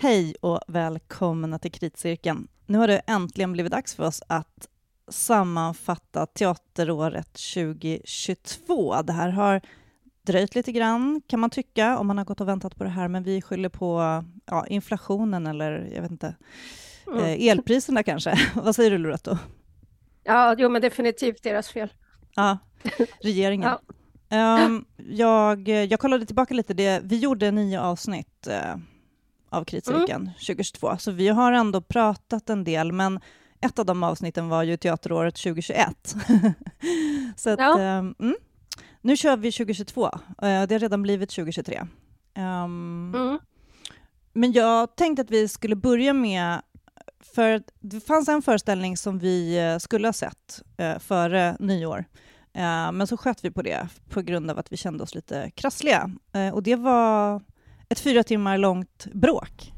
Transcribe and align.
Hej 0.00 0.34
och 0.40 0.60
välkomna 0.66 1.58
till 1.58 1.72
Kritcirkeln. 1.72 2.48
Nu 2.66 2.78
har 2.78 2.86
det 2.86 3.02
äntligen 3.06 3.52
blivit 3.52 3.72
dags 3.72 3.94
för 3.94 4.06
oss 4.06 4.22
att 4.26 4.68
sammanfatta 5.08 6.26
teateråret 6.26 7.32
2022. 7.54 9.02
Det 9.02 9.12
här 9.12 9.28
har 9.28 9.60
dröjt 10.22 10.54
lite 10.54 10.72
grann, 10.72 11.22
kan 11.26 11.40
man 11.40 11.50
tycka, 11.50 11.98
om 11.98 12.06
man 12.06 12.18
har 12.18 12.24
gått 12.24 12.40
och 12.40 12.48
väntat 12.48 12.76
på 12.76 12.84
det 12.84 12.90
här, 12.90 13.08
men 13.08 13.22
vi 13.22 13.42
skyller 13.42 13.68
på 13.68 14.24
ja, 14.46 14.66
inflationen 14.66 15.46
eller 15.46 15.90
jag 15.94 16.02
vet 16.02 16.10
inte, 16.10 16.34
mm. 17.06 17.18
eh, 17.18 17.48
elpriserna 17.48 18.02
kanske. 18.02 18.38
Vad 18.54 18.74
säger 18.74 18.90
du, 18.90 18.98
Loretto? 18.98 19.38
Ja, 20.24 20.54
jo, 20.58 20.68
men 20.68 20.82
definitivt 20.82 21.42
deras 21.42 21.68
fel. 21.68 21.92
Ja, 22.34 22.58
regeringen. 23.20 23.70
ja. 24.28 24.64
Um, 24.64 24.84
jag, 24.96 25.68
jag 25.68 26.00
kollade 26.00 26.26
tillbaka 26.26 26.54
lite. 26.54 26.74
Det, 26.74 27.00
vi 27.04 27.18
gjorde 27.18 27.50
nio 27.50 27.80
avsnitt 27.80 28.48
uh, 28.48 28.76
av 29.50 29.64
Kritcirkeln 29.64 30.22
mm. 30.22 30.34
2022, 30.34 30.96
så 30.98 31.10
vi 31.10 31.28
har 31.28 31.52
ändå 31.52 31.80
pratat 31.80 32.50
en 32.50 32.64
del, 32.64 32.92
men 32.92 33.20
ett 33.60 33.78
av 33.78 33.86
de 33.86 34.02
avsnitten 34.02 34.48
var 34.48 34.62
ju 34.62 34.76
teateråret 34.76 35.34
2021. 35.34 36.14
så 37.36 37.50
att, 37.50 37.58
ja. 37.58 37.98
um, 37.98 38.14
mm. 38.18 38.36
Nu 39.00 39.16
kör 39.16 39.36
vi 39.36 39.52
2022. 39.52 40.04
Uh, 40.42 40.48
eh, 40.48 40.66
det 40.66 40.74
har 40.74 40.78
redan 40.78 41.02
blivit 41.02 41.30
2023. 41.30 41.80
Um, 41.80 41.88
ehm, 42.34 43.14
mm. 43.14 43.38
Men 44.32 44.52
jag 44.52 44.96
tänkte 44.96 45.22
att 45.22 45.30
vi 45.30 45.48
skulle 45.48 45.76
börja 45.76 46.12
med 46.12 46.60
för 47.20 47.62
det 47.80 48.00
fanns 48.00 48.28
en 48.28 48.42
föreställning 48.42 48.96
som 48.96 49.18
vi 49.18 49.58
eh, 49.58 49.78
skulle 49.78 50.08
ha 50.08 50.12
sett 50.12 50.62
uh, 50.80 50.98
före 50.98 51.56
nyår, 51.60 51.98
uh, 52.56 52.92
men 52.92 53.06
så 53.06 53.16
sköt 53.16 53.44
vi 53.44 53.50
på 53.50 53.62
det 53.62 53.88
på 54.08 54.22
grund 54.22 54.50
av 54.50 54.58
att 54.58 54.72
vi 54.72 54.76
kände 54.76 55.02
oss 55.02 55.14
lite 55.14 55.50
krassliga. 55.54 56.10
Uh, 56.36 56.54
och 56.54 56.62
det 56.62 56.76
var 56.76 57.42
ett 57.88 58.00
fyra 58.00 58.22
timmar 58.22 58.58
långt 58.58 59.06
bråk. 59.12 59.72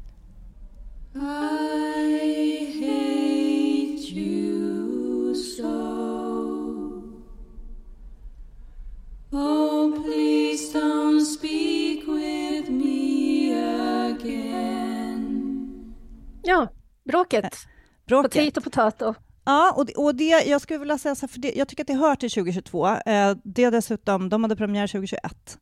Oh, 9.33 10.03
please 10.03 10.79
don't 10.79 11.25
speak 11.25 12.03
with 12.07 12.71
me 12.71 13.53
again 14.11 15.25
Ja, 16.43 16.67
bråket. 17.03 17.55
bråket. 18.07 18.31
Potato, 18.31 18.61
potato. 18.61 19.13
Ja, 19.45 19.73
och 19.77 19.85
det, 19.85 19.95
och 19.95 20.15
det, 20.15 20.43
jag 20.45 20.61
skulle 20.61 20.79
vilja 20.79 20.97
säga 20.97 21.15
så 21.15 21.21
här, 21.21 21.27
för 21.27 21.39
det, 21.39 21.53
jag 21.55 21.67
tycker 21.67 21.83
att 21.83 21.87
det 21.87 21.93
hör 21.93 22.15
till 22.15 22.31
2022. 22.31 22.87
Eh, 22.87 23.35
det 23.43 23.69
dessutom, 23.69 24.29
de 24.29 24.43
hade 24.43 24.55
premiär 24.55 24.87
2021. 24.87 25.57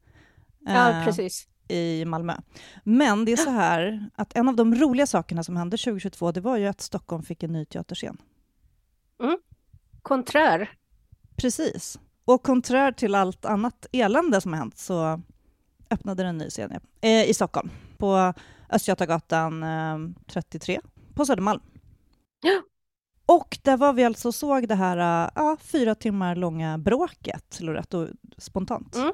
Eh, 0.67 0.73
ja, 0.75 1.01
precis 1.05 1.48
i 1.69 2.05
Malmö. 2.05 2.33
Men 2.83 3.25
det 3.25 3.31
är 3.31 3.37
så 3.37 3.49
här 3.49 4.09
att 4.15 4.35
en 4.35 4.47
av 4.47 4.55
de 4.55 4.75
roliga 4.75 5.07
sakerna 5.07 5.43
som 5.43 5.57
hände 5.57 5.77
2022, 5.77 6.31
det 6.31 6.41
var 6.41 6.57
ju 6.57 6.67
att 6.67 6.81
Stockholm 6.81 7.23
fick 7.23 7.43
en 7.43 7.51
ny 7.51 7.65
teaterscen. 7.65 8.17
Mm. 9.23 9.37
Konträr. 10.01 10.71
Precis. 11.35 11.99
Och 12.25 12.43
konträr 12.43 12.91
till 12.91 13.15
allt 13.15 13.45
annat 13.45 13.85
elände 13.91 14.41
som 14.41 14.53
har 14.53 14.59
hänt 14.59 14.77
så 14.77 15.21
öppnade 15.89 16.23
den 16.23 16.29
en 16.29 16.37
ny 16.37 16.49
scen 16.49 16.79
eh, 17.01 17.29
i 17.29 17.33
Stockholm 17.33 17.69
på 17.97 18.33
Östgötagatan 18.69 19.63
eh, 19.63 19.97
33 20.27 20.81
på 21.13 21.25
Södermalm. 21.25 21.61
Ja. 22.41 22.61
Och 23.25 23.57
där 23.63 23.77
var 23.77 23.93
vi 23.93 24.03
alltså 24.03 24.27
och 24.27 24.35
såg 24.35 24.67
det 24.67 24.75
här 24.75 25.31
ja, 25.35 25.57
fyra 25.61 25.95
timmar 25.95 26.35
långa 26.35 26.77
bråket, 26.77 27.59
Loretto, 27.59 28.07
spontant. 28.37 28.95
Mm. 28.95 29.13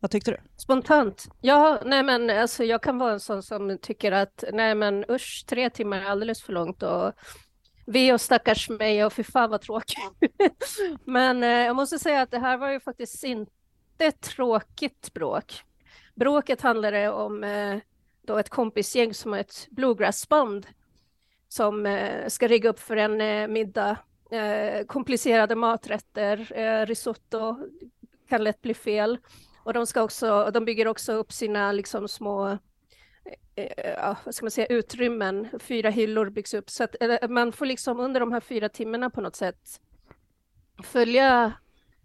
Vad 0.00 0.10
tyckte 0.10 0.30
du? 0.30 0.36
Spontant? 0.56 1.24
Ja, 1.40 1.80
nej 1.84 2.02
men 2.02 2.30
alltså 2.30 2.64
jag 2.64 2.82
kan 2.82 2.98
vara 2.98 3.12
en 3.12 3.20
sån 3.20 3.42
som 3.42 3.78
tycker 3.82 4.12
att 4.12 4.44
nej 4.52 4.74
men 4.74 5.04
usch, 5.10 5.44
tre 5.48 5.70
timmar 5.70 6.00
är 6.00 6.04
alldeles 6.04 6.42
för 6.42 6.52
långt 6.52 6.82
och 6.82 7.12
vi 7.86 8.12
och 8.12 8.20
stackars 8.20 8.70
mig 8.70 9.04
och 9.04 9.12
fy 9.12 9.24
fan 9.24 9.50
vad 9.50 9.60
tråkigt. 9.60 9.98
men 11.04 11.42
eh, 11.42 11.50
jag 11.50 11.76
måste 11.76 11.98
säga 11.98 12.20
att 12.20 12.30
det 12.30 12.38
här 12.38 12.56
var 12.56 12.70
ju 12.70 12.80
faktiskt 12.80 13.24
inte 13.24 14.12
tråkigt 14.20 15.12
bråk. 15.14 15.62
Bråket 16.14 16.60
handlade 16.60 17.10
om 17.10 17.44
eh, 17.44 17.78
då 18.26 18.38
ett 18.38 18.50
kompisgäng 18.50 19.14
som 19.14 19.32
har 19.32 19.38
ett 19.38 19.66
bluegrassband 19.70 20.66
som 21.48 21.86
eh, 21.86 22.28
ska 22.28 22.48
rigga 22.48 22.70
upp 22.70 22.80
för 22.80 22.96
en 22.96 23.20
eh, 23.20 23.48
middag. 23.48 23.98
Eh, 24.30 24.86
komplicerade 24.86 25.54
maträtter, 25.54 26.58
eh, 26.58 26.86
risotto 26.86 27.56
kan 28.28 28.44
lätt 28.44 28.62
bli 28.62 28.74
fel. 28.74 29.18
Och 29.66 29.72
de, 29.72 29.86
ska 29.86 30.02
också, 30.02 30.50
de 30.54 30.64
bygger 30.64 30.88
också 30.88 31.12
upp 31.12 31.32
sina 31.32 31.72
liksom 31.72 32.08
små 32.08 32.58
eh, 33.54 33.72
ja, 33.76 34.16
vad 34.24 34.34
ska 34.34 34.44
man 34.44 34.50
säga, 34.50 34.66
utrymmen, 34.66 35.48
fyra 35.60 35.90
hyllor 35.90 36.30
byggs 36.30 36.54
upp. 36.54 36.70
Så 36.70 36.84
att 36.84 36.94
man 37.30 37.52
får 37.52 37.66
liksom 37.66 38.00
under 38.00 38.20
de 38.20 38.32
här 38.32 38.40
fyra 38.40 38.68
timmarna 38.68 39.10
på 39.10 39.20
något 39.20 39.36
sätt 39.36 39.80
följa 40.82 41.52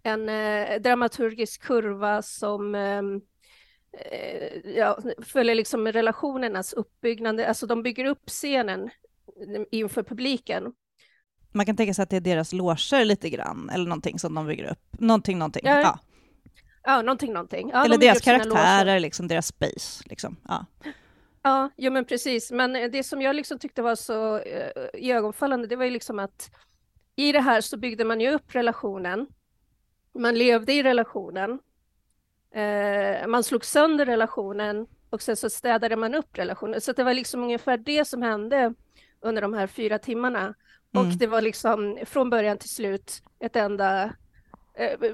en 0.02 0.28
eh, 0.28 0.80
dramaturgisk 0.80 1.62
kurva 1.62 2.22
som 2.22 2.74
ehm, 2.74 3.20
eh, 3.92 4.70
ja, 4.76 4.98
följer 5.24 5.54
liksom 5.54 5.88
relationernas 5.88 6.72
uppbyggnad. 6.72 7.40
Alltså 7.40 7.66
de 7.66 7.82
bygger 7.82 8.04
upp 8.04 8.28
scenen 8.28 8.90
inför 9.70 10.02
publiken. 10.02 10.72
Man 11.52 11.66
kan 11.66 11.76
tänka 11.76 11.94
sig 11.94 12.02
att 12.02 12.10
det 12.10 12.16
är 12.16 12.20
deras 12.20 12.52
loger 12.52 13.04
lite 13.04 13.30
grann, 13.30 13.70
eller 13.70 13.84
någonting 13.84 14.18
som 14.18 14.34
de 14.34 14.46
bygger 14.46 14.70
upp. 14.70 15.00
Någonting, 15.00 15.38
någonting. 15.38 15.62
Ja, 15.64 15.80
ja. 15.80 15.98
Ja, 16.82 17.02
någonting, 17.02 17.32
någonting. 17.32 17.70
Ja, 17.70 17.84
Eller 17.84 17.98
de 17.98 18.06
deras 18.06 18.20
karaktärer, 18.20 19.00
liksom, 19.00 19.28
deras 19.28 19.46
space. 19.46 20.02
Liksom. 20.06 20.36
Ja. 20.48 20.66
Ja, 21.42 21.70
jo, 21.76 21.92
men 21.92 22.04
precis. 22.04 22.50
Men 22.50 22.72
det 22.72 23.02
som 23.02 23.22
jag 23.22 23.36
liksom 23.36 23.58
tyckte 23.58 23.82
var 23.82 23.94
så 23.94 24.36
uh, 24.36 24.42
iögonfallande, 24.94 25.66
det 25.66 25.76
var 25.76 25.84
ju 25.84 25.90
liksom 25.90 26.18
att 26.18 26.50
i 27.16 27.32
det 27.32 27.40
här 27.40 27.60
så 27.60 27.76
byggde 27.76 28.04
man 28.04 28.20
ju 28.20 28.30
upp 28.30 28.54
relationen. 28.54 29.26
Man 30.14 30.34
levde 30.34 30.72
i 30.72 30.82
relationen. 30.82 31.50
Uh, 32.56 33.26
man 33.26 33.44
slog 33.44 33.64
sönder 33.64 34.06
relationen 34.06 34.86
och 35.10 35.22
sen 35.22 35.36
så 35.36 35.50
städade 35.50 35.96
man 35.96 36.14
upp 36.14 36.38
relationen. 36.38 36.80
Så 36.80 36.92
det 36.92 37.04
var 37.04 37.14
liksom 37.14 37.42
ungefär 37.42 37.76
det 37.76 38.04
som 38.04 38.22
hände 38.22 38.74
under 39.20 39.42
de 39.42 39.54
här 39.54 39.66
fyra 39.66 39.98
timmarna. 39.98 40.54
Mm. 40.94 41.06
Och 41.06 41.18
det 41.18 41.26
var 41.26 41.40
liksom 41.40 41.98
från 42.06 42.30
början 42.30 42.58
till 42.58 42.68
slut 42.68 43.22
ett 43.40 43.56
enda 43.56 44.04
eh, 44.04 44.10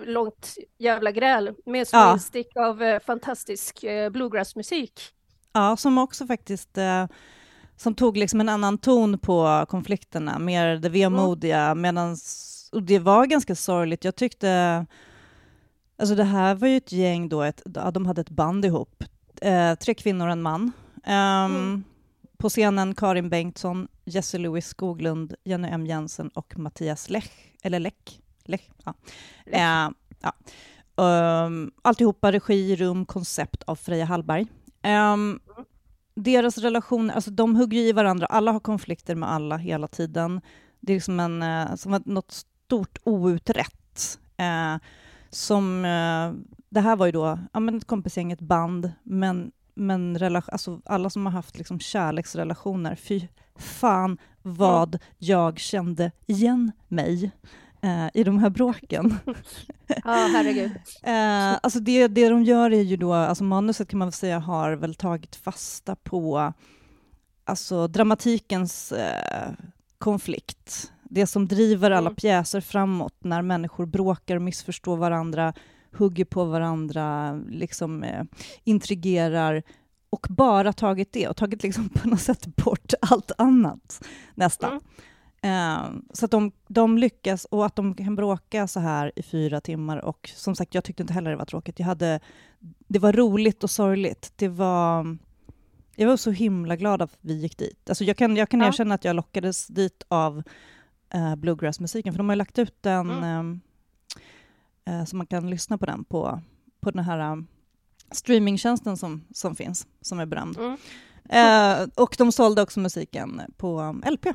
långt 0.04 0.56
jävla 0.78 1.12
gräl 1.12 1.54
med 1.66 1.88
små 1.88 1.98
ja. 1.98 2.12
instick 2.12 2.56
av 2.56 2.82
eh, 2.82 3.00
fantastisk 3.00 3.84
eh, 3.84 4.10
bluegrassmusik. 4.10 5.00
Ja, 5.52 5.76
som 5.76 5.98
också 5.98 6.26
faktiskt 6.26 6.78
eh, 6.78 7.06
som 7.76 7.94
tog 7.94 8.16
liksom 8.16 8.40
en 8.40 8.48
annan 8.48 8.78
ton 8.78 9.18
på 9.18 9.66
konflikterna, 9.68 10.38
mer 10.38 10.76
det 10.76 10.88
vemodiga, 10.88 11.60
mm. 11.60 11.80
medans, 11.80 12.70
och 12.72 12.82
det 12.82 12.98
var 12.98 13.26
ganska 13.26 13.54
sorgligt. 13.54 14.04
Jag 14.04 14.16
tyckte, 14.16 14.86
alltså 15.98 16.14
det 16.14 16.24
här 16.24 16.54
var 16.54 16.68
ju 16.68 16.76
ett 16.76 16.92
gäng 16.92 17.28
då, 17.28 17.42
ett, 17.42 17.62
de 17.92 18.06
hade 18.06 18.20
ett 18.20 18.30
band 18.30 18.64
ihop, 18.64 19.04
eh, 19.40 19.74
tre 19.74 19.94
kvinnor 19.94 20.26
och 20.26 20.32
en 20.32 20.42
man. 20.42 20.72
Um, 21.06 21.12
mm. 21.12 21.84
På 22.36 22.48
scenen 22.48 22.94
Karin 22.94 23.28
Bengtsson, 23.28 23.88
Jesse 24.04 24.38
Louis 24.38 24.66
Skoglund, 24.66 25.34
Jenny 25.44 25.68
M 25.68 25.86
Jensen 25.86 26.28
och 26.28 26.58
Mattias 26.58 27.10
Lech, 27.10 27.30
eller 27.62 27.78
Läck. 27.78 28.20
Lech, 28.48 28.70
ja. 28.84 28.94
Eh, 29.46 29.90
ja. 30.20 30.32
Um, 30.98 31.70
alltihopa 31.82 32.32
regi, 32.32 32.76
rum, 32.76 33.06
koncept 33.06 33.62
av 33.62 33.76
Freja 33.76 34.04
Hallberg. 34.04 34.46
Um, 34.84 35.40
deras 36.14 36.58
relation, 36.58 37.10
alltså 37.10 37.30
de 37.30 37.56
hugger 37.56 37.80
i 37.80 37.92
varandra, 37.92 38.26
alla 38.26 38.52
har 38.52 38.60
konflikter 38.60 39.14
med 39.14 39.32
alla 39.32 39.56
hela 39.56 39.88
tiden. 39.88 40.40
Det 40.80 40.92
är 40.92 40.96
liksom 40.96 41.20
en, 41.20 41.42
uh, 41.42 41.74
som 41.74 42.02
något 42.04 42.32
stort 42.32 42.98
outrätt. 43.04 44.18
Uh, 44.40 44.80
som, 45.30 45.84
uh, 45.84 46.34
det 46.68 46.80
här 46.80 46.96
var 46.96 47.06
ju 47.06 47.12
då 47.12 47.38
ja, 47.52 47.60
men 47.60 47.76
ett 47.76 47.86
kompisgäng, 47.86 48.32
ett 48.32 48.40
band, 48.40 48.92
men, 49.02 49.52
men 49.74 50.18
relation, 50.18 50.52
alltså 50.52 50.80
alla 50.84 51.10
som 51.10 51.26
har 51.26 51.32
haft 51.32 51.58
liksom 51.58 51.80
kärleksrelationer, 51.80 52.94
fy 52.94 53.28
fan 53.56 54.18
vad 54.42 54.98
jag 55.18 55.58
kände 55.58 56.12
igen 56.26 56.72
mig 56.88 57.30
eh, 57.82 58.06
i 58.14 58.24
de 58.24 58.38
här 58.38 58.50
bråken. 58.50 59.18
Ja, 60.04 60.28
herregud. 60.32 60.70
eh, 61.02 61.58
alltså 61.62 61.80
det, 61.80 62.08
det 62.08 62.28
de 62.28 62.42
gör 62.42 62.72
är 62.72 62.82
ju 62.82 62.96
då, 62.96 63.12
alltså 63.12 63.44
manuset 63.44 63.88
kan 63.88 63.98
man 63.98 64.08
väl 64.08 64.12
säga 64.12 64.38
har 64.38 64.72
väl 64.72 64.94
tagit 64.94 65.36
fasta 65.36 65.96
på 65.96 66.52
alltså 67.44 67.86
dramatikens 67.86 68.92
eh, 68.92 69.52
konflikt. 69.98 70.92
Det 71.02 71.26
som 71.26 71.48
driver 71.48 71.90
alla 71.90 72.10
mm. 72.10 72.16
pjäser 72.16 72.60
framåt 72.60 73.14
när 73.18 73.42
människor 73.42 73.86
bråkar 73.86 74.36
och 74.36 74.42
missförstår 74.42 74.96
varandra, 74.96 75.52
hugger 75.92 76.24
på 76.24 76.44
varandra, 76.44 77.32
liksom 77.48 78.02
eh, 78.02 78.24
intrigerar 78.64 79.62
och 80.10 80.26
bara 80.30 80.72
tagit 80.72 81.12
det 81.12 81.28
och 81.28 81.36
tagit 81.36 81.62
liksom 81.62 81.88
på 81.94 82.08
något 82.08 82.20
sätt 82.20 82.46
bort 82.46 82.92
allt 83.00 83.32
annat 83.38 84.04
nästan. 84.34 84.70
Mm. 84.70 84.82
Uh, 85.44 85.90
så 86.12 86.24
att 86.24 86.30
de, 86.30 86.52
de, 86.68 86.98
lyckas, 86.98 87.44
och 87.44 87.66
att 87.66 87.76
de 87.76 87.94
kan 87.94 88.16
bråka 88.16 88.68
så 88.68 88.80
här 88.80 89.12
i 89.16 89.22
fyra 89.22 89.60
timmar. 89.60 89.96
Och 89.96 90.30
som 90.34 90.54
sagt, 90.54 90.74
jag 90.74 90.84
tyckte 90.84 91.02
inte 91.02 91.12
heller 91.12 91.30
det 91.30 91.36
var 91.36 91.44
tråkigt. 91.44 91.78
Jag 91.78 91.86
hade, 91.86 92.20
det 92.88 92.98
var 92.98 93.12
roligt 93.12 93.64
och 93.64 93.70
sorgligt. 93.70 94.32
Det 94.36 94.48
var 94.48 95.16
jag 95.96 96.08
var 96.08 96.16
så 96.16 96.30
himla 96.30 96.76
glad 96.76 97.02
att 97.02 97.16
vi 97.20 97.34
gick 97.34 97.58
dit. 97.58 97.88
Alltså 97.88 98.04
jag 98.04 98.16
kan, 98.16 98.36
jag 98.36 98.48
kan 98.48 98.60
Ja. 98.60 98.66
erkänna 98.68 98.94
att 98.94 99.04
jag 99.04 99.16
lockades 99.16 99.66
dit 99.66 100.02
av 100.08 100.42
uh, 101.14 101.34
bluegrass-musiken, 101.36 102.12
för 102.12 102.18
de 102.18 102.28
har 102.28 102.34
ju 102.34 102.38
lagt 102.38 102.58
ut 102.58 102.82
den 102.82 103.10
Mm. 103.10 103.60
eh, 104.86 105.00
eh, 105.00 105.04
så 105.04 105.16
man 105.16 105.26
kan 105.26 105.50
lyssna 105.50 105.78
på 105.78 105.86
den 105.86 106.04
på, 106.04 106.40
på 106.80 106.90
den 106.90 107.04
här 107.04 107.32
um, 107.32 107.46
streamingtjänsten 108.10 108.96
som, 108.96 109.24
som 109.34 109.56
finns, 109.56 109.86
som 110.00 110.20
är 110.20 110.26
berömd. 110.26 110.58
Mm. 110.58 110.76
Eh, 111.30 111.88
och 111.96 112.14
de 112.18 112.32
sålde 112.32 112.62
också 112.62 112.80
musiken 112.80 113.40
på 113.56 113.80
um, 113.80 114.02
LP 114.10 114.26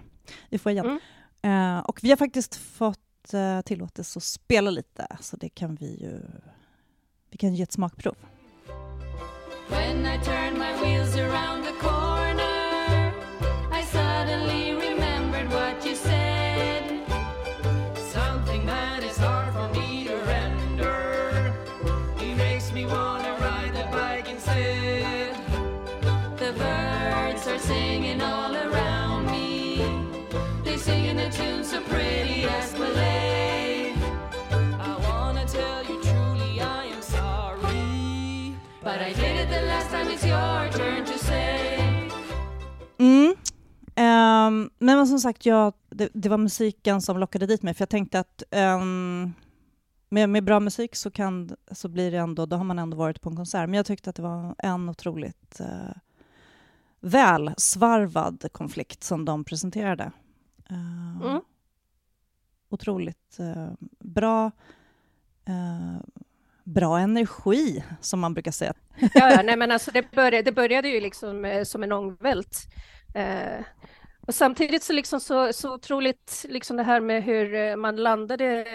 i 0.50 0.58
foajén. 0.58 0.86
Mm. 0.86 1.78
Eh, 1.78 1.84
och 1.84 2.00
vi 2.04 2.10
har 2.10 2.18
faktiskt 2.18 2.56
fått 2.56 3.00
uh, 3.34 3.62
tillåtelse 3.62 4.20
att 4.20 4.24
spela 4.24 4.70
lite, 4.70 5.08
så 5.20 5.38
det 5.38 5.50
kan 5.50 5.76
vi 5.76 6.02
ju... 6.02 6.22
Vi 7.30 7.38
kan 7.38 7.56
ge 7.56 7.64
ett 7.64 7.72
smakprov. 7.72 8.16
When 9.70 10.06
I 10.06 10.20
turn 10.24 10.60
my 10.60 10.74
wheels 10.84 11.16
around 11.16 11.66
the 11.66 11.72
corner, 11.82 13.14
I 13.72 13.84
suddenly 13.84 14.73
Mm. 43.04 43.36
Nej, 44.80 44.96
men 44.96 45.08
som 45.08 45.20
sagt, 45.20 45.46
jag, 45.46 45.74
det, 45.90 46.10
det 46.14 46.30
var 46.30 46.38
musiken 46.38 47.02
som 47.02 47.18
lockade 47.18 47.46
dit 47.46 47.64
mig, 47.64 47.74
för 47.74 47.82
jag 47.82 47.90
tänkte 47.90 48.20
att 48.20 48.44
ehm, 48.52 49.34
med, 50.10 50.30
med 50.30 50.44
bra 50.44 50.60
musik 50.60 50.96
så, 50.96 51.12
kan, 51.12 51.56
så 51.72 51.88
blir 51.88 52.12
det 52.12 52.18
ändå, 52.18 52.46
då 52.46 52.56
har 52.56 52.64
man 52.64 52.80
ändå 52.80 52.98
varit 52.98 53.22
på 53.22 53.30
en 53.30 53.36
konsert. 53.36 53.70
Men 53.70 53.78
jag 53.78 53.86
tyckte 53.86 54.10
att 54.10 54.16
det 54.16 54.22
var 54.22 54.56
en 54.58 54.90
otroligt 54.90 55.62
uh, 55.62 55.94
välsvarvad 57.00 58.46
konflikt 58.52 59.04
som 59.04 59.26
de 59.26 59.44
presenterade. 59.44 60.12
Ehm, 60.70 61.22
Mm. 61.24 61.42
Otroligt 62.70 63.40
eh, 63.40 63.72
bra, 64.00 64.52
eh, 65.46 65.98
bra 66.64 67.00
energi, 67.00 67.84
som 68.02 68.20
man 68.20 68.34
brukar 68.34 68.52
säga. 68.52 68.74
Ja, 69.00 69.32
ja, 69.32 69.42
nej, 69.42 69.58
men 69.58 69.72
alltså 69.72 69.92
det, 69.92 70.12
började, 70.12 70.42
det 70.42 70.52
började 70.52 70.88
ju 70.88 71.02
liksom 71.02 71.46
eh, 71.46 71.64
som 71.64 71.84
en 71.84 71.92
ångvält. 71.92 72.58
Eh, 73.16 73.66
och 74.28 74.36
samtidigt 74.36 74.84
så, 74.84 74.94
liksom 74.94 75.20
så, 75.20 75.54
så 75.54 75.74
otroligt 75.74 76.46
liksom 76.50 76.78
det 76.78 76.84
här 76.84 77.00
med 77.02 77.24
hur 77.24 77.56
eh, 77.56 77.76
man 77.76 77.96
landade, 77.96 78.66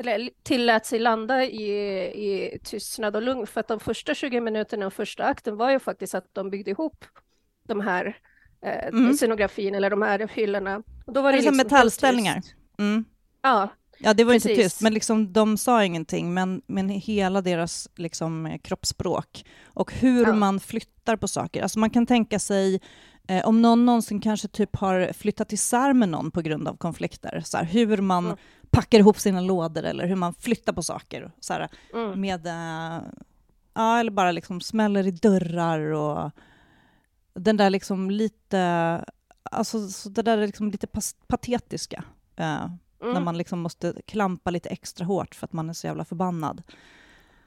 eller 0.00 0.30
tillät 0.42 0.86
sig 0.86 0.98
landa 0.98 1.44
i, 1.44 1.70
i 2.04 2.58
tystnad 2.64 3.16
och 3.16 3.22
lugn, 3.22 3.46
för 3.46 3.60
att 3.60 3.68
de 3.68 3.80
första 3.80 4.14
20 4.14 4.40
minuterna 4.40 4.86
och 4.86 4.92
första 4.92 5.24
akten 5.24 5.56
var 5.56 5.70
ju 5.70 5.78
faktiskt 5.78 6.14
att 6.14 6.26
de 6.32 6.50
byggde 6.50 6.70
ihop 6.70 7.04
de 7.68 7.80
här 7.80 8.18
eh, 8.62 8.88
Mm. 8.88 9.14
scenografin 9.14 9.74
eller 9.74 9.90
de 9.90 10.02
här 10.02 10.28
hyllorna. 10.34 10.82
Och 11.06 11.12
då 11.12 11.22
var 11.22 11.32
Det 11.32 11.38
det 11.38 11.42
liksom 11.42 11.56
metallställningar. 11.56 12.42
Mm. 12.78 13.04
Ja, 13.42 13.68
Ja, 13.98 14.14
det 14.14 14.24
var 14.24 14.34
inte 14.34 14.48
Precis. 14.48 14.64
tyst, 14.64 14.80
men 14.80 14.94
liksom, 14.94 15.32
de 15.32 15.56
sa 15.56 15.84
ingenting, 15.84 16.34
men, 16.34 16.62
men 16.66 16.88
hela 16.88 17.40
deras 17.40 17.88
liksom, 17.96 18.58
kroppsspråk 18.62 19.44
och 19.66 19.92
hur 19.92 20.26
Ja. 20.26 20.34
man 20.34 20.60
flyttar 20.60 21.16
på 21.16 21.28
saker. 21.28 21.62
Alltså 21.62 21.78
man 21.78 21.90
kan 21.90 22.06
tänka 22.06 22.38
sig 22.38 22.80
eh, 23.28 23.44
om 23.46 23.62
någon 23.62 23.86
någonsin 23.86 24.20
kanske 24.20 24.48
typ 24.48 24.76
har 24.76 25.12
flyttat 25.12 25.52
isär 25.52 25.92
med 25.92 26.08
någon 26.08 26.30
på 26.30 26.40
grund 26.40 26.68
av 26.68 26.76
konflikter, 26.76 27.42
så 27.44 27.56
här, 27.56 27.64
hur 27.64 27.96
man 27.96 28.24
Mm. 28.24 28.36
packar 28.70 28.98
ihop 28.98 29.18
sina 29.20 29.40
lådor 29.40 29.82
eller 29.82 30.06
hur 30.06 30.16
man 30.16 30.34
flyttar 30.34 30.72
på 30.72 30.82
saker. 30.82 31.32
Så 31.40 31.52
här, 31.52 31.68
mm. 31.94 32.20
med, 32.20 32.46
eh, 32.46 33.02
ja, 33.74 33.98
eller 34.00 34.10
bara 34.10 34.32
liksom 34.32 34.60
smäller 34.60 35.06
i 35.06 35.10
dörrar 35.10 35.80
och 35.80 36.30
den 37.34 37.56
där 37.56 37.70
liksom 37.70 38.10
lite, 38.10 38.60
alltså 39.42 39.88
så 39.88 40.08
det 40.08 40.22
där 40.22 40.38
är 40.38 40.46
liksom 40.46 40.70
lite 40.70 40.86
patetiska. 41.28 42.04
eh, 42.36 42.66
när 43.04 43.10
Mm. 43.10 43.24
man 43.24 43.38
liksom 43.38 43.60
måste 43.60 43.94
klampa 44.06 44.50
lite 44.50 44.68
extra 44.68 45.04
hårt 45.06 45.34
för 45.34 45.44
att 45.46 45.52
man 45.52 45.68
är 45.70 45.72
så 45.72 45.86
jävla 45.86 46.04
förbannad. 46.04 46.62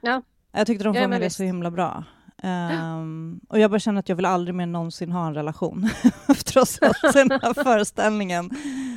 Ja. 0.00 0.22
Jag 0.52 0.66
tyckte 0.66 0.84
de 0.84 0.94
Ja, 0.94 1.02
fångade 1.02 1.24
det 1.24 1.30
så 1.30 1.42
himla 1.42 1.70
bra. 1.70 2.04
Ehm, 2.42 3.40
och 3.48 3.58
jag 3.58 3.70
bara 3.70 3.78
känner 3.78 4.00
att 4.00 4.08
jag 4.08 4.16
vill 4.16 4.24
aldrig 4.24 4.54
mer 4.54 4.66
någonsin 4.66 5.12
ha 5.12 5.26
en 5.26 5.34
relation 5.34 5.90
efter 6.28 6.60
att 6.60 6.80
ha 6.80 6.92
sett 6.92 7.12
den 7.14 7.30
här 7.30 7.54
föreställningen. 7.64 8.50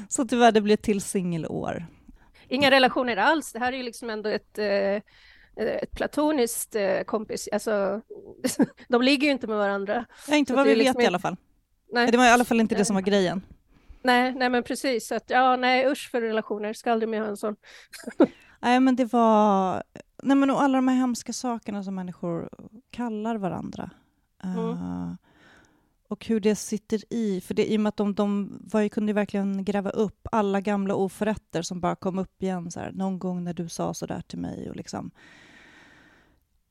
Så 0.09 0.25
tyvärr, 0.27 0.51
det 0.51 0.61
blir 0.61 0.73
ett 0.73 0.81
till 0.83 1.01
singelår. 1.01 1.85
Inga 2.47 2.71
relationer 2.71 3.17
alls. 3.17 3.51
Det 3.53 3.59
här 3.59 3.73
är 3.73 3.77
ju 3.77 3.83
liksom 3.83 4.09
ändå 4.09 4.29
ett, 4.29 4.57
eh, 4.57 4.95
ett 5.55 5.91
platoniskt 5.91 6.75
eh, 6.75 7.01
kompis. 7.05 7.49
Alltså, 7.51 8.01
de 8.87 9.01
ligger 9.01 9.25
ju 9.25 9.31
inte 9.31 9.47
med 9.47 9.57
varandra. 9.57 10.05
Ja, 10.27 10.35
inte 10.35 10.53
vad 10.53 10.63
vi 10.65 10.69
vet 10.69 10.77
liksom 10.77 11.01
i 11.01 11.05
alla 11.05 11.19
fall. 11.19 11.35
Nej, 11.93 12.11
Det 12.11 12.17
var 12.17 12.25
i 12.25 12.29
alla 12.29 12.45
fall 12.45 12.59
inte 12.59 12.75
det 12.75 12.85
som 12.85 12.93
var 12.95 13.01
grejen. 13.01 13.41
Nej, 14.01 14.33
nej 14.35 14.49
men 14.49 14.63
precis. 14.63 15.11
Att, 15.11 15.29
ja, 15.29 15.55
nej, 15.55 15.91
usch 15.91 16.11
för 16.11 16.21
relationer. 16.21 16.73
Ska 16.73 16.91
aldrig 16.91 17.09
mer 17.09 17.21
ha 17.21 17.27
en 17.27 17.37
sån. 17.37 17.55
Nej, 18.63 18.79
men 18.79 18.95
det 18.95 19.13
var... 19.13 19.83
Nej, 20.23 20.37
men 20.37 20.49
och 20.49 20.61
alla 20.61 20.77
de 20.77 20.87
här 20.87 20.95
hemska 20.95 21.33
sakerna 21.33 21.83
som 21.83 21.95
människor 21.95 22.49
kallar 22.91 23.35
varandra. 23.35 23.89
Mm. 24.43 24.69
Eh, 24.69 25.13
och 26.07 26.25
hur 26.25 26.39
det 26.39 26.55
sitter 26.55 27.13
i. 27.13 27.41
För 27.41 27.53
det, 27.53 27.71
I 27.71 27.77
och 27.77 27.81
med 27.81 27.89
att 27.89 27.97
de, 27.97 28.13
de 28.13 28.59
var, 28.71 28.87
kunde 28.87 29.13
verkligen 29.13 29.65
gräva 29.65 29.89
upp 29.89 30.27
alla 30.31 30.61
gamla 30.61 30.95
oförrätter 30.95 31.61
som 31.61 31.79
bara 31.79 31.95
kom 31.95 32.19
upp 32.19 32.43
igen. 32.43 32.71
Så 32.71 32.79
här, 32.79 32.91
Någon 32.91 33.19
gång 33.19 33.43
när 33.43 33.53
du 33.53 33.69
sa 33.69 33.93
så 33.93 34.05
där 34.05 34.21
till 34.21 34.39
mig. 34.39 34.69
Och 34.69 34.75
liksom. 34.75 35.11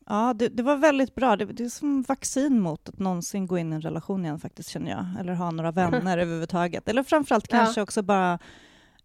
Ja, 0.07 0.35
det, 0.35 0.49
det 0.49 0.63
var 0.63 0.77
väldigt 0.77 1.15
bra. 1.15 1.37
Det, 1.37 1.45
det 1.45 1.65
är 1.65 1.69
som 1.69 2.03
vaccin 2.03 2.61
mot 2.61 2.89
att 2.89 2.99
någonsin 2.99 3.47
gå 3.47 3.59
in 3.59 3.73
i 3.73 3.77
en 3.77 3.83
relation 3.83 4.25
igen, 4.25 4.39
faktiskt, 4.39 4.69
känner 4.69 4.91
jag. 4.91 5.07
Eller 5.21 5.33
ha 5.35 5.51
några 5.51 5.71
vänner 5.73 6.19
överhuvudtaget. 6.19 6.89
Eller 6.89 7.03
framförallt 7.03 7.47
Ja. 7.53 7.59
kanske 7.59 7.83
också 7.83 8.03
bara 8.03 8.39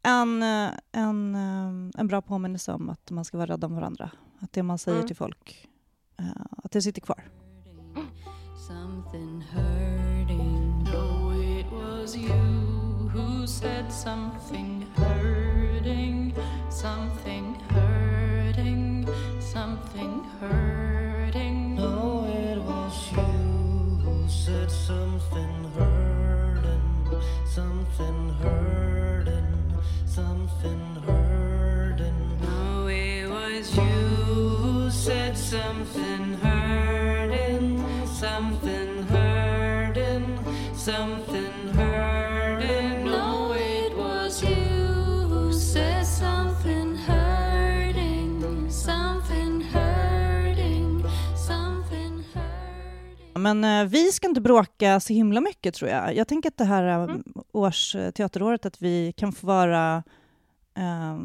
en, 0.04 0.44
en, 0.92 1.36
eh, 1.36 2.00
en 2.00 2.08
bra 2.08 2.22
påminnelse 2.22 2.72
om 2.74 2.90
att 2.90 3.12
man 3.12 3.26
ska 3.26 3.38
vara 3.38 3.52
rädd 3.54 3.64
om 3.64 3.76
varandra. 3.76 4.12
Att 4.40 4.54
det 4.54 4.64
man 4.64 4.78
säger 4.78 4.98
Mm. 4.98 5.08
till 5.08 5.16
folk, 5.16 5.68
eh, 6.20 6.26
att 6.64 6.72
det 6.72 6.82
sitter 6.82 7.02
kvar. 7.02 7.24
Something 16.82 17.56
something 19.56 20.22
hurting, 20.42 21.78
something 21.78 21.78
hurting, 21.78 21.78
something 21.78 21.78
hurting. 21.78 21.78
No, 21.78 22.26
it 22.28 22.60
was 22.60 23.12
you 23.14 23.24
who 24.04 24.28
said 24.28 24.70
something 24.70 25.56
hurting, 25.78 27.22
something 27.46 28.30
hurting, 28.42 29.74
something 30.06 30.96
hurting. 31.08 32.40
No, 32.42 32.88
it 32.88 33.30
was 33.30 33.78
you 33.78 33.84
who 33.84 34.90
said 34.90 35.38
something 35.38 36.34
hurting, 36.34 37.82
something 38.06 39.04
hurting, 39.04 40.38
something 40.76 41.25
Men 53.46 53.64
eh, 53.64 53.86
vi 53.90 54.12
ska 54.12 54.28
inte 54.28 54.42
bråka 54.42 55.00
så 55.00 55.14
himla 55.14 55.42
mycket, 55.42 55.76
tror 55.76 55.90
jag. 55.90 56.16
Jag 56.16 56.28
tänker 56.28 56.50
att 56.50 56.58
det 56.58 56.66
här 56.66 57.10
eh, 57.10 57.16
års 57.52 57.96
eh, 57.96 58.12
teateråret, 58.12 58.66
att 58.66 58.82
vi 58.82 59.14
kan 59.18 59.32
få 59.32 59.48
vara 59.48 60.04
eh, 60.78 61.18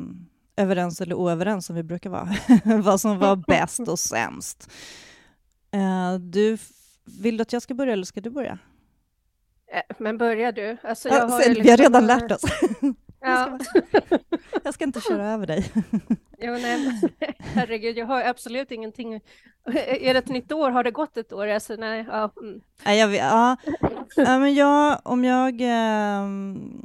överens 0.57 1.01
eller 1.01 1.15
oöverens, 1.15 1.67
som 1.67 1.77
vi 1.77 1.83
brukar 1.83 2.11
vara. 2.11 2.29
Vad 2.83 3.01
som 3.01 3.19
var 3.19 3.37
bäst 3.37 3.89
och 3.89 3.99
sämst. 3.99 4.71
Eh, 5.71 6.15
du, 6.15 6.59
vill 7.05 7.37
du 7.37 7.43
att 7.43 7.53
jag 7.53 7.63
ska 7.63 7.75
börja, 7.75 7.93
eller 7.93 8.05
ska 8.05 8.21
du 8.21 8.31
börja? 8.31 8.59
Men 9.99 10.19
börjar 10.19 10.53
du? 10.53 10.77
Alltså, 10.83 11.09
Ja, 11.09 11.15
jag 11.15 11.29
har 11.29 11.41
sen- 11.41 11.55
ju 11.55 11.63
Vi 11.63 11.71
har 11.71 11.77
liksom, 11.77 11.95
redan 11.95 12.07
lärt 12.07 12.33
oss. 12.33 12.43
Ja. 13.21 13.59
Jag 14.65 14.75
ska 14.75 14.85
inte 14.85 15.01
köra 15.01 15.33
över 15.33 15.47
dig. 15.47 15.73
Jo, 16.43 16.53
nej, 16.53 17.01
herregud, 17.39 17.99
jag 17.99 18.07
har 18.07 18.23
absolut 18.23 18.71
ingenting. 18.71 19.15
Är 19.75 20.15
det 20.15 20.19
ett 20.19 20.29
nytt 20.29 20.53
år? 20.53 20.71
Har 20.71 20.85
det 20.85 20.91
gått 20.91 21.17
ett 21.17 21.33
år? 21.33 21.47
Alltså, 21.47 21.77
nej, 21.77 22.05
ja, 22.09 22.33
mm. 22.41 22.61
Nej, 22.85 22.99
jag 22.99 23.15
ja. 23.15 23.57
ja, 24.17 24.39
men 24.39 24.55
jag, 24.55 25.01
om 25.05 25.25
jag... 25.25 25.55
ehm, 25.61 26.83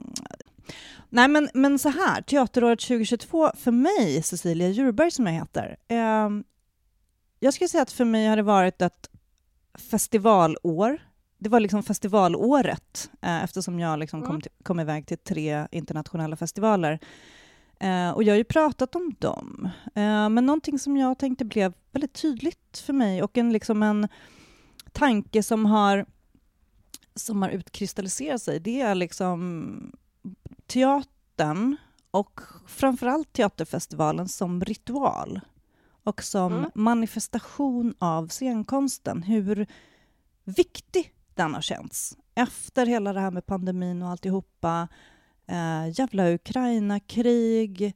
nej, 1.09 1.27
men, 1.27 1.49
men 1.53 1.79
så 1.79 1.89
här, 1.89 2.21
Teateråret 2.21 2.79
2022, 2.79 3.51
för 3.57 3.71
mig, 3.71 4.23
Cecilia 4.23 4.69
Djurberg 4.69 5.11
som 5.11 5.27
jag 5.27 5.33
heter, 5.33 5.77
ehm, 5.87 6.43
jag 7.39 7.53
skulle 7.53 7.67
säga 7.67 7.81
att 7.81 7.91
för 7.91 8.05
mig 8.05 8.27
har 8.27 8.35
det 8.35 8.43
varit 8.43 8.81
ett 8.81 9.09
festivalår. 9.91 10.99
Det 11.45 11.49
var 11.49 11.59
liksom 11.59 11.83
festivalåret 11.83 13.09
eh, 13.21 13.43
eftersom 13.43 13.79
jag 13.79 13.99
liksom 13.99 14.21
kom, 14.21 14.29
Mm. 14.29 14.41
till, 14.41 14.51
kom 14.63 14.79
iväg 14.79 15.07
till 15.07 15.17
tre 15.17 15.67
internationella 15.71 16.35
festivaler. 16.35 16.99
Eh, 17.79 18.09
och 18.09 18.23
jag 18.23 18.33
har 18.33 18.37
ju 18.37 18.43
pratat 18.43 18.95
om 18.95 19.15
dem. 19.19 19.69
Eh, 19.95 20.29
men 20.29 20.45
någonting 20.45 20.79
som 20.79 20.97
jag 20.97 21.17
tänkte 21.17 21.45
blev 21.45 21.73
väldigt 21.91 22.13
tydligt 22.13 22.77
för 22.85 22.93
mig 22.93 23.23
och 23.23 23.37
en, 23.37 23.53
liksom 23.53 23.83
en 23.83 24.07
tanke 24.91 25.43
som 25.43 25.65
har, 25.65 26.05
som 27.15 27.41
har 27.41 27.49
utkristalliserat 27.49 28.41
sig, 28.41 28.59
det 28.59 28.81
är 28.81 28.95
liksom 28.95 29.91
teatern 30.67 31.77
och 32.11 32.41
framförallt 32.67 33.33
teaterfestivalen 33.33 34.27
som 34.29 34.61
ritual 34.61 35.41
och 36.03 36.23
som 36.23 36.53
Mm. 36.53 36.71
manifestation 36.75 37.95
av 37.99 38.27
scenkonsten. 38.27 39.23
Hur 39.23 39.67
viktig 40.43 41.11
den 41.35 41.53
har 41.53 41.61
känts 41.61 42.17
efter 42.35 42.85
hela 42.85 43.13
det 43.13 43.19
här 43.19 43.31
med 43.31 43.45
pandemin 43.45 44.01
och 44.01 44.09
alltihopa. 44.09 44.87
Eh, 45.47 45.99
jävla 45.99 46.33
Ukraina-krig, 46.33 47.93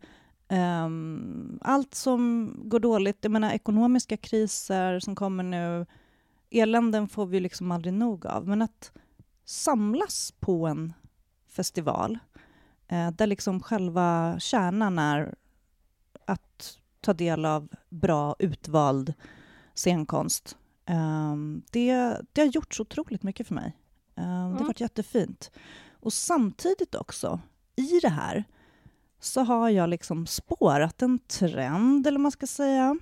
eh, 0.47 0.89
allt 1.61 1.95
som 1.95 2.53
går 2.63 2.79
dåligt. 2.79 3.17
Jag 3.21 3.31
menar 3.31 3.51
ekonomiska 3.51 4.17
kriser 4.17 4.99
som 4.99 5.15
kommer 5.15 5.43
nu. 5.43 5.85
Eländen 6.49 7.07
får 7.07 7.25
vi 7.25 7.39
liksom 7.39 7.71
aldrig 7.71 7.93
nog 7.93 8.25
av. 8.25 8.47
Men 8.47 8.61
att 8.61 8.91
samlas 9.45 10.33
på 10.39 10.67
en 10.67 10.93
festival 11.47 12.19
eh, 12.87 13.11
där 13.11 13.27
liksom 13.27 13.59
själva 13.59 14.39
kärnan 14.39 14.99
är 14.99 15.35
att 16.25 16.77
ta 17.01 17.13
del 17.13 17.45
av 17.45 17.69
bra 17.89 18.35
utvald 18.39 19.13
scenkonst. 19.73 20.57
Ehm, 20.89 21.61
det, 21.71 22.17
det 22.33 22.41
har 22.41 22.47
gjort 22.47 22.73
så 22.75 22.81
otroligt 22.81 23.23
mycket 23.23 23.47
för 23.47 23.55
mig. 23.55 23.75
Ehm, 24.15 24.23
Det 24.25 24.29
har 24.41 24.49
Mm. 24.51 24.67
varit 24.67 24.81
jättefint. 24.81 25.51
Och 26.01 26.13
samtidigt 26.13 26.95
också, 26.95 27.39
i 27.75 27.99
det 28.01 28.09
här, 28.09 28.43
så 29.19 29.41
har 29.43 29.69
jag 29.69 29.89
liksom 29.89 30.27
spårat 30.27 31.01
en 31.01 31.19
trend, 31.19 32.07
eller 32.07 32.17
vad 32.17 32.21
man 32.23 32.31
ska 32.31 32.47
säga. 32.47 32.97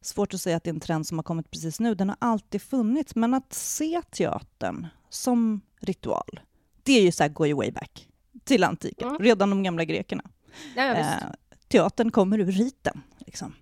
Svårt 0.00 0.34
att 0.34 0.40
säga 0.40 0.56
att 0.56 0.64
det 0.64 0.70
är 0.70 0.74
en 0.74 0.80
trend 0.80 1.06
som 1.06 1.18
har 1.18 1.22
kommit 1.22 1.50
precis 1.50 1.80
nu, 1.80 1.94
den 1.94 2.08
har 2.08 2.16
alltid 2.20 2.62
funnits. 2.62 3.14
Men 3.14 3.34
att 3.34 3.52
se 3.52 4.02
teatern 4.10 4.86
som 5.08 5.60
ritual, 5.80 6.40
det 6.82 6.92
är 6.92 7.02
ju 7.02 7.12
så 7.12 7.22
här 7.22 7.30
go 7.30 7.56
way 7.56 7.70
back 7.70 8.08
till 8.44 8.64
antiken, 8.64 9.08
Mm. 9.08 9.22
redan 9.22 9.50
de 9.50 9.62
gamla 9.62 9.84
grekerna. 9.84 10.22
Ja, 10.76 10.82
ja. 10.84 10.94
Eh, 10.94 11.16
teatern 11.68 12.10
kommer 12.10 12.38
ur 12.38 12.52
riten. 12.52 13.02
Liksom. 13.18 13.54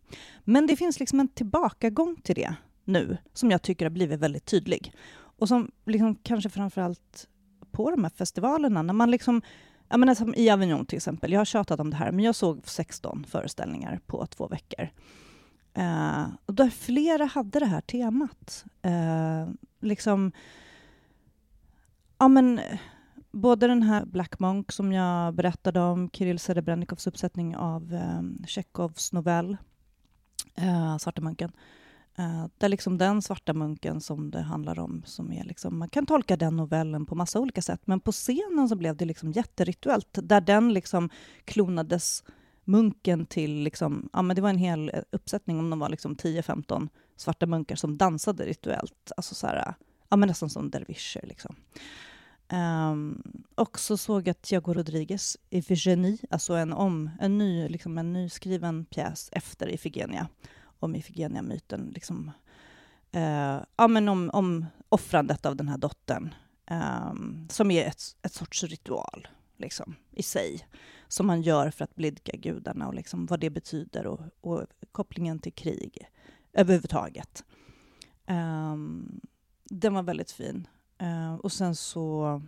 Men 0.44 0.66
det 0.66 0.76
finns 0.76 1.00
liksom 1.00 1.20
en 1.20 1.28
tillbakagång 1.28 2.16
till 2.16 2.34
det 2.34 2.54
nu 2.84 3.16
som 3.32 3.50
jag 3.50 3.62
tycker 3.62 3.84
har 3.84 3.90
blivit 3.90 4.20
väldigt 4.20 4.46
tydlig. 4.46 4.94
Och 5.12 5.48
som 5.48 5.70
liksom 5.86 6.16
kanske 6.22 6.50
framförallt 6.50 7.28
på 7.70 7.90
de 7.90 8.04
här 8.04 8.10
festivalerna, 8.10 8.82
när 8.82 8.94
man 8.94 9.10
liksom 9.10 9.42
jag 9.92 10.00
menar, 10.00 10.14
som 10.14 10.34
I 10.34 10.50
Avignon 10.50 10.86
till 10.86 10.96
exempel, 10.96 11.32
jag 11.32 11.40
har 11.40 11.44
tjatat 11.44 11.80
om 11.80 11.90
det 11.90 11.96
här, 11.96 12.12
men 12.12 12.24
jag 12.24 12.34
såg 12.34 12.60
16 12.64 13.24
föreställningar 13.24 14.00
på 14.06 14.26
två 14.26 14.48
veckor. 14.48 14.88
Eh, 15.74 16.24
och 16.46 16.54
där 16.54 16.70
flera 16.70 17.24
hade 17.24 17.58
det 17.58 17.66
här 17.66 17.80
temat. 17.80 18.64
Eh, 18.82 19.48
liksom, 19.80 20.32
ja 22.18 22.28
men, 22.28 22.60
både 23.30 23.66
den 23.66 23.82
här 23.82 24.04
Black 24.04 24.38
Monk 24.38 24.72
som 24.72 24.92
jag 24.92 25.34
berättade 25.34 25.80
om, 25.80 26.10
Kirill 26.10 26.38
Serebrenikovs 26.38 27.06
uppsättning 27.06 27.56
av 27.56 27.94
eh, 27.94 28.46
Tjechovs 28.46 29.12
novell 29.12 29.56
eh, 30.54 30.96
Svarta 30.96 31.20
munken. 31.22 31.52
Eh, 32.20 32.46
det 32.58 32.66
är 32.66 32.68
liksom 32.68 32.98
den 32.98 33.22
svarta 33.22 33.54
munken 33.54 34.00
som 34.00 34.30
det 34.30 34.40
handlar 34.40 34.78
om, 34.78 35.02
som 35.06 35.32
är 35.32 35.44
liksom, 35.44 35.78
man 35.78 35.88
kan 35.88 36.06
tolka 36.06 36.36
den 36.36 36.56
novellen 36.56 37.06
på 37.06 37.14
massa 37.14 37.40
olika 37.40 37.62
sätt, 37.62 37.80
men 37.84 38.00
på 38.00 38.12
scenen 38.12 38.68
så 38.68 38.76
blev 38.76 38.96
det 38.96 39.04
liksom 39.04 39.32
jätterituellt, 39.32 40.18
där 40.22 40.40
den 40.40 40.72
liksom 40.72 41.10
klonades 41.44 42.24
munken 42.64 43.26
till, 43.26 43.62
liksom, 43.62 44.08
ja 44.12 44.22
men 44.22 44.36
det 44.36 44.42
var 44.42 44.50
en 44.50 44.58
hel 44.58 44.88
eh, 44.94 45.02
uppsättning, 45.10 45.58
om 45.58 45.70
de 45.70 45.78
var 45.78 45.88
liksom 45.88 46.16
10-15 46.16 46.88
svarta 47.16 47.46
munkar 47.46 47.76
som 47.76 47.98
dansade 47.98 48.44
rituellt, 48.44 49.12
alltså 49.16 49.34
så 49.34 49.46
här, 49.46 49.74
ja 50.08 50.16
men 50.16 50.28
nästan 50.28 50.50
som 50.50 50.70
dervischer 50.70 51.26
liksom. 51.26 51.56
Um, 52.52 53.22
och 53.54 53.78
så 53.78 53.96
såg 53.96 54.28
jag 54.28 54.42
Tiago 54.42 54.74
Rodriguez, 54.74 55.36
Ifigenie, 55.50 56.18
alltså 56.30 56.54
en, 56.54 56.72
om, 56.72 57.10
en, 57.20 57.38
ny, 57.38 57.68
liksom 57.68 57.98
en 57.98 58.12
nyskriven 58.12 58.84
pjäs 58.84 59.28
efter 59.32 59.68
Ifigenia, 59.68 60.28
om 60.80 60.96
Ifigenia-myten, 60.96 61.90
liksom, 61.94 62.30
eh, 63.12 63.58
ja, 63.76 63.88
men 63.88 64.08
om, 64.08 64.30
om 64.32 64.66
offrandet 64.88 65.46
av 65.46 65.56
den 65.56 65.68
här 65.68 65.78
dottern, 65.78 66.34
eh, 66.66 67.12
som 67.48 67.70
är 67.70 67.84
ett, 67.84 68.02
ett 68.22 68.32
sorts 68.32 68.64
ritual 68.64 69.28
liksom, 69.56 69.94
i 70.10 70.22
sig, 70.22 70.66
som 71.08 71.26
man 71.26 71.42
gör 71.42 71.70
för 71.70 71.84
att 71.84 71.94
blidka 71.94 72.36
gudarna 72.36 72.88
och 72.88 72.94
liksom, 72.94 73.26
vad 73.26 73.40
det 73.40 73.50
betyder 73.50 74.06
och, 74.06 74.20
och 74.40 74.66
kopplingen 74.92 75.38
till 75.38 75.52
krig 75.52 76.08
överhuvudtaget. 76.52 77.44
Um, 78.26 79.20
den 79.64 79.94
var 79.94 80.02
väldigt 80.02 80.30
fin. 80.30 80.66
Eh, 80.98 81.34
och 81.34 81.52
sen 81.52 81.76
så, 81.76 82.42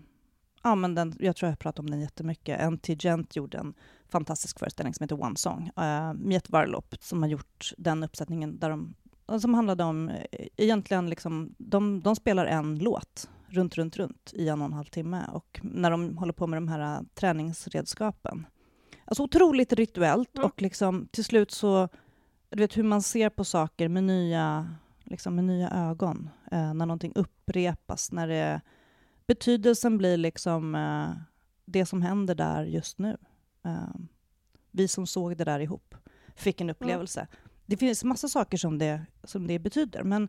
ja 0.63 0.75
men 0.75 0.95
den, 0.95 1.17
jag 1.19 1.37
tror 1.37 1.49
jag 1.49 1.59
pratat 1.59 1.79
om 1.79 1.91
den 1.91 2.01
jättemycket. 2.01 2.61
N.T. 2.61 2.97
Gent 2.99 3.37
gjorde 3.37 3.59
en 3.59 3.75
fantastisk 4.09 4.59
föreställning 4.59 4.95
som 4.95 5.05
heter 5.05 5.23
One 5.23 5.37
Song. 5.37 5.71
Uh, 5.79 6.13
Miet 6.15 6.51
Varlop 6.51 6.95
som 7.01 7.23
har 7.23 7.29
gjort 7.29 7.73
den 7.79 8.03
uppsättningen 8.03 8.59
där 8.59 8.71
de, 8.71 8.95
som 9.41 9.55
handlade 9.55 9.85
om, 9.85 10.09
eh, 10.09 10.47
egentligen 10.57 11.11
liksom, 11.11 11.55
de, 11.59 12.01
de 12.01 12.17
spelar 12.17 12.47
en 12.47 12.79
låt 12.79 13.31
runt, 13.49 13.75
runt, 13.75 13.97
runt 13.97 14.33
i 14.35 14.49
en 14.49 14.61
och 14.61 14.67
en 14.67 14.73
halv 14.73 14.85
timme 14.85 15.27
och 15.33 15.61
när 15.63 15.91
de 15.91 16.19
håller 16.19 16.33
på 16.33 16.47
med 16.47 16.57
de 16.57 16.69
här 16.69 16.99
uh, 16.99 17.07
träningsredskapen. 17.15 18.47
Alltså 19.05 19.23
otroligt 19.23 19.73
rituellt 19.73 20.37
Mm. 20.37 20.47
och 20.47 20.63
liksom 20.63 21.09
till 21.11 21.25
slut 21.25 21.51
så, 21.51 21.89
du 22.51 22.59
vet 22.59 22.77
hur 22.77 22.83
man 22.83 23.03
ser 23.03 23.31
på 23.31 23.45
saker 23.45 23.89
med 23.89 24.05
nya 24.05 24.75
liksom 25.13 25.35
med 25.35 25.45
nya 25.45 25.71
ögon. 25.71 26.31
Eh, 26.53 26.75
när 26.75 26.87
någonting 26.87 27.13
upprepas, 27.15 28.13
när 28.13 28.29
det, 28.29 28.61
betydelsen 29.27 29.99
blir 29.99 30.17
liksom 30.17 30.75
eh, 30.75 31.11
det 31.65 31.87
som 31.87 32.03
händer 32.03 32.35
där 32.35 32.65
just 32.65 32.99
nu. 32.99 33.17
Eh, 33.65 33.95
vi 34.71 34.89
som 34.89 35.07
såg 35.07 35.37
det 35.37 35.45
där 35.45 35.61
ihop 35.61 35.95
fick 36.37 36.61
en 36.61 36.71
upplevelse. 36.71 37.27
Det 37.67 37.77
finns 37.77 38.05
massa 38.05 38.29
saker 38.29 38.59
som 38.59 38.79
det, 38.79 39.07
som 39.25 39.47
det 39.47 39.59
betyder, 39.59 40.03
men 40.03 40.29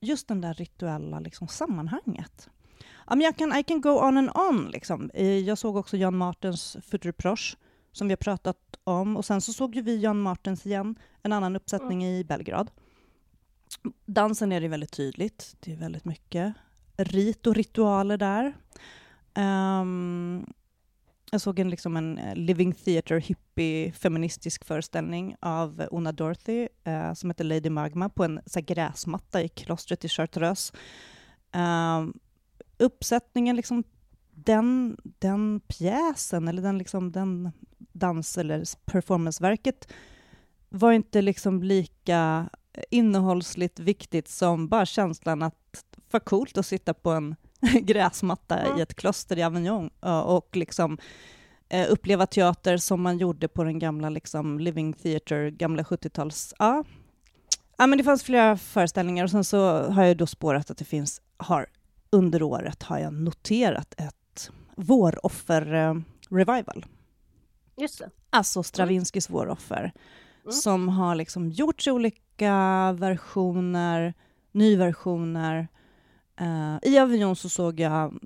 just 0.00 0.28
den 0.28 0.40
där 0.40 0.54
rituella 0.54 1.20
liksom, 1.20 1.48
sammanhanget. 1.48 2.48
Men 3.06 3.20
jag 3.20 3.36
kan, 3.36 3.56
I 3.56 3.62
can 3.62 3.80
go 3.80 3.90
on 3.90 4.16
and 4.16 4.30
on. 4.34 4.70
Liksom. 4.70 5.10
Jag 5.44 5.58
såg 5.58 5.76
också 5.76 5.96
Jan 5.96 6.16
Martens 6.16 6.76
Futur 6.82 7.12
Proche, 7.12 7.56
som 7.92 8.08
vi 8.08 8.12
har 8.12 8.16
pratat 8.16 8.78
om. 8.84 9.16
Och 9.16 9.24
sen 9.24 9.40
så 9.40 9.52
såg 9.52 9.74
ju 9.74 9.82
vi 9.82 10.00
Jan 10.00 10.20
Martens 10.20 10.66
igen, 10.66 10.98
en 11.22 11.32
annan 11.32 11.56
uppsättning 11.56 12.04
i 12.06 12.24
Belgrad. 12.24 12.70
Dansen 14.06 14.52
är 14.52 14.60
det 14.60 14.68
väldigt 14.68 14.92
tydligt. 14.92 15.56
Det 15.60 15.72
är 15.72 15.76
väldigt 15.76 16.04
mycket 16.04 16.54
rit 16.98 17.46
och 17.46 17.54
ritualer 17.54 18.16
där. 18.16 18.56
Um, 19.34 20.46
jag 21.30 21.40
såg 21.40 21.58
en, 21.58 21.70
liksom 21.70 21.96
en 21.96 22.18
eh, 22.18 22.36
living 22.36 22.72
theater, 22.72 23.20
hippie, 23.20 23.92
feministisk 23.92 24.64
föreställning 24.64 25.36
av 25.40 25.88
Una 25.90 26.12
Dorothy 26.12 26.68
uh, 26.88 27.14
som 27.14 27.30
heter 27.30 27.44
Lady 27.44 27.70
Magma 27.70 28.08
på 28.08 28.24
en 28.24 28.40
så 28.46 28.58
här, 28.58 28.66
gräsmatta 28.66 29.42
i 29.42 29.48
klostret 29.48 30.04
i 30.04 30.08
Chartreuse. 30.08 30.74
Ehm, 31.52 32.14
uppsättningen, 32.78 33.56
liksom, 33.56 33.84
den, 34.30 34.96
den 35.02 35.60
pjäsen, 35.60 36.48
eller 36.48 36.62
den, 36.62 36.78
liksom, 36.78 37.12
den 37.12 37.52
dans 37.78 38.38
eller 38.38 38.64
performanceverket 38.84 39.92
var 40.68 40.92
inte 40.92 41.22
liksom 41.22 41.62
lika 41.62 42.48
innehållsligt 42.90 43.78
viktigt 43.78 44.28
som 44.28 44.68
bara 44.68 44.86
känslan 44.86 45.42
att 45.42 45.67
vad 46.10 46.24
coolt 46.24 46.58
att 46.58 46.66
sitta 46.66 46.94
på 46.94 47.10
en 47.10 47.36
gräsmatta 47.82 48.58
Mm. 48.58 48.78
i 48.78 48.82
ett 48.82 48.94
kloster 48.94 49.38
i 49.38 49.42
Avignon 49.42 49.90
eh, 50.04 50.20
och 50.20 50.56
liksom 50.56 50.98
eh, 51.68 51.86
uppleva 51.90 52.26
teater 52.26 52.76
som 52.76 53.02
man 53.02 53.18
gjorde 53.18 53.48
på 53.48 53.64
den 53.64 53.78
gamla 53.78 54.08
liksom 54.08 54.58
living 54.60 54.92
theater, 54.92 55.50
gamla 55.50 55.82
70-tals... 55.82 56.54
Ja. 56.58 56.84
ja, 57.78 57.86
men 57.86 57.98
det 57.98 58.04
fanns 58.04 58.22
flera 58.22 58.56
föreställningar 58.56 59.24
och 59.24 59.30
sen 59.30 59.44
så 59.44 59.82
har 59.90 60.04
jag 60.04 60.16
då 60.16 60.26
spårat 60.26 60.70
att 60.70 60.78
det 60.78 60.84
finns, 60.84 61.20
har, 61.36 61.66
under 62.10 62.42
året 62.42 62.82
har 62.82 62.98
jag 62.98 63.12
noterat 63.12 63.94
ett 63.98 64.50
våroffer-revival. 64.76 66.86
Just 67.76 67.98
det. 67.98 68.10
Alltså 68.30 68.62
Stravinskys 68.62 69.30
våroffer, 69.30 69.92
Mm. 70.42 70.52
som 70.52 70.88
har 70.88 71.14
liksom 71.14 71.50
gjorts 71.50 71.86
i 71.86 71.90
olika 71.90 72.92
versioner, 72.98 74.14
nyversioner. 74.52 75.68
Uh, 76.40 76.78
I 76.82 76.98
Avignon 76.98 77.36
så 77.36 77.48
såg 77.48 77.80
jag 77.80 78.18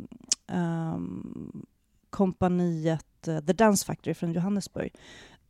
um, 0.49 1.67
kompaniet 2.11 3.29
uh, 3.29 3.41
The 3.41 3.53
Dance 3.53 3.87
Factory 3.87 4.15
från 4.15 4.33
Johannesburg. 4.33 4.95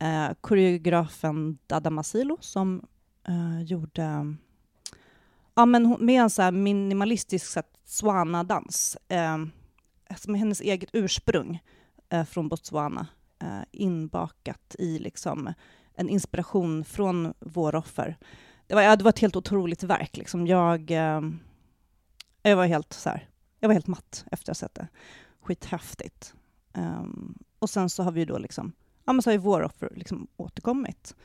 Uh, 0.03 0.33
koreografen 0.41 1.57
Dada 1.67 1.89
Masilo 1.89 2.37
som 2.41 2.85
uh, 3.29 3.63
gjorde 3.63 4.35
ja, 5.55 5.65
men 5.65 5.85
hon- 5.85 6.05
med 6.05 6.21
en 6.21 6.29
så 6.29 6.41
här 6.41 6.51
minimalistisk 6.51 7.57
swana-dans. 7.85 8.97
eh, 9.07 9.37
som 10.17 10.35
är 10.35 10.39
hennes 10.39 10.61
eget 10.61 10.89
ursprung 10.93 11.59
eh, 12.09 12.25
från 12.25 12.49
Botswana, 12.49 13.07
eh, 13.41 13.61
inbakat 13.71 14.75
i 14.79 14.99
liksom 14.99 15.53
en 15.95 16.09
inspiration 16.09 16.85
från 16.85 17.33
Våroffer. 17.39 18.17
Det 18.67 18.75
var, 18.75 18.81
ja, 18.81 18.95
det 18.95 19.03
var 19.03 19.09
ett 19.09 19.19
helt 19.19 19.35
otroligt 19.35 19.83
verk. 19.83 20.17
Liksom. 20.17 20.47
Jag, 20.47 20.91
eh, 20.91 21.21
jag 22.49 22.57
var 22.57 22.65
helt 22.65 22.93
så 22.93 23.09
här, 23.09 23.29
jag 23.59 23.67
var 23.67 23.73
helt 23.73 23.87
matt 23.87 24.25
efter 24.31 24.51
att 24.51 24.57
ha 24.57 24.67
sett 24.67 24.75
det. 24.75 24.87
Skithäftigt. 25.41 26.33
Um, 26.73 27.37
och 27.59 27.69
sen 27.69 27.89
så 27.89 28.03
har 28.03 28.11
vi 28.11 28.25
då 28.25 28.37
liksom, 28.37 28.73
ja 29.05 29.13
men 29.13 29.21
så 29.21 29.29
har 29.29 29.33
ju 29.33 29.39
Våroffer 29.39 29.93
liksom 29.95 30.27
återkommit 30.37 31.15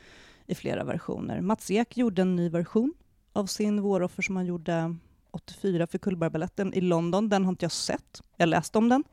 i 0.45 0.55
flera 0.55 0.83
versioner. 0.83 1.41
Mats 1.41 1.71
Ek 1.71 1.97
gjorde 1.97 2.21
en 2.21 2.35
ny 2.35 2.49
version 2.49 2.93
av 3.33 3.45
sin 3.45 3.81
Våroffer 3.81 4.23
som 4.23 4.35
han 4.35 4.45
gjorde 4.45 4.95
84 5.31 5.87
för 5.87 5.97
Cullbergbaletten 5.97 6.73
i 6.73 6.81
London. 6.81 7.29
Den 7.29 7.45
har 7.45 7.49
inte 7.49 7.65
jag 7.65 7.71
sett. 7.71 8.21
Jag 8.37 8.49
läste 8.49 8.77
om 8.77 8.89
den. 8.89 9.03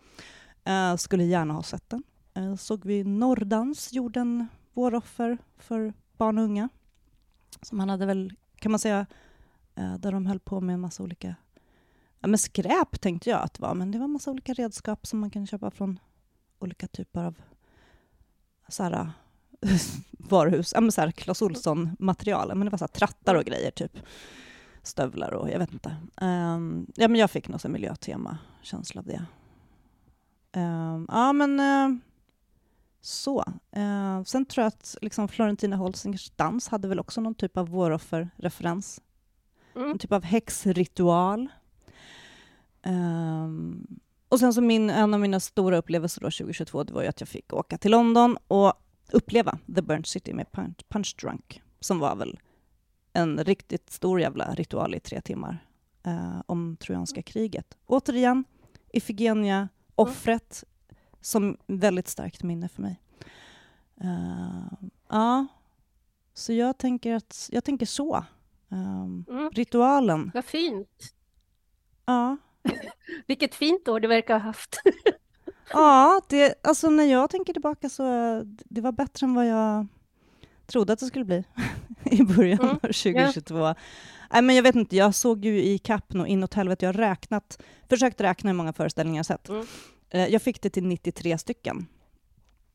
Uh, 0.69 0.97
skulle 0.97 1.25
gärna 1.25 1.55
ha 1.55 1.63
sett 1.63 1.91
den. 1.91 2.03
Uh, 2.39 2.57
såg 2.57 2.85
vi 2.85 3.05
Norrdans 3.05 3.93
gjorde 3.93 4.21
en 4.21 4.47
Våroffer 4.73 5.39
för 5.59 5.93
barn 6.17 6.39
och 6.39 6.45
unga. 6.45 6.69
Som 7.63 7.81
han 7.81 7.89
hade 7.89 8.07
väl, 8.07 8.33
kan 8.57 8.73
man 8.73 8.79
säga, 8.79 9.07
uh, 9.79 9.99
där 9.99 10.13
de 10.13 10.27
höll 10.27 10.41
på 10.41 10.61
med 10.61 10.75
en 10.75 10.81
massa 10.81 11.03
olika 11.03 11.35
Ja, 12.21 12.29
men 12.29 12.39
skräp 12.39 13.01
tänkte 13.01 13.31
jag 13.31 13.43
att 13.43 13.55
det 13.55 13.63
var, 13.63 13.75
men 13.75 13.91
det 13.91 13.99
var 13.99 14.05
en 14.05 14.11
massa 14.11 14.31
olika 14.31 14.53
redskap 14.53 15.07
som 15.07 15.19
man 15.19 15.31
kan 15.31 15.47
köpa 15.47 15.71
från 15.71 15.99
olika 16.59 16.87
typer 16.87 17.25
av 17.25 17.35
så 18.69 18.83
här, 18.83 19.11
varuhus. 20.11 20.73
Ja, 20.75 20.81
men 20.81 20.93
så 20.93 21.01
här, 21.01 21.11
Clas 21.11 21.43
Ohlson-material. 21.43 22.49
Men 22.49 22.65
det 22.65 22.71
var 22.71 22.79
så 22.79 22.85
här, 22.85 22.89
trattar 22.89 23.35
och 23.35 23.45
grejer, 23.45 23.71
typ. 23.71 23.99
Stövlar 24.83 25.35
och 25.35 25.51
jag 25.51 25.59
vet 25.59 25.73
inte. 25.73 25.97
Um, 26.21 26.87
ja, 26.95 27.09
men 27.09 27.21
jag 27.21 27.31
fick 27.31 27.49
någon 27.49 27.73
miljötema-känsla 27.73 29.01
av 29.01 29.07
det. 29.07 29.27
Um, 30.61 31.07
ja, 31.09 31.33
men 31.33 31.61
uh, 31.61 31.99
så. 33.01 33.45
Uh, 33.77 34.23
sen 34.23 34.47
tror 34.47 34.63
jag 34.63 34.69
att 34.69 34.97
liksom, 35.01 35.29
Florentina 35.29 35.77
Holsingers 35.77 36.31
dans 36.37 36.69
hade 36.69 36.89
väl 36.89 37.01
också 37.01 37.21
någon 37.21 37.35
typ 37.35 37.57
av 37.57 37.69
våroffer-referens. 37.69 39.01
Mm. 39.77 39.91
En 39.91 39.99
typ 39.99 40.13
av 40.13 40.25
häxritual. 40.25 41.49
Um, 42.89 43.87
och 44.29 44.39
sen 44.41 44.55
så 44.55 44.61
min, 44.61 44.91
en 44.91 45.15
av 45.15 45.21
mina 45.21 45.41
stora 45.41 45.77
upplevelser 45.79 46.21
då 46.21 46.27
2022, 46.31 46.85
det 46.85 46.93
var 46.93 47.03
ju 47.03 47.09
att 47.09 47.21
jag 47.21 47.29
fick 47.29 47.53
åka 47.53 47.79
till 47.79 47.91
London 47.91 48.37
och 48.49 48.73
uppleva 49.13 49.59
The 49.75 49.83
Burnt 49.83 50.07
City 50.07 50.33
med 50.33 50.53
Punch, 50.53 50.89
Punch 50.89 51.17
Drunk, 51.21 51.63
som 51.81 51.99
var 51.99 52.17
väl 52.17 52.41
en 53.13 53.45
riktigt 53.45 53.91
stor 53.91 54.21
jävla 54.21 54.55
ritual 54.55 54.95
i 54.95 55.01
tre 55.01 55.21
timmar 55.21 55.67
eh, 56.03 56.41
om 56.47 56.77
trojanska 56.81 57.23
kriget. 57.23 57.77
Återigen, 57.87 58.45
Ifigenia, 58.93 59.69
offret, 59.95 60.65
som 61.21 61.57
väldigt 61.67 62.09
starkt 62.09 62.43
minne 62.43 62.69
för 62.69 62.83
mig. 62.83 63.01
Eh, 64.01 64.89
ja, 65.09 65.47
så 66.35 66.53
jag 66.53 66.79
tänker, 66.79 67.15
att, 67.15 67.49
jag 67.53 67.65
tänker 67.65 67.87
så. 67.87 68.25
Um, 68.69 69.25
Mm. 69.31 69.51
Ritualen, 69.51 70.31
Vad 70.35 70.45
fint. 70.45 71.15
ja. 72.07 72.37
Vilket 73.27 73.55
fint 73.55 73.89
år 73.89 74.01
du 74.01 74.09
verkar 74.09 74.35
ha 74.35 74.41
haft. 74.41 74.81
Ja, 75.73 76.21
det, 76.29 76.55
alltså 76.63 76.91
när 76.91 77.05
jag 77.05 77.31
tänker 77.31 77.53
tillbaka 77.53 77.89
så 77.89 78.03
det 78.65 78.81
var 78.81 78.93
bättre 78.93 79.27
än 79.27 79.35
vad 79.35 79.47
jag 79.47 79.87
trodde 80.67 80.93
att 80.93 80.99
det 80.99 81.07
skulle 81.07 81.25
bli 81.25 81.45
i 82.05 82.23
början 82.23 82.59
Mm, 82.61 82.71
av 82.71 82.79
2022. 82.79 83.75
Nej, 84.33 84.43
men 84.43 84.57
jag 84.57 84.63
vet 84.63 84.75
inte, 84.75 84.97
jag 84.97 85.15
såg 85.15 85.45
ju 85.45 85.63
i 85.63 85.79
kapp 85.79 86.15
och 86.15 86.29
inåt 86.29 86.55
helvete. 86.55 86.85
Jag 86.87 86.93
har 86.93 86.99
räknat, 86.99 87.63
försökt 87.89 88.21
räkna 88.21 88.51
hur 88.51 88.57
många 88.57 88.73
föreställningar 88.73 89.19
jag 89.19 89.27
sett. 89.27 89.49
Mm. 89.49 89.67
Eh, 90.11 90.27
Jag 90.27 90.43
fick 90.43 90.63
det 90.63 90.71
till 90.71 90.87
93 90.87 91.39
stycken. 91.39 91.87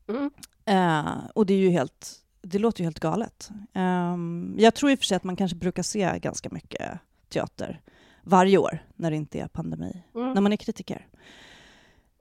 Mm. 0.08 0.30
Eh, 0.64 1.14
och 1.34 1.46
det 1.46 1.54
är 1.54 1.58
ju 1.58 1.70
helt, 1.70 2.12
det 2.42 2.58
låter 2.58 2.80
ju 2.80 2.84
helt 2.84 3.00
galet. 3.00 3.50
Ehm, 3.74 4.54
jag 4.58 4.74
tror 4.74 4.90
i 4.90 4.94
och 4.94 4.98
för 4.98 5.06
sig 5.06 5.16
att 5.16 5.24
man 5.24 5.36
kanske 5.36 5.56
brukar 5.56 5.82
se 5.82 6.18
ganska 6.22 6.48
mycket 6.50 6.90
teater 7.28 7.80
varje 8.22 8.58
år 8.58 8.78
när 8.96 9.10
det 9.10 9.16
inte 9.16 9.38
är 9.40 9.48
pandemi, 9.48 10.02
Mm. 10.14 10.32
när 10.32 10.40
man 10.40 10.52
är 10.52 10.56
kritiker. 10.56 11.06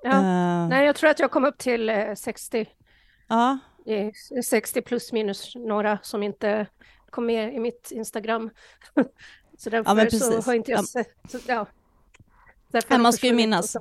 Ja. 0.04 0.12
Eh, 0.12 0.68
Nej, 0.68 0.86
jag 0.86 0.96
tror 0.96 1.10
att 1.10 1.20
jag 1.20 1.32
kom 1.32 1.46
upp 1.46 1.58
till 1.58 1.90
eh, 1.90 2.14
60. 2.16 2.66
ja. 3.28 3.58
Eh, 3.86 4.42
60 4.44 4.82
plus 4.82 5.12
minus 5.12 5.56
några 5.56 6.00
som 6.02 6.24
inte 6.24 6.68
kom 7.10 7.26
med 7.26 7.54
i 7.54 7.60
mitt 7.60 7.92
Instagram. 7.92 8.50
så 9.58 9.70
därför 9.70 9.96
men 9.96 10.12
så 10.12 10.42
har 10.42 10.54
inte 10.54 10.72
jag 10.72 10.80
Ja. 10.80 10.84
sett. 10.84 11.32
Så, 11.32 11.38
ja. 11.48 11.66
Nej, 12.90 13.00
man 13.00 13.14
ska 13.14 13.28
ju 13.28 13.34
minnas. 13.34 13.78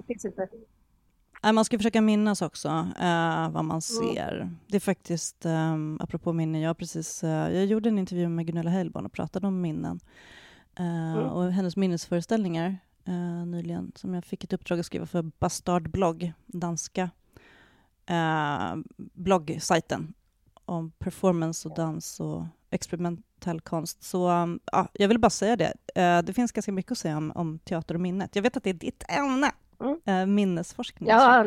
Nej, 1.43 1.53
man 1.53 1.65
ska 1.65 1.79
försöka 1.79 2.01
minnas 2.01 2.43
också 2.43 2.69
eh, 3.01 3.43
vad 3.43 3.55
Mm. 3.57 3.67
man 3.67 3.83
ser. 3.83 4.51
Det 4.67 4.77
är 4.77 4.81
faktiskt, 4.81 5.47
um, 5.47 5.99
apropå 6.01 6.33
minnen, 6.33 6.61
jag, 6.61 6.79
precis, 6.79 7.25
eh, 7.25 7.53
jag 7.55 7.67
gjorde 7.67 7.89
en 7.89 7.99
intervju 7.99 8.29
med 8.29 8.47
Gunilla 8.47 8.71
Heilborn 8.71 9.07
och 9.07 9.13
pratade 9.13 9.47
om 9.47 9.61
minnen. 9.61 10.01
Eh, 10.81 11.11
Mm. 11.11 11.29
Och 11.29 11.53
hennes 11.53 11.77
minnesföreställningar 11.77 12.79
eh, 13.05 13.47
nyligen, 13.47 13.93
som 13.95 14.14
jag 14.14 14.25
fick 14.25 14.45
ett 14.45 14.53
uppdrag 14.53 14.81
att 14.81 14.87
skriva 14.87 15.07
för 15.07 15.23
Bastard 15.23 15.90
blogg, 15.90 16.33
danska 16.47 17.11
uh, 18.11 18.83
bloggsajten 18.97 20.14
om 20.64 20.90
performance 20.90 21.69
och 21.69 21.75
dans 21.75 22.21
och 22.21 22.45
experimentell 22.71 23.61
konst. 23.61 24.03
Så 24.03 24.31
um, 24.31 24.61
ja, 24.73 24.88
jag 24.93 25.09
vill 25.09 25.19
bara 25.19 25.31
säga 25.31 25.57
det. 25.57 25.73
Eh, 25.95 26.23
det 26.23 26.33
finns 26.33 26.53
ganska 26.53 26.73
mycket 26.73 26.93
att 26.93 26.99
säga 26.99 27.16
om, 27.16 27.33
om 27.35 27.59
teater 27.59 27.95
och 27.95 28.01
minnet. 28.01 28.37
Jag 28.37 28.43
vet 28.43 28.57
att 28.57 28.64
det 28.64 28.71
är 28.71 28.75
ditt 28.75 29.05
ämne, 29.09 29.53
Mm. 29.81 29.99
eh, 30.07 30.27
minnesforskning. 30.27 31.09
Ja, 31.09 31.45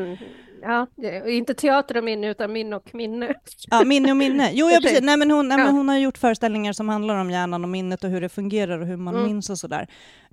ja, 0.61 0.87
inte 1.29 1.53
teater 1.53 1.97
och 1.97 2.03
minne, 2.03 2.29
utan 2.29 2.51
minne 2.53 2.75
och 2.75 2.95
minne. 2.95 3.33
Ja, 3.71 3.83
minne 3.85 4.11
och 4.11 4.17
minne. 4.17 4.49
Jo, 4.53 4.69
ja, 4.69 4.79
precis. 4.81 5.01
Nej, 5.01 5.17
men 5.17 5.31
hon, 5.31 5.47
nej, 5.47 5.57
men 5.57 5.75
hon 5.75 5.89
har 5.89 5.97
gjort 5.97 6.17
föreställningar 6.17 6.73
som 6.73 6.89
handlar 6.89 7.15
om 7.21 7.29
hjärnan 7.31 7.63
och 7.63 7.69
minnet 7.69 8.03
och 8.03 8.09
hur 8.09 8.21
det 8.21 8.29
fungerar 8.29 8.79
och 8.79 8.87
hur 8.87 8.97
man 8.97 9.15
Mm. 9.15 9.27
minns 9.27 9.49
och 9.49 9.57
sådär. 9.59 9.87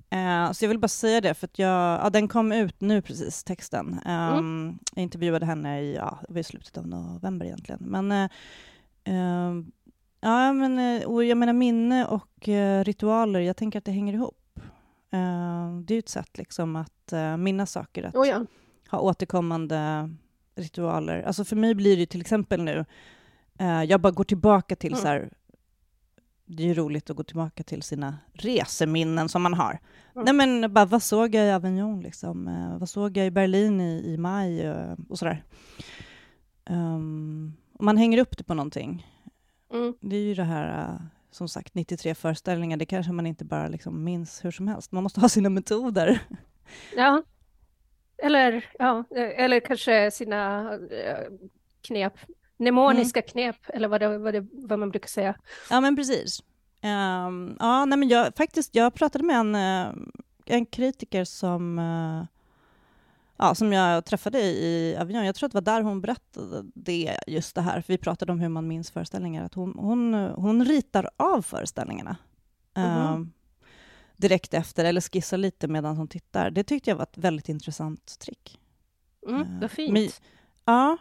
Eh, 0.09 0.51
så 0.51 0.65
jag 0.65 0.69
vill 0.69 0.79
bara 0.79 0.87
säga 0.87 1.21
det, 1.21 1.33
för 1.33 1.47
att 1.47 1.59
jag, 1.59 1.99
ja, 2.03 2.09
den 2.09 2.27
kom 2.27 2.51
ut 2.51 2.81
nu 2.81 3.01
precis, 3.01 3.43
texten. 3.43 3.99
Mm. 4.05 4.37
Um, 4.37 4.79
Jag 4.95 5.03
intervjuade 5.03 5.45
henne 5.45 5.81
i, 5.81 5.95
ja, 5.95 6.19
det 6.27 6.33
var 6.33 6.39
i 6.39 6.43
slutet 6.43 6.77
av 6.77 6.87
november 6.87 7.45
egentligen. 7.45 7.81
Men, 7.85 8.11
eh, 8.11 8.23
eh, 9.03 9.53
ja, 10.21 10.53
men 10.53 11.03
och 11.05 11.23
jag 11.25 11.37
menar 11.37 11.53
minne 11.53 12.05
och 12.05 12.49
ritualer, 12.83 13.39
jag 13.39 13.57
tänker 13.57 13.79
att 13.79 13.85
det 13.85 13.91
hänger 13.91 14.13
ihop. 14.13 14.37
Eh, 15.11 15.79
det 15.83 15.93
är 15.93 15.95
ju 15.95 15.99
ett 15.99 16.09
sätt 16.09 16.37
liksom 16.37 16.75
att 16.75 17.13
eh, 17.13 17.37
minnas 17.37 17.71
saker, 17.71 18.03
att 18.03 18.15
Oh, 18.15 18.27
ja. 18.27 18.45
ha 18.89 18.99
återkommande 18.99 20.09
ritualer. 20.55 21.21
Alltså 21.21 21.45
för 21.45 21.55
mig 21.55 21.75
blir 21.75 21.97
det 21.97 22.05
till 22.05 22.21
exempel 22.21 22.63
nu, 22.63 22.85
eh, 23.59 23.83
jag 23.83 24.01
bara 24.01 24.11
går 24.11 24.23
tillbaka 24.23 24.75
till 24.75 24.91
Mm. 24.91 25.01
så 25.01 25.07
här, 25.07 25.29
det 26.45 26.63
är 26.63 26.67
ju 26.67 26.73
roligt 26.73 27.09
att 27.09 27.15
gå 27.15 27.23
tillbaka 27.23 27.63
till 27.63 27.81
sina 27.81 28.17
reseminnen 28.33 29.29
som 29.29 29.41
man 29.41 29.53
har. 29.53 29.79
Mm. 30.15 30.25
Nej 30.25 30.33
men 30.33 30.73
bara, 30.73 30.85
vad 30.85 31.03
såg 31.03 31.35
jag 31.35 31.45
i 31.47 31.51
Avignon 31.51 32.01
liksom? 32.01 32.49
Vad 32.79 32.89
såg 32.89 33.17
jag 33.17 33.25
i 33.27 33.31
Berlin 33.31 33.81
i, 33.81 34.13
i 34.13 34.17
maj 34.17 34.69
och 35.09 35.19
sådär. 35.19 35.43
Um, 36.69 37.53
man 37.79 37.97
hänger 37.97 38.17
upp 38.17 38.37
det 38.37 38.43
på 38.43 38.53
någonting, 38.53 39.07
Mm. 39.73 39.93
det 40.01 40.15
är 40.15 40.21
ju 40.21 40.33
det 40.33 40.43
här, 40.43 40.99
som 41.31 41.47
sagt, 41.47 41.75
93 41.75 42.15
föreställningar, 42.15 42.77
det 42.77 42.85
kanske 42.85 43.11
man 43.11 43.27
inte 43.27 43.45
bara 43.45 43.67
liksom 43.67 44.03
minns 44.03 44.45
hur 44.45 44.51
som 44.51 44.67
helst. 44.67 44.91
Man 44.91 45.03
måste 45.03 45.19
ha 45.19 45.29
sina 45.29 45.49
metoder. 45.49 46.19
ja. 46.95 47.23
Eller, 48.17 48.65
ja, 48.79 49.03
eller 49.15 49.59
kanske 49.59 50.11
sina 50.11 50.73
eh, 50.73 51.27
knep. 51.81 52.13
Mnemoniska 52.57 53.21
knep, 53.21 53.55
eller 53.67 53.87
vad, 53.87 54.01
det, 54.01 54.17
vad, 54.17 54.33
det, 54.33 54.47
vad 54.51 54.79
man 54.79 54.89
brukar 54.89 55.07
säga. 55.07 55.35
Ja, 55.69 55.81
men 55.81 55.95
precis. 55.95 56.43
Ehm, 56.81 57.55
ja, 57.59 57.85
nej, 57.85 57.97
men 57.97 58.09
jag, 58.09 58.35
faktiskt, 58.35 58.75
jag 58.75 58.93
pratade 58.93 59.23
med 59.23 59.35
en, 59.35 59.55
eh, 59.55 59.93
en 60.45 60.65
kritiker 60.65 61.23
som, 61.23 61.79
eh, 61.79 62.25
ja, 63.41 63.55
som 63.55 63.73
jag 63.73 64.05
träffade 64.05 64.39
i 64.41 64.97
Avignon. 64.99 65.25
Jag 65.25 65.35
tror 65.35 65.47
att 65.47 65.51
det 65.51 65.55
var 65.55 65.61
där 65.75 65.81
hon 65.81 66.01
berättade 66.01 66.63
det, 66.75 67.17
just 67.27 67.55
det 67.55 67.61
här. 67.61 67.81
För 67.81 67.93
vi 67.93 67.97
pratade 67.97 68.31
om 68.31 68.39
hur 68.39 68.49
man 68.49 68.67
minns 68.67 68.91
föreställningar. 68.91 69.43
Att 69.45 69.53
hon, 69.53 69.75
hon, 69.79 70.13
hon 70.13 70.65
ritar 70.65 71.09
av 71.17 71.41
föreställningarna 71.41 72.15
ehm, 72.73 73.11
Mhm. 73.13 73.31
direkt 74.17 74.53
efter, 74.53 74.85
eller 74.85 75.01
skissar 75.01 75.37
lite 75.37 75.67
medan 75.67 75.97
hon 75.97 76.07
tittar. 76.07 76.51
Det 76.51 76.63
tyckte 76.63 76.89
jag 76.89 76.97
var 76.97 77.03
ett 77.03 77.17
väldigt 77.17 77.49
intressant 77.49 78.19
trick. 78.19 78.59
Mm, 79.27 79.41
Eh, 79.41 79.47
vad 79.61 79.71
fint. 79.71 79.93
men- 79.93 80.09
Ja, 80.65 80.97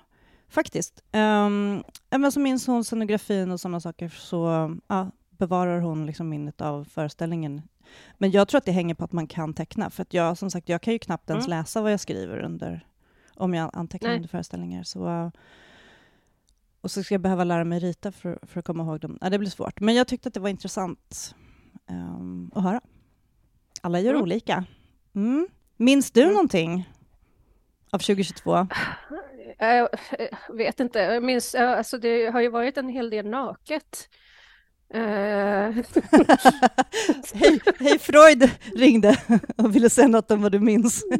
faktiskt. 0.49 1.03
Um, 1.13 1.83
men 2.11 2.33
så 2.33 2.41
minns 2.41 2.67
hon 2.67 2.85
scenografin 2.85 3.51
och 3.51 3.61
sådana 3.61 3.81
saker, 3.81 4.09
så 4.09 4.71
ja, 4.87 5.11
bevarar 5.41 5.81
hon 5.81 6.07
liksom 6.07 6.29
minnet 6.29 6.61
av 6.61 6.85
föreställningen. 6.85 7.63
Men 8.19 8.31
jag 8.31 8.49
tror 8.49 8.59
att 8.59 8.65
det 8.65 8.73
hänger 8.73 8.95
på 8.95 9.05
att 9.05 9.13
man 9.13 9.27
kan 9.27 9.55
teckna, 9.55 9.91
för 9.91 10.03
att 10.03 10.15
jag, 10.15 10.39
som 10.39 10.51
sagt, 10.51 10.69
jag 10.69 10.83
kan 10.83 10.93
ju 10.93 10.99
knappt 10.99 11.31
ens 11.31 11.47
Mm. 11.47 11.59
läsa 11.59 11.83
vad 11.83 11.93
jag 11.93 12.01
skriver 12.01 12.39
under, 12.39 12.87
om 13.35 13.55
jag 13.55 13.71
antecknar 13.73 14.09
Nej. 14.09 14.17
under 14.17 14.29
föreställningar. 14.29 14.83
Så, 14.83 15.09
uh, 15.09 15.31
och 16.81 16.91
så 16.91 17.03
ska 17.03 17.15
jag 17.15 17.21
behöva 17.21 17.45
lära 17.45 17.65
mig 17.65 17.79
rita 17.79 18.13
för, 18.13 18.39
för 18.43 18.59
att 18.59 18.65
komma 18.67 18.83
ihåg 18.83 19.01
dem. 19.01 19.19
Ja, 19.21 19.31
det 19.31 19.39
blir 19.39 19.51
svårt. 19.51 19.81
Men 19.81 19.95
jag 19.95 20.09
tyckte 20.09 20.29
att 20.29 20.35
det 20.35 20.41
var 20.41 20.49
intressant 20.49 21.35
um, 21.91 22.51
att 22.55 22.63
höra. 22.63 22.81
Alla 23.83 24.01
gör 24.01 24.11
Mm. 24.11 24.23
olika. 24.23 24.65
Mm. 25.15 25.49
Minns 25.77 26.11
du 26.11 26.23
Mm. 26.23 26.33
någonting 26.33 26.89
av 27.93 27.99
2022? 27.99 28.67
Jag 29.59 29.89
vet 30.53 30.81
inte, 30.81 30.99
jag 30.99 31.23
minns, 31.23 31.55
alltså 31.55 31.99
det 31.99 32.27
har 32.31 32.41
ju 32.41 32.49
varit 32.49 32.77
en 32.79 32.89
hel 32.89 33.11
del 33.11 33.27
naket. 33.31 34.09
Eh, 34.95 35.71
hej, 37.35 37.61
hej 37.79 37.99
Freud 37.99 38.51
ringde 38.77 39.17
och 39.57 39.77
ville 39.77 39.91
säga 39.91 40.09
något 40.09 40.31
om 40.31 40.43
vad 40.43 40.53
du 40.53 40.61
minns. 40.61 41.05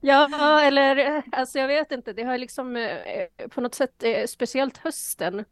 Ja, 0.00 0.60
eller 0.62 1.22
alltså 1.32 1.58
jag 1.58 1.68
vet 1.68 1.92
inte, 1.92 2.12
det 2.12 2.22
har 2.22 2.38
liksom 2.38 2.76
eh, 2.76 3.48
på 3.50 3.60
något 3.60 3.74
sätt, 3.74 4.02
eh, 4.02 4.26
speciellt 4.26 4.76
hösten, 4.76 5.44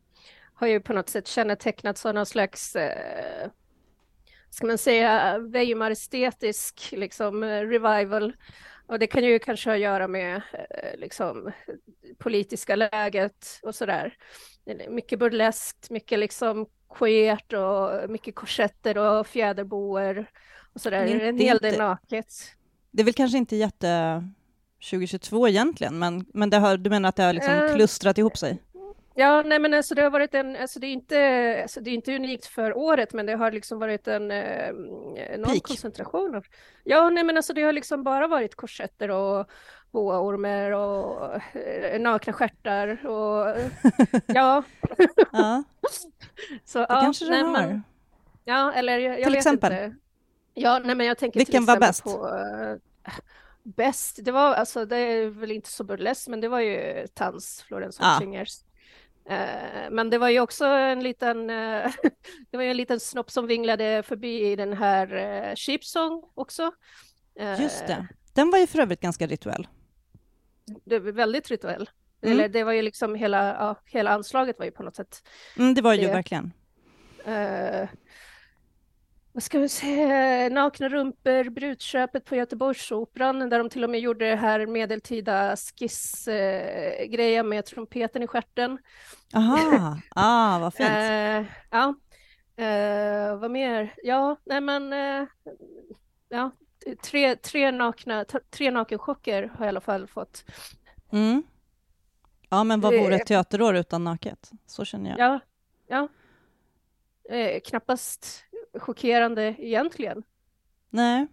har 0.55 0.67
ju 0.67 0.81
på 0.81 0.93
något 0.93 1.09
sätt 1.09 1.27
kännetecknats 1.29 2.07
av 2.07 2.15
någon 2.15 2.27
slags, 2.27 2.77
eh, 2.77 3.51
ska 4.51 4.67
man 4.67 4.79
säga, 4.79 5.39
Weimarestetisk 5.39 6.89
liksom 6.93 7.45
revival. 7.45 8.33
Och 8.87 8.99
det 8.99 9.07
kan 9.07 9.25
ju 9.25 9.39
kanske 9.39 9.71
ha 9.71 9.75
att 9.75 9.81
göra 9.81 10.09
med 10.09 10.43
liksom 10.97 11.53
politiska 12.19 12.77
läget 12.77 13.61
och 13.63 13.75
sådär. 13.75 14.17
Mycket 14.89 15.19
burleskt, 15.19 15.91
mycket 15.91 16.19
liksom 16.19 16.67
queert 16.95 17.53
och 17.53 18.11
mycket 18.11 18.35
korsetter 18.35 18.99
och 18.99 19.27
fjäderboer 19.27 20.31
och 20.75 20.81
sådär. 20.81 20.97
Är 20.99 21.21
En 21.21 21.29
inte- 21.29 21.45
hel 21.45 21.59
del 21.59 21.73
inte- 21.73 21.85
naket. 21.87 22.27
Det 22.91 23.03
är 23.03 23.05
väl 23.05 23.15
kanske 23.15 23.39
inte 23.39 23.57
jätte 23.57 24.23
2022 24.91 25.49
egentligen, 25.49 25.99
men, 25.99 26.25
men 26.35 26.51
det 26.51 26.57
har, 26.57 26.77
du 26.77 26.91
menar 26.91 27.09
att 27.09 27.17
det 27.17 27.23
har 27.23 27.33
liksom 27.33 27.53
Eh. 27.55 27.75
klustrat 27.75 28.19
ihop 28.19 28.39
sig? 28.39 28.63
Ja, 29.17 29.43
nej 29.47 29.59
men 29.59 29.75
alltså 29.75 29.95
det 29.95 30.03
har 30.03 30.11
varit 30.11 30.35
en, 30.35 30.57
alltså 30.57 30.81
det 30.81 30.87
är 30.87 30.93
inte, 30.93 31.59
alltså 31.63 31.81
det 31.81 31.91
är 31.91 31.95
inte 31.95 32.15
unikt 32.17 32.47
för 32.47 32.77
året, 32.77 33.13
men 33.13 33.27
det 33.27 33.37
har 33.37 33.53
liksom 33.53 33.79
varit 33.79 34.09
en 34.09 34.31
eh, 34.31 34.73
Peak. 35.45 35.63
koncentration 35.63 36.35
av, 36.35 36.45
ja, 36.85 37.11
nej 37.11 37.25
men 37.25 37.37
alltså 37.37 37.53
det 37.53 37.63
har 37.63 37.73
liksom 37.73 38.05
bara 38.05 38.27
varit 38.27 38.55
korsetter 38.55 39.11
och 39.11 39.47
boaormar 39.95 40.71
och 40.71 41.35
eh, 41.57 42.01
nakna 42.01 42.33
stjärtar 42.33 43.07
och 43.07 43.57
ja, 44.27 44.63
Ja, 45.33 45.65
så 46.65 46.79
det 46.79 46.87
ja, 46.89 47.01
kanske 47.01 47.25
det 47.25 47.31
nej, 47.31 47.43
har. 47.43 47.53
men, 47.53 47.83
ja, 48.45 48.73
eller 48.73 48.99
jag, 48.99 49.13
jag 49.13 49.23
Till 49.23 49.33
vet 49.33 49.39
exempel? 49.39 49.73
inte. 49.73 49.97
Ja, 50.55 50.79
nej 50.85 50.95
men 50.97 51.07
jag 51.07 51.19
tänker 51.19 51.41
Vilken 51.41 51.63
till 51.63 51.67
var 51.67 51.81
bäst? 51.81 52.05
på 52.05 52.29
eh, 52.29 52.77
Bäst, 53.63 54.19
det 54.23 54.33
var 54.33 54.55
alltså, 54.55 54.85
det 54.85 54.97
är 54.97 55.27
väl 55.27 55.51
inte 55.53 55.71
så 55.71 55.85
burleskt, 55.85 56.29
men 56.29 56.41
det 56.41 56.49
var 56.49 56.61
ju 56.61 57.07
Tans, 57.15 57.65
Florence 57.69 58.03
Ja. 58.03 58.45
Eh, 59.29 59.91
men 59.91 60.11
det 60.11 60.19
var 60.19 60.29
ju 60.29 60.41
också 60.41 60.65
en 60.65 61.03
liten, 61.03 61.51
eh, 61.51 61.93
det 62.51 62.57
var 62.57 62.63
ju 62.65 62.71
en 62.71 62.77
liten 62.77 63.01
snopp 63.01 63.31
som 63.31 63.47
vinglade 63.47 64.03
förbi 64.03 64.53
i 64.53 64.57
den 64.57 64.73
här 64.73 65.15
uh, 65.51 65.55
Sheep 65.57 65.85
Song 65.85 66.23
också. 66.35 66.73
Just 67.59 67.87
det. 67.87 68.09
Den 68.35 68.51
var 68.51 68.59
ju 68.59 68.67
för 68.67 68.79
övrigt 68.79 69.01
ganska 69.01 69.27
rituell. 69.27 69.69
Det 70.85 70.99
var 70.99 71.13
väldigt 71.13 71.51
rituell. 71.51 71.91
Mm. 72.23 72.33
Eller 72.39 72.49
det 72.49 72.65
var 72.65 72.73
ju 72.73 72.83
liksom 72.83 73.15
hela, 73.15 73.55
ja, 73.55 73.77
hela 73.85 74.11
anslaget 74.11 74.59
var 74.59 74.65
ju 74.67 74.71
på 74.73 74.83
något 74.83 74.97
sätt 74.97 75.29
Mm, 75.59 75.75
det 75.75 75.83
var 75.83 75.95
ju 75.95 76.07
Det- 76.07 76.13
verkligen. 76.13 76.53
Eh, 77.25 77.89
vad 79.33 79.43
ska 79.43 79.59
vi 79.59 79.69
säga, 79.69 80.49
Nakna 80.49 80.89
rumpor, 80.89 81.51
Brudköpet 81.51 82.25
på 82.25 82.37
Göteborgsoperan 82.37 83.51
där 83.51 83.59
de 83.59 83.71
till 83.71 83.85
och 83.85 83.91
med 83.91 84.01
gjorde 84.01 84.31
det 84.31 84.37
här 84.37 84.67
medeltida 84.67 85.57
skissgrejen 85.57 87.49
med 87.49 87.65
trumpeten 87.65 88.23
i 88.23 88.27
stjärten. 88.27 88.79
Aha, 89.35 89.99
ah, 90.11 90.59
vad 90.59 90.75
fint. 90.75 90.89
Eh, 90.91 91.45
ja, 91.71 91.95
Eh, 92.57 93.37
vad 93.39 93.51
mer? 93.51 93.95
Ja, 94.03 94.37
nej 94.45 94.61
men 94.61 94.93
eh, 94.93 95.27
ja, 96.29 96.51
tre, 97.03 97.37
tre 97.37 97.71
nakna, 97.71 98.25
tre 98.51 98.71
nakenchocker 98.71 99.43
har 99.43 99.59
jag 99.59 99.67
i 99.67 99.69
alla 99.69 99.81
fall 99.81 100.07
fått. 100.07 100.45
Mm. 101.13 101.43
Ja, 102.49 102.65
men 102.65 102.81
vad 102.81 102.95
vore 102.95 103.17
ett 103.17 103.27
teaterår 103.27 103.77
utan 103.77 104.05
naket? 104.05 104.51
Så 104.67 104.85
känner 104.85 105.11
jag. 105.11 105.19
Ja, 105.19 105.41
ja. 105.87 106.09
Eh, 107.37 107.61
knappast 107.61 108.45
chockerande 108.79 109.55
egentligen. 109.59 110.23
Nej. 110.91 111.27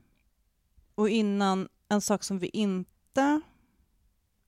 Och 0.96 1.10
innan, 1.10 1.70
en 1.90 2.02
sak 2.02 2.24
som 2.24 2.40
vi 2.40 2.48
inte 2.48 3.42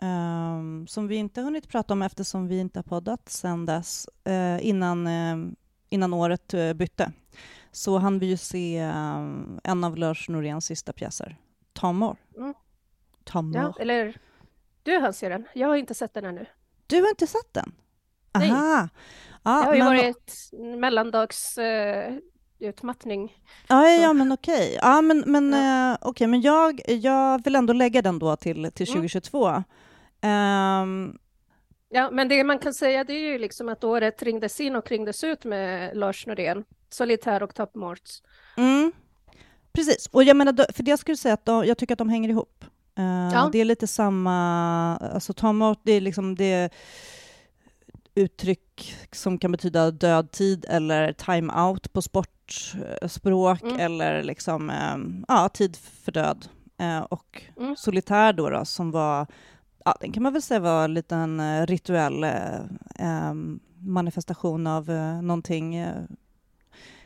ehm, 0.02 0.88
som 0.88 1.08
vi 1.08 1.16
inte 1.16 1.42
hunnit 1.42 1.70
prata 1.70 1.94
om 1.94 2.02
eftersom 2.02 2.48
vi 2.48 2.60
inte 2.60 2.80
har 2.80 2.84
poddat 2.84 3.30
sen 3.30 3.66
dess, 3.66 4.08
eh, 4.24 4.68
innan, 4.68 5.08
ehm, 5.08 5.56
innan 5.90 6.14
året 6.14 6.54
eh, 6.54 6.74
bytte, 6.74 7.12
så 7.74 7.98
hann 7.98 8.20
vi 8.20 8.26
ju 8.26 8.38
se 8.38 8.78
ehm, 8.78 9.60
en 9.64 9.84
av 9.84 9.98
Lars 9.98 10.30
Noréns 10.30 10.66
sista 10.66 10.94
pjäser, 10.94 11.38
Tamor. 11.74 12.18
Mm. 12.38 12.54
Tamor. 13.24 13.56
Ja, 13.62 13.74
eller 13.80 14.18
du 14.84 15.00
han 15.00 15.14
ser 15.14 15.30
den. 15.30 15.46
Jag 15.54 15.68
har 15.68 15.76
inte 15.76 15.94
sett 15.94 16.14
den 16.14 16.26
ännu. 16.26 16.46
Du 16.88 17.02
har 17.02 17.10
inte 17.10 17.28
sett 17.28 17.54
den? 17.54 17.72
Nej. 18.40 18.52
Aha. 18.52 18.90
Ja, 19.44 19.52
Det 19.60 19.66
har 19.66 19.74
ju 19.74 19.84
men, 19.84 19.88
varit 19.98 20.50
mellandags 20.80 21.58
eh, 21.58 22.14
utmattning. 22.60 23.44
ja, 23.68 23.88
ja, 23.90 24.02
ja, 24.02 24.14
men 24.14 24.32
okej. 24.32 24.78
Ja, 24.82 25.02
men, 25.02 25.24
men, 25.28 25.54
Ja. 25.54 25.92
eh, 25.92 25.98
okej, 26.02 26.28
men 26.28 26.42
jag, 26.42 26.82
jag 26.88 27.44
vill 27.44 27.56
ändå 27.56 27.74
lägga 27.74 28.02
den 28.02 28.20
då 28.20 28.36
till, 28.36 28.72
till 28.72 28.88
Mm. 28.90 29.02
2022. 29.02 29.64
Ja, 31.96 32.10
men 32.12 32.28
det 32.30 32.44
man 32.44 32.60
kan 32.60 32.74
säga 32.74 33.04
det 33.04 33.14
är 33.14 33.32
ju 33.32 33.38
liksom 33.38 33.70
att 33.70 33.84
året 33.84 34.24
ringdes 34.24 34.60
in 34.62 34.76
och 34.76 34.92
ringdes 34.92 35.24
ut 35.24 35.44
med 35.46 35.98
Lars 35.98 36.28
Norén, 36.28 36.64
Solitär 36.90 37.44
och 37.44 37.56
Top 37.56 37.76
Morts. 37.76 38.24
Mm. 38.58 38.92
Precis, 39.74 40.08
och 40.12 40.24
jag 40.24 40.38
menar, 40.38 40.72
för 40.74 40.84
det 40.84 40.90
jag 40.90 41.00
skulle 41.00 41.18
säga 41.18 41.34
att 41.34 41.46
de, 41.46 41.66
jag 41.66 41.78
tycker 41.78 41.94
att 41.96 41.98
de 42.00 42.10
hänger 42.10 42.30
ihop. 42.30 42.66
Eh, 42.98 43.04
Ja. 43.34 43.50
Det 43.52 43.60
är 43.62 43.66
lite 43.66 43.88
samma, 43.88 44.38
alltså 44.98 45.34
ta 45.34 45.50
emot, 45.50 45.80
det 45.84 45.92
är 45.92 46.02
liksom 46.02 46.36
det 46.36 46.74
uttryck 48.16 48.96
som 49.12 49.38
kan 49.38 49.52
betyda 49.52 49.92
död 49.92 50.32
tid 50.32 50.66
eller 50.70 51.14
time 51.14 51.54
out 51.54 51.94
på 51.94 52.02
sportspråk 52.02 53.62
Mm. 53.64 53.80
eller 53.80 54.24
liksom, 54.24 54.70
eh, 54.70 55.24
ja, 55.28 55.50
tid 55.50 55.76
för 55.76 56.12
död. 56.12 56.46
Eh, 56.80 57.00
och 57.00 57.42
Mm. 57.58 57.76
solitär 57.76 58.34
då, 58.34 58.50
då 58.50 58.66
som 58.66 58.92
var, 58.92 59.28
ja, 59.86 59.96
den 60.02 60.12
kan 60.12 60.24
man 60.24 60.34
väl 60.34 60.42
säga 60.42 60.60
var 60.60 60.84
en 60.86 60.94
liten 60.94 61.40
eh, 61.40 61.66
rituell 61.66 62.24
eh, 62.24 62.56
eh, 63.00 63.34
manifestation 63.80 64.68
av 64.68 64.90
eh, 64.90 65.22
någonting 65.22 65.76
eh, 65.76 66.04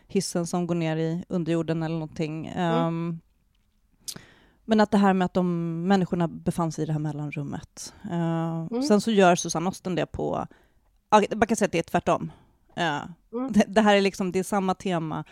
hissen 0.08 0.48
som 0.48 0.68
går 0.68 0.76
ner 0.76 0.98
i 0.98 1.24
underjorden 1.30 1.84
eller 1.84 1.96
någonting. 1.96 2.48
Ehm, 2.56 3.20
men 4.66 4.80
att 4.80 4.92
det 4.92 4.98
här 4.98 5.14
med 5.14 5.26
att 5.26 5.34
de 5.34 5.88
människorna 5.88 6.28
befann 6.28 6.72
sig 6.72 6.84
i 6.84 6.86
det 6.86 6.94
här 6.94 7.00
mellanrummet. 7.00 7.94
Uh, 8.12 8.82
Sen 8.82 9.02
så 9.02 9.12
gör 9.12 9.36
Susanne 9.36 9.70
Osten 9.70 9.96
det 9.96 10.06
på... 10.06 10.48
Man 11.12 11.48
kan 11.48 11.58
säga 11.58 11.66
att 11.66 11.72
det 11.72 11.80
är 11.80 11.84
tvärtom. 11.84 12.32
Eh, 12.76 13.02
Mm. 13.34 13.52
det, 13.52 13.64
det 13.68 13.82
här 13.82 13.96
är 13.96 14.02
liksom, 14.02 14.32
det 14.32 14.40
är 14.40 14.44
samma 14.44 14.74
tema. 14.74 15.24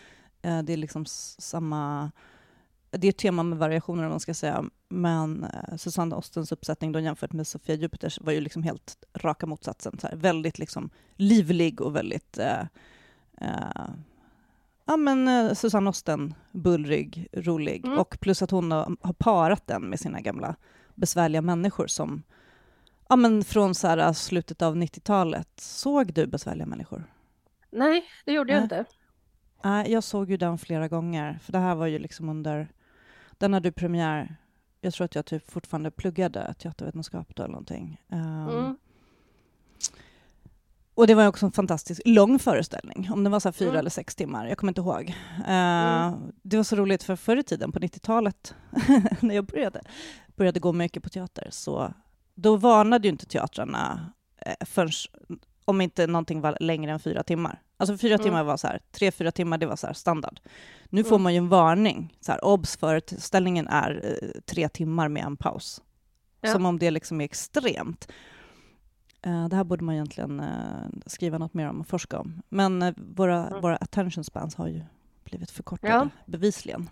eh, 0.42 0.62
det 0.62 0.74
är 0.74 0.78
liksom 0.78 1.06
samma... 1.40 2.12
Det 2.98 3.08
är 3.08 3.10
ett 3.10 3.18
tema 3.18 3.44
med 3.44 3.58
variationer, 3.58 4.04
om 4.04 4.10
man 4.10 4.20
ska 4.20 4.34
säga. 4.34 4.64
Men 4.90 5.44
uh, 5.44 5.78
Susanne 5.78 6.16
Ostens 6.16 6.52
uppsättning 6.52 6.92
då 6.92 7.00
jämfört 7.00 7.34
med 7.34 7.48
Sofia 7.48 7.76
Jupiters 7.76 8.20
var 8.22 8.32
ju 8.32 8.42
liksom 8.42 8.64
helt 8.64 8.98
raka 9.14 9.46
motsatsen. 9.46 10.00
Så 10.00 10.08
här, 10.08 10.16
väldigt 10.16 10.60
liksom 10.60 10.90
livlig 11.16 11.82
och 11.82 11.96
väldigt... 11.96 12.38
eh, 12.38 12.62
eh, 13.42 13.90
ja, 14.86 14.98
men 14.98 15.28
uh, 15.28 15.54
Susanne 15.54 15.90
Osten, 15.90 16.34
bullrig, 16.52 17.28
rolig. 17.34 17.86
Mm. 17.86 18.00
Och 18.00 18.18
plus 18.20 18.42
att 18.42 18.52
hon 18.52 18.72
har, 18.72 19.14
parat 19.14 19.68
den 19.68 19.82
med 19.82 20.00
sina 20.00 20.22
gamla 20.22 20.56
besvärliga 20.96 21.42
människor 21.42 21.88
som... 21.88 22.24
Ja, 23.10 23.16
men 23.16 23.44
från 23.44 23.76
så 23.76 23.88
här, 23.88 24.14
slutet 24.14 24.62
av 24.62 24.76
90-talet. 24.76 25.50
Såg 25.58 26.14
du 26.14 26.28
besvärliga 26.28 26.66
människor? 26.66 27.04
Nej, 27.72 28.04
det 28.26 28.32
gjorde 28.32 28.54
jag 28.54 28.58
Nej. 28.58 28.64
inte. 28.64 28.86
Nej, 29.64 29.92
jag 29.92 30.04
såg 30.04 30.32
ju 30.32 30.38
den 30.38 30.58
flera 30.58 30.88
gånger, 30.88 31.40
för 31.44 31.52
det 31.52 31.60
här 31.60 31.76
var 31.76 31.88
ju 31.88 32.00
liksom 32.00 32.30
under... 32.30 32.68
Den 33.38 33.54
hade 33.54 33.72
premiär... 33.72 34.36
Jag 34.82 34.94
tror 34.94 35.06
att 35.06 35.16
jag 35.16 35.26
typ 35.26 35.52
fortfarande 35.52 35.92
pluggade 35.92 36.54
teatervetenskap 36.60 37.36
då 37.36 37.44
eller 37.44 37.52
någonting. 37.52 38.02
Ehm, 38.10 38.50
Mm. 38.50 38.78
Och 40.98 41.08
det 41.08 41.16
var 41.16 41.28
också 41.28 41.46
en 41.46 41.52
fantastiskt 41.52 42.02
lång 42.06 42.40
föreställning, 42.40 43.10
om 43.12 43.24
den 43.24 43.32
var 43.32 43.40
så 43.40 43.52
fyra 43.52 43.70
Mm. 43.70 43.80
eller 43.80 43.90
sex 43.90 44.16
timmar, 44.16 44.48
jag 44.48 44.58
kommer 44.58 44.72
inte 44.72 44.82
ihåg. 44.82 45.10
Eh, 45.48 46.06
Mm. 46.08 46.20
Det 46.42 46.58
var 46.58 46.64
så 46.64 46.76
roligt, 46.76 47.04
för 47.04 47.16
förr 47.16 47.38
i 47.38 47.44
tiden, 47.44 47.72
på 47.72 47.80
90-talet, 47.80 48.56
när 49.22 49.36
jag 49.36 49.46
började, 49.46 49.82
började 50.36 50.60
gå 50.60 50.74
mycket 50.74 51.04
på 51.04 51.10
teater, 51.10 51.48
så 51.52 51.94
då 52.36 52.56
varnade 52.58 53.08
ju 53.08 53.12
inte 53.12 53.26
teatrarna 53.26 54.14
eh, 54.38 54.66
förrän 54.66 54.92
om 55.66 55.82
inte 55.82 56.08
någonting 56.08 56.42
var 56.42 56.58
längre 56.60 56.92
än 56.92 57.00
fyra 57.00 57.24
timmar. 57.24 57.62
Alltså 57.78 57.98
fyra 57.98 58.14
Mm. 58.14 58.24
timmar 58.24 58.44
var 58.44 58.58
så 58.58 58.68
här, 58.68 58.80
tre, 58.92 59.12
fyra 59.12 59.32
timmar, 59.32 59.58
det 59.58 59.66
var 59.66 59.76
så 59.76 59.88
här 59.88 59.94
standard. 59.94 60.40
Nu 60.90 61.04
får 61.04 61.16
Mm. 61.16 61.24
man 61.24 61.34
ju 61.34 61.38
en 61.38 61.50
varning, 61.50 62.18
så 62.22 62.32
här, 62.32 62.46
obs, 62.46 62.78
föreställningen 62.78 63.68
är 63.68 64.02
eh, 64.04 64.42
tre 64.46 64.70
timmar 64.70 65.08
med 65.10 65.24
en 65.26 65.38
paus. 65.38 65.82
Ja. 66.42 66.52
Som 66.52 66.66
om 66.66 66.80
det 66.80 66.92
liksom 66.92 67.22
är 67.22 67.26
extremt. 67.26 68.08
Eh, 69.22 69.48
det 69.48 69.56
här 69.56 69.64
borde 69.64 69.84
man 69.84 69.96
egentligen 69.96 70.40
eh, 70.40 70.88
skriva 71.06 71.38
något 71.38 71.54
mer 71.54 71.70
om 71.70 71.80
och 71.80 71.88
forska 71.88 72.20
om. 72.20 72.42
Men 72.50 72.94
våra, 73.16 73.48
Mm. 73.48 73.62
våra 73.62 73.76
attention 73.78 74.24
spans 74.24 74.56
har 74.56 74.68
ju 74.68 74.82
blivit 75.24 75.52
förkortade, 75.52 75.94
Ja. 75.94 76.10
bevisligen. 76.26 76.90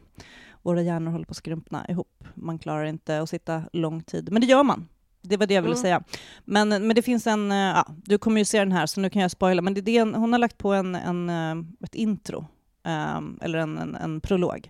våra 0.62 0.82
hjärnor 0.82 1.12
håller 1.12 1.26
på 1.26 1.32
att 1.32 1.38
skrumpna 1.38 1.86
ihop. 1.90 2.24
Man 2.36 2.60
klarar 2.60 2.84
inte 2.86 3.20
att 3.22 3.30
sitta 3.30 3.64
lång 3.74 4.04
tid, 4.04 4.32
men 4.32 4.42
det 4.42 4.48
gör 4.48 4.64
man. 4.64 4.88
Det 5.26 5.38
var 5.38 5.46
det 5.48 5.54
jag 5.54 5.62
ville 5.62 5.74
Mm. 5.76 5.82
säga. 5.82 6.04
Men, 6.46 6.70
men 6.70 6.90
det 6.96 7.02
finns 7.02 7.28
en, 7.28 7.52
eh, 7.52 7.58
ja, 7.58 7.88
du 8.06 8.18
kommer 8.18 8.42
ju 8.42 8.46
se 8.46 8.60
den 8.60 8.72
här 8.72 8.86
så 8.86 9.02
nu 9.02 9.10
kan 9.10 9.22
jag 9.22 9.32
spoila, 9.32 9.62
men 9.62 9.74
det 9.74 9.80
är 9.80 10.06
det, 10.06 10.18
hon 10.18 10.32
har 10.34 10.40
lagt 10.40 10.58
på 10.58 10.74
en, 10.74 10.96
en, 10.96 11.30
eh, 11.30 11.66
ett 11.84 11.96
intro, 11.96 12.48
eh, 12.86 13.20
eller 13.42 13.60
en, 13.60 13.78
en, 13.78 13.96
en 13.96 14.22
prolog, 14.22 14.70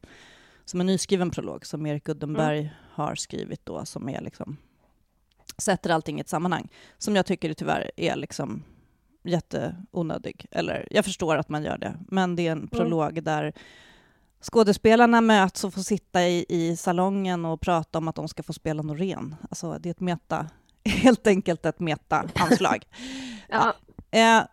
som 0.66 0.80
en 0.82 0.86
nyskriven 0.88 1.30
prolog 1.32 1.66
som 1.66 1.86
Erik 1.86 2.10
Uddenberg 2.10 2.74
har 2.92 3.16
skrivit 3.16 3.66
då, 3.66 3.86
som 3.86 4.10
är 4.10 4.22
liksom, 4.22 4.58
sätter 5.58 5.89
allting 5.89 6.18
i 6.18 6.22
ett 6.22 6.30
sammanhang, 6.30 6.70
som 6.98 7.16
jag 7.16 7.26
tycker 7.26 7.54
tyvärr 7.54 7.92
är 7.98 8.16
liksom 8.16 8.63
jätteonödig. 9.24 10.46
Eller 10.52 10.88
jag 10.92 11.06
förstår 11.06 11.36
att 11.38 11.50
man 11.50 11.63
gör 11.63 11.78
det, 11.78 11.96
men 12.08 12.36
det 12.36 12.48
är 12.48 12.52
en 12.52 12.68
prolog 12.68 13.24
där 13.24 13.54
skådespelarna 14.43 15.21
möts 15.21 15.63
och 15.63 15.73
får 15.73 15.82
sitta 15.82 16.27
i, 16.27 16.45
i 16.49 16.77
salongen 16.77 17.45
och 17.45 17.62
prata 17.62 17.97
om 17.97 18.08
att 18.08 18.15
de 18.15 18.27
ska 18.27 18.43
få 18.43 18.53
spela 18.53 18.82
Norén. 18.82 19.36
Alltså 19.49 19.77
det 19.79 19.89
är 19.89 19.91
ett 19.91 19.99
meta, 19.99 20.49
helt 20.86 21.27
enkelt 21.27 21.65
ett 21.65 21.79
meta-anslag. 21.79 22.86
Ja. 23.49 23.73
Eh, 24.12 24.43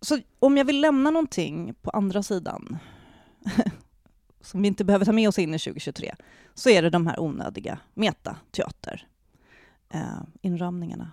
så 0.00 0.18
om 0.38 0.56
jag 0.56 0.64
vill 0.64 0.80
lämna 0.80 1.10
någonting 1.10 1.74
på 1.82 1.90
andra 1.90 2.22
sidan, 2.22 2.78
som 4.40 4.62
vi 4.62 4.68
inte 4.68 4.84
behöver 4.84 5.04
ta 5.04 5.12
med 5.12 5.28
oss 5.28 5.38
in 5.38 5.54
i 5.54 5.58
2023, 5.58 6.14
så 6.54 6.70
är 6.70 6.82
det 6.82 6.90
de 6.90 7.06
här 7.06 7.20
onödiga 7.20 7.78
metateater 7.94 9.06
eh, 9.94 10.22
inramningarna. 10.42 11.10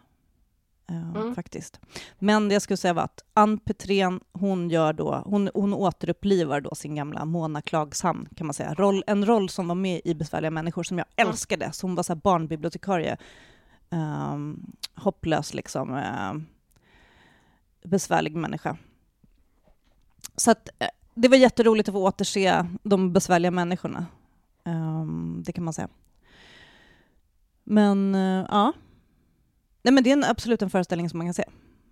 Eh, 0.89 1.09
Mm. 1.15 1.35
Faktiskt. 1.35 1.79
Men 2.19 2.47
det 2.49 2.55
jag 2.55 2.61
skulle 2.61 2.77
säga 2.77 2.93
var 2.93 3.03
att 3.03 3.23
Ann 3.33 3.57
Petrén, 3.59 4.19
hon, 4.33 4.69
gör 4.69 4.93
då, 4.93 5.23
hon, 5.25 5.49
hon 5.53 5.73
återupplivar 5.73 6.61
då 6.61 6.75
sin 6.75 6.95
gamla 6.95 7.25
Mona 7.25 7.61
Klagshamn, 7.61 8.27
kan 8.35 8.47
man 8.47 8.53
säga. 8.53 8.73
Roll, 8.73 9.03
en 9.07 9.25
roll 9.25 9.49
som 9.49 9.67
var 9.67 9.75
med 9.75 10.01
i 10.05 10.13
Besvärliga 10.13 10.51
människor, 10.51 10.83
som 10.83 10.97
jag 10.97 11.07
Mm. 11.15 11.29
älskade. 11.31 11.71
Så 11.71 11.87
hon 11.87 11.95
var 11.95 12.03
så 12.03 12.15
barnbibliotekarie. 12.15 13.17
Um, 13.89 14.71
hopplös, 14.95 15.53
liksom. 15.53 15.93
ehm, 15.93 16.45
besvärlig 17.83 18.35
människa. 18.35 18.77
Så 20.35 20.51
att, 20.51 20.69
eh, 20.79 20.87
det 21.13 21.27
var 21.27 21.37
jätteroligt 21.37 21.89
att 21.89 21.93
få 21.93 22.03
återse 22.07 22.67
de 22.83 23.13
besvärliga 23.13 23.51
människorna. 23.51 24.05
Ehm, 24.63 25.43
det 25.45 25.51
kan 25.51 25.63
man 25.63 25.73
säga. 25.73 25.87
Men 27.63 28.15
eh, 28.15 28.45
ja. 28.49 28.73
Nej, 29.87 29.93
men 29.93 30.03
det 30.03 30.09
är 30.09 30.13
en, 30.13 30.23
absolut 30.23 30.61
en 30.61 30.69
föreställning 30.69 31.09
som 31.09 31.17
man 31.17 31.27
kan 31.27 31.33
se. 31.33 31.43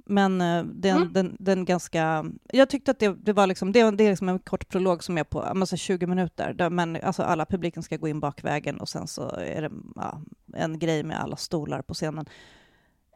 Men 0.06 0.42
eh, 0.42 0.64
den, 0.64 0.98
Mm. 0.98 1.14
den, 1.14 1.36
den 1.40 1.66
ganska... 1.66 2.26
Jag 2.54 2.70
tyckte 2.70 2.92
att 2.92 3.00
det, 3.00 3.14
det 3.26 3.34
var 3.34 3.48
liksom, 3.48 3.72
det, 3.72 3.92
det 3.92 4.04
är 4.04 4.10
liksom 4.10 4.30
en 4.30 4.40
kort 4.40 4.68
prolog 4.70 5.04
som 5.04 5.18
är 5.18 5.24
på 5.24 5.44
ja, 5.48 5.54
men 5.54 5.68
så 5.68 5.78
20 5.78 6.08
minuter. 6.08 6.54
Där 6.54 6.70
men, 6.70 6.96
alltså 7.04 7.24
alla 7.24 7.46
publiken 7.46 7.84
ska 7.84 7.98
gå 7.98 8.08
in 8.08 8.20
bakvägen 8.20 8.80
och 8.80 8.90
sen 8.90 9.08
så 9.08 9.30
är 9.30 9.62
det 9.62 9.72
ja, 9.96 10.22
en 10.54 10.80
grej 10.80 11.04
med 11.04 11.20
alla 11.22 11.36
stolar 11.36 11.82
på 11.82 11.94
scenen. 11.94 12.26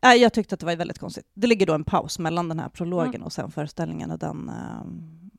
Nej, 0.03 0.21
jag 0.21 0.33
tyckte 0.33 0.53
att 0.55 0.59
det 0.59 0.65
var 0.65 0.75
väldigt 0.75 0.99
konstigt. 0.99 1.25
Det 1.33 1.47
ligger 1.47 1.65
då 1.65 1.73
en 1.73 1.83
paus 1.83 2.19
mellan 2.19 2.49
den 2.49 2.59
här 2.59 2.69
prologen 2.69 3.15
Mm. 3.15 3.23
och 3.23 3.33
sen 3.33 3.51
föreställningen 3.51 4.11
och 4.11 4.19
den... 4.19 4.49
ehm, 4.49 5.29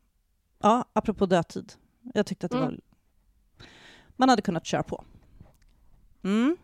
ja, 0.62 0.85
apropå 0.92 1.26
dödtid. 1.26 1.72
Jag 2.14 2.26
tyckte 2.26 2.46
att 2.46 2.53
det 2.53 2.59
Mm. 2.59 2.68
var... 2.70 2.79
Man 4.16 4.29
hade 4.29 4.42
kunnat 4.42 4.66
köra 4.66 4.83
på. 4.83 5.05
Mm. 6.24 6.57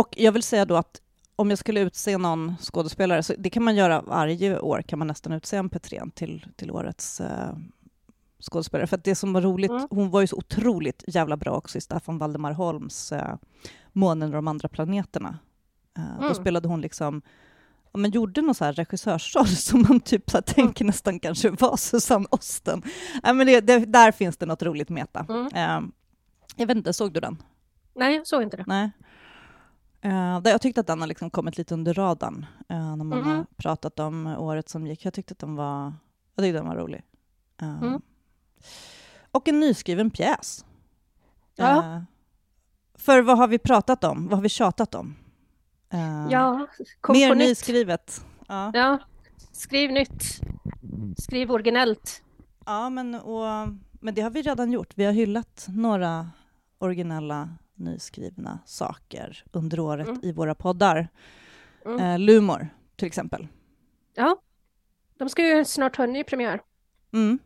Och 0.00 0.14
jag 0.16 0.32
vill 0.32 0.42
säga 0.42 0.64
då 0.64 0.76
att 0.76 1.00
om 1.36 1.50
jag 1.50 1.58
skulle 1.58 1.80
utse 1.80 2.18
någon 2.18 2.56
skådespelare, 2.60 3.22
så 3.22 3.34
det 3.38 3.50
kan 3.50 3.62
man 3.64 3.76
göra 3.76 4.02
varje 4.02 4.60
år, 4.60 4.82
kan 4.82 4.98
man 4.98 5.08
nästan 5.08 5.32
utse 5.32 5.56
en 5.56 5.68
Petrén 5.68 6.10
till, 6.10 6.46
till 6.56 6.70
årets 6.70 7.20
eh, 7.20 7.56
skådespelare. 8.50 8.86
För 8.86 9.00
det 9.04 9.14
som 9.14 9.32
var 9.32 9.40
roligt, 9.40 9.70
Mm. 9.70 9.86
hon 9.90 10.10
var 10.10 10.20
ju 10.20 10.26
så 10.26 10.36
otroligt 10.36 11.04
jävla 11.06 11.36
bra 11.36 11.52
också 11.52 11.78
i 11.78 11.80
Staffan 11.80 12.18
Valdemar 12.18 12.52
Holms 12.52 13.12
eh, 13.12 13.34
Månen 13.92 14.28
och 14.28 14.34
de 14.34 14.48
andra 14.48 14.68
planeterna. 14.68 15.38
Eh, 15.98 16.02
Då 16.18 16.22
Mm. 16.24 16.34
spelade 16.34 16.68
hon 16.68 16.80
liksom 16.80 17.22
Ja, 17.92 17.98
men 17.98 18.10
gjorde 18.10 18.42
någon 18.42 18.54
så 18.54 18.64
här 18.64 18.72
regissörsroll 18.72 19.46
som 19.68 19.84
man 19.88 20.00
typ 20.00 20.30
så 20.30 20.36
här 20.36 20.42
tänker 20.42 20.84
nästan 20.84 21.20
kanske 21.20 21.50
var 21.50 21.76
Susanne 21.76 22.26
Osten. 22.30 22.82
Ja, 23.22 23.32
men 23.32 23.46
det, 23.46 23.60
det, 23.60 23.78
där 23.78 24.12
finns 24.12 24.36
det 24.36 24.46
något 24.46 24.62
roligt 24.62 24.88
meta. 24.88 25.26
Mm. 25.28 25.46
Eh, 25.54 25.90
jag 26.56 26.66
vet 26.66 26.76
inte, 26.76 26.92
såg 26.92 27.12
du 27.12 27.20
den? 27.20 27.42
Nej, 27.94 28.16
jag 28.16 28.26
såg 28.26 28.42
inte 28.42 28.56
det. 28.56 28.64
Nej. 28.66 28.90
Uh, 30.04 30.40
jag 30.44 30.60
tyckte 30.60 30.80
att 30.80 30.86
den 30.86 31.00
har 31.00 31.06
liksom 31.06 31.30
kommit 31.30 31.58
lite 31.58 31.74
under 31.74 31.94
radarn 31.94 32.46
eh, 32.68 32.96
när 32.96 33.04
man 33.04 33.18
Mhm. 33.18 33.28
har 33.28 33.46
pratat 33.56 33.98
om 33.98 34.26
året 34.26 34.68
som 34.68 34.86
gick. 34.86 35.04
Jag 35.04 35.14
tyckte 35.14 35.32
att 35.32 35.38
den 35.38 35.54
var, 35.56 35.92
jag 36.34 36.44
tyckte 36.44 36.58
den 36.58 36.66
var 36.68 36.76
rolig. 36.76 37.02
Eh, 37.62 37.82
Mm. 37.82 38.00
Och 39.32 39.48
en 39.48 39.60
nyskriven 39.60 40.10
pjäs. 40.10 40.64
Ja. 41.56 42.04
För 42.94 43.22
vad 43.22 43.38
har 43.38 43.48
vi 43.48 43.58
pratat 43.58 44.04
om? 44.04 44.28
Vad 44.28 44.38
har 44.38 44.42
vi 44.42 44.48
tjatat 44.48 44.94
om? 44.94 45.16
Ja, 46.30 46.66
kom 47.00 47.12
mer 47.12 47.28
på 47.28 47.34
nytt. 47.34 47.48
nyskrivet. 47.48 48.24
Ja. 48.48 48.70
Ja, 48.74 48.98
skriv 49.52 49.92
nytt. 49.92 50.40
Skriv 51.18 51.50
originellt. 51.52 52.22
Ja, 52.66 52.90
men, 52.90 53.14
och, 53.14 53.44
men 53.92 54.14
det 54.14 54.20
har 54.22 54.30
vi 54.30 54.42
redan 54.42 54.72
gjort. 54.72 54.92
Vi 54.94 55.04
har 55.04 55.12
hyllat 55.12 55.66
några 55.68 56.30
originella 56.78 57.48
nyskrivna 57.80 58.58
saker 58.66 59.44
under 59.52 59.80
året 59.80 60.08
Mm. 60.08 60.20
i 60.22 60.32
våra 60.32 60.54
poddar. 60.54 61.08
Mm. 61.86 62.00
Eh, 62.00 62.18
Lumor, 62.18 62.68
till 62.96 63.06
exempel. 63.06 63.48
Ja, 64.14 64.36
de 65.18 65.28
ska 65.28 65.46
ju 65.46 65.64
snart 65.64 65.96
ha 65.96 66.04
en 66.04 66.12
ny 66.12 66.24
premiär. 66.24 66.60
Mm. 67.12 67.38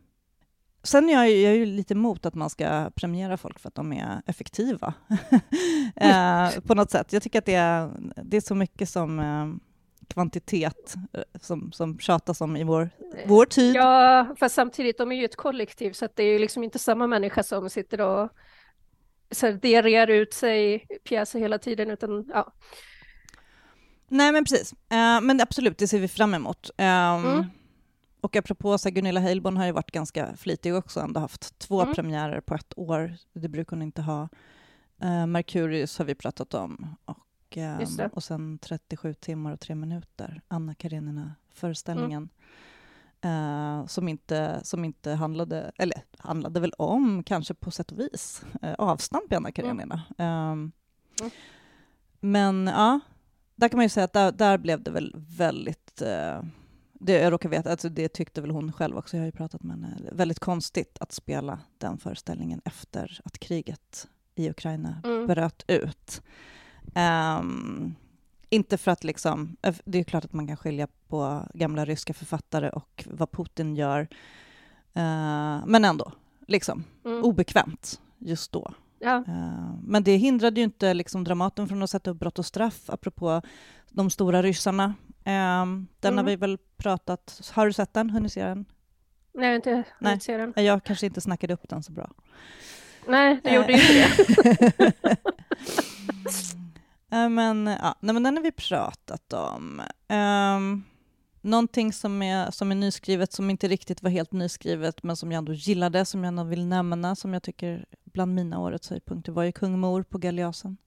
Sen 0.83 1.09
är 1.09 1.13
jag, 1.13 1.29
jag 1.29 1.51
är 1.51 1.55
ju 1.55 1.65
lite 1.65 1.93
emot 1.93 2.25
att 2.25 2.35
man 2.35 2.49
ska 2.49 2.89
premiera 2.95 3.37
folk 3.37 3.59
för 3.59 3.67
att 3.67 3.75
de 3.75 3.93
är 3.93 4.21
effektiva. 4.25 4.93
eh, 5.95 6.49
på 6.67 6.75
något 6.75 6.91
sätt. 6.91 7.13
Jag 7.13 7.23
tycker 7.23 7.39
att 7.39 7.45
det 7.45 7.55
är, 7.55 7.91
det 8.23 8.37
är 8.37 8.41
så 8.41 8.55
mycket 8.55 8.89
som 8.89 9.19
eh, 9.19 9.47
kvantitet 10.07 10.95
eh, 11.13 11.21
som, 11.41 11.71
som 11.71 11.99
tjatas 11.99 12.41
om 12.41 12.55
i 12.57 12.63
vår, 12.63 12.89
vår 13.27 13.45
tid. 13.45 13.75
Ja, 13.75 14.35
fast 14.39 14.55
samtidigt, 14.55 14.97
de 14.97 15.11
är 15.11 15.15
ju 15.15 15.25
ett 15.25 15.35
kollektiv, 15.35 15.91
så 15.91 16.07
det 16.13 16.23
är 16.23 16.33
ju 16.33 16.39
liksom 16.39 16.63
inte 16.63 16.79
samma 16.79 17.07
människa 17.07 17.43
som 17.43 17.69
sitter 17.69 18.01
och 18.01 18.29
så 19.31 19.45
här, 19.45 19.53
diarrerar 19.53 20.07
ut 20.07 20.33
sig 20.33 20.87
pjäser 21.03 21.39
hela 21.39 21.57
tiden, 21.59 21.89
utan 21.89 22.25
ja. 22.33 22.53
Nej, 24.07 24.31
men 24.31 24.43
precis. 24.45 24.73
Eh, 24.73 25.21
men 25.21 25.41
absolut, 25.41 25.77
det 25.77 25.87
ser 25.87 25.99
vi 25.99 26.07
fram 26.07 26.33
emot. 26.33 26.69
Ehm, 26.77 27.25
Mm. 27.25 27.45
Och 28.21 28.35
apropå 28.35 28.77
så 28.77 28.89
Gunilla 28.89 29.19
Heilborn 29.19 29.57
har 29.57 29.65
ju 29.65 29.71
varit 29.71 29.91
ganska 29.91 30.35
flitig 30.35 30.75
också, 30.75 30.99
ändå 30.99 31.19
haft 31.19 31.59
två 31.59 31.81
Mm. 31.81 31.93
premiärer 31.95 32.41
på 32.41 32.55
ett 32.55 32.73
år. 32.77 33.13
Det 33.33 33.47
brukar 33.49 33.75
hon 33.77 33.81
inte 33.81 34.01
ha. 34.01 34.29
Uh, 35.03 35.25
Mercurius 35.25 35.97
har 35.97 36.05
vi 36.05 36.15
pratat 36.15 36.53
om. 36.53 36.95
Och, 37.05 37.17
det. 37.49 38.09
och 38.13 38.23
sen 38.23 38.57
37 38.59 39.13
timmar 39.13 39.51
och 39.51 39.59
tre 39.59 39.75
minuter, 39.75 40.41
Anna 40.47 40.75
Karenina-föreställningen. 40.75 42.29
Eh, 43.21 43.85
som, 43.85 44.07
inte, 44.07 44.59
som 44.63 44.85
inte 44.85 45.11
handlade, 45.11 45.71
eller 45.77 46.01
handlade 46.17 46.59
väl 46.59 46.73
om, 46.77 47.23
kanske 47.23 47.53
på 47.53 47.71
sätt 47.71 47.91
och 47.91 47.99
vis, 47.99 48.45
uh, 48.63 48.73
avstamp 48.77 49.31
i 49.31 49.35
Anna 49.35 49.51
Karenina. 49.51 50.01
Ehm, 50.17 50.71
Mm. 51.21 51.31
Men 52.19 52.67
ja, 52.67 52.99
där 53.55 53.69
kan 53.69 53.77
man 53.77 53.85
ju 53.85 53.89
säga 53.89 54.03
att 54.03 54.13
där, 54.13 54.31
där 54.31 54.57
blev 54.57 54.83
det 54.83 54.91
väl 54.91 55.13
väldigt... 55.15 56.01
eh, 56.01 56.43
det, 56.93 57.13
jag 57.13 57.31
råkar 57.33 57.49
veta, 57.49 57.71
alltså 57.71 57.89
det 57.89 58.07
tyckte 58.13 58.41
väl 58.41 58.51
hon 58.51 58.71
själv 58.73 58.97
också, 58.97 59.17
jag 59.17 59.21
har 59.21 59.25
ju 59.25 59.31
pratat 59.31 59.63
med 59.63 59.75
henne, 59.75 59.97
väldigt 60.11 60.39
konstigt 60.39 60.97
att 60.99 61.11
spela 61.11 61.59
den 61.77 61.97
föreställningen 61.97 62.61
efter 62.65 63.19
att 63.25 63.39
kriget 63.39 64.07
i 64.35 64.49
Ukraina 64.49 65.01
Mm. 65.03 65.27
bröt 65.27 65.63
ut. 65.67 66.21
Ehm, 66.95 67.95
inte 68.55 68.77
för 68.77 68.91
att 68.91 69.03
liksom, 69.03 69.57
eh, 69.61 69.75
det 69.85 69.99
är 69.99 70.03
klart 70.03 70.25
att 70.25 70.33
man 70.33 70.47
kan 70.47 70.57
skilja 70.57 70.87
på 71.07 71.47
gamla 71.53 71.85
ryska 71.85 72.13
författare 72.13 72.69
och 72.69 73.03
vad 73.11 73.31
Putin 73.31 73.75
gör, 73.75 74.07
Eh, 74.97 75.65
men 75.65 75.85
ändå, 75.85 76.11
liksom 76.47 76.83
Mm. 77.05 77.23
obekvämt 77.23 77.99
just 78.17 78.51
då. 78.51 78.73
Ja, 78.99 79.17
Eh, 79.27 79.73
Men 79.83 80.03
det 80.03 80.15
hindrade 80.17 80.59
ju 80.59 80.63
inte 80.63 80.93
liksom 80.93 81.23
Dramaten 81.23 81.67
från 81.67 81.83
att 81.83 81.89
sätta 81.89 82.11
upp 82.11 82.19
brott 82.19 82.39
och 82.39 82.45
straff, 82.45 82.89
apropå 82.89 83.41
de 83.89 84.09
stora 84.09 84.41
ryssarna. 84.43 84.85
Eh, 85.23 85.65
Den 85.65 85.85
har 86.03 86.11
Mm. 86.11 86.25
vi 86.25 86.35
väl 86.35 86.57
pratat... 86.77 87.51
Har 87.53 87.65
du 87.65 87.73
sett 87.73 87.93
den? 87.93 88.09
Hunnit 88.09 88.33
se 88.33 88.43
den? 88.43 88.65
nej, 89.33 89.43
jag 89.45 89.49
har 89.51 89.55
inte 89.55 89.71
Nej. 89.75 89.83
hunnit 89.99 90.23
se 90.23 90.37
den. 90.37 90.53
Jag 90.65 90.83
kanske 90.83 91.05
inte 91.05 91.21
snackade 91.21 91.53
upp 91.53 91.69
den 91.69 91.83
så 91.83 91.91
bra. 91.91 92.11
Nej, 93.07 93.39
det 93.43 93.49
Eh. 93.49 93.55
gjorde 93.55 93.73
ju 93.73 93.79
inte 93.81 93.93
det. 94.77 94.93
Eh, 97.15 97.29
men, 97.29 97.67
ja, 97.67 97.95
nej, 97.99 98.13
men 98.13 98.23
den 98.23 98.37
har 98.37 98.43
vi 98.43 98.51
pratat 98.51 99.33
om. 99.33 99.81
Um, 100.09 100.83
någonting 101.41 101.93
som 101.93 102.21
är, 102.21 102.51
som 102.51 102.71
är 102.71 102.75
nyskrivet, 102.75 103.33
som 103.33 103.49
inte 103.49 103.67
riktigt 103.67 104.03
var 104.03 104.09
helt 104.09 104.31
nyskrivet, 104.31 105.03
men 105.03 105.15
som 105.15 105.31
jag 105.31 105.37
ändå 105.37 105.53
gillade, 105.53 106.05
som 106.05 106.23
jag 106.23 106.27
ändå 106.27 106.43
vill 106.43 106.65
nämna, 106.65 107.15
som 107.15 107.33
jag 107.33 107.43
tycker 107.43 107.85
bland 108.03 108.35
mina 108.35 108.59
årets 108.59 108.89
höjdpunkter, 108.89 109.31
var 109.31 109.43
ju 109.43 109.51
Kung 109.51 109.79
Mor 109.79 110.03
på 110.03 110.17
Galeasen. 110.17 110.77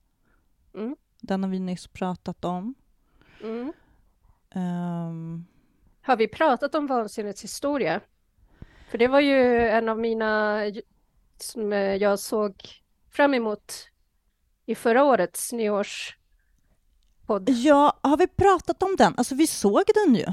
Mm. 0.75 0.95
Den 1.21 1.43
har 1.43 1.49
vi 1.49 1.59
nyss 1.59 1.87
pratat 1.87 2.45
om. 2.45 2.75
Mm. 3.43 3.73
Ehm, 4.49 5.45
Har 6.01 6.17
vi 6.17 6.27
pratat 6.27 6.75
om 6.75 6.87
vansinnets 6.87 7.43
historia? 7.43 8.01
För 8.91 8.97
det 8.97 9.07
var 9.07 9.19
ju 9.19 9.67
en 9.67 9.89
av 9.89 9.99
mina 9.99 10.61
som 11.37 11.71
jag 11.71 12.19
såg 12.19 12.55
fram 13.09 13.33
emot 13.33 13.73
i 14.65 14.75
förra 14.75 15.03
årets 15.03 15.53
nyårspodd. 17.37 17.49
Ja, 17.49 17.93
har 18.01 18.17
vi 18.17 18.27
pratat 18.27 18.83
om 18.83 18.95
den? 18.95 19.13
Alltså 19.17 19.35
vi 19.35 19.47
såg 19.47 19.83
den 20.05 20.15
ju 20.15 20.25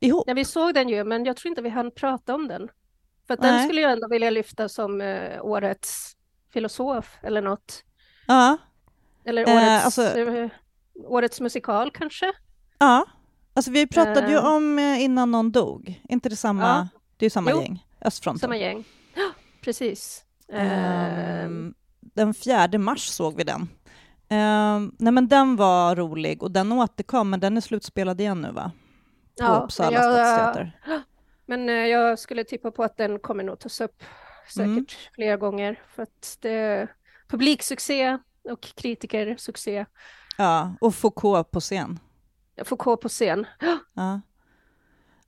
ihop. 0.00 0.24
Ja, 0.26 0.34
vi 0.34 0.44
såg 0.44 0.74
den 0.74 0.88
ju, 0.88 1.04
men 1.04 1.24
jag 1.24 1.36
tror 1.36 1.48
inte 1.50 1.62
vi 1.62 1.68
hann 1.68 1.90
prata 1.90 2.34
om 2.34 2.48
den. 2.48 2.68
För 3.26 3.36
den 3.36 3.64
skulle 3.64 3.80
jag 3.80 3.92
ändå 3.92 4.08
vilja 4.08 4.30
lyfta 4.30 4.68
som 4.68 5.00
eh, 5.00 5.44
årets 5.44 6.16
filosof 6.52 7.16
eller 7.22 7.42
något. 7.42 7.84
Ja, 8.26 8.56
Eller 9.24 9.48
Eh, 9.48 9.56
årets, 9.56 9.84
alltså- 9.84 10.18
eh, 10.18 10.48
årets 11.04 11.40
musikal 11.40 11.90
kanske? 11.90 12.32
ja. 12.78 13.04
Alltså 13.54 13.70
vi 13.70 13.86
pratade 13.86 14.28
ju 14.30 14.36
Eh. 14.36 14.46
om 14.54 14.78
eh, 14.78 15.02
Innan 15.02 15.30
någon 15.30 15.52
dog. 15.52 16.02
inte 16.08 16.28
det 16.28 16.36
samma? 16.36 16.62
Ja. 16.62 16.88
Det 17.16 17.24
är 17.24 17.26
ju 17.26 17.30
samma 17.30 17.50
Jo. 17.50 17.60
gäng. 17.62 17.86
Östfronten. 18.00 18.40
Samma 18.40 18.56
gäng. 18.56 18.84
Ja, 19.14 19.30
precis. 19.60 20.24
Ehm, 20.52 21.74
den 22.00 22.34
4 22.34 22.78
mars 22.78 23.06
såg 23.08 23.36
vi 23.36 23.44
den. 23.44 23.68
Ehm, 24.28 24.92
nej 24.98 25.12
men 25.12 25.28
den 25.28 25.56
var 25.56 25.96
rolig 25.96 26.42
och 26.42 26.50
den 26.50 26.72
återkom, 26.72 27.30
men 27.30 27.40
den 27.40 27.56
är 27.56 27.60
slutspelad 27.60 28.20
igen 28.20 28.40
nu 28.40 28.50
va? 28.52 28.70
På 29.40 29.44
ja, 29.44 29.60
Uppsala 29.64 29.92
jag- 29.92 30.02
stadsteater. 30.14 30.72
Men 31.46 31.68
eh, 31.68 31.74
jag 31.74 32.18
skulle 32.18 32.44
tippa 32.44 32.70
på 32.70 32.82
att 32.84 32.96
den 32.96 33.18
kommer 33.18 33.44
nog 33.44 33.58
tas 33.58 33.80
upp 33.80 34.02
säkert 34.48 34.66
Mm. 34.66 34.86
flera 35.14 35.36
gånger 35.36 35.80
för 35.94 36.02
att 36.02 36.38
det 36.40 36.50
är 36.50 36.92
publiksuccé 37.28 38.18
och 38.50 38.60
kritikersuccé. 38.60 39.86
Ja, 40.38 40.74
och 40.80 40.94
Foucault 40.94 41.50
på 41.50 41.60
scen. 41.60 41.98
Foucault 42.64 43.00
på 43.00 43.08
scen. 43.08 43.46
Ja. 43.94 44.20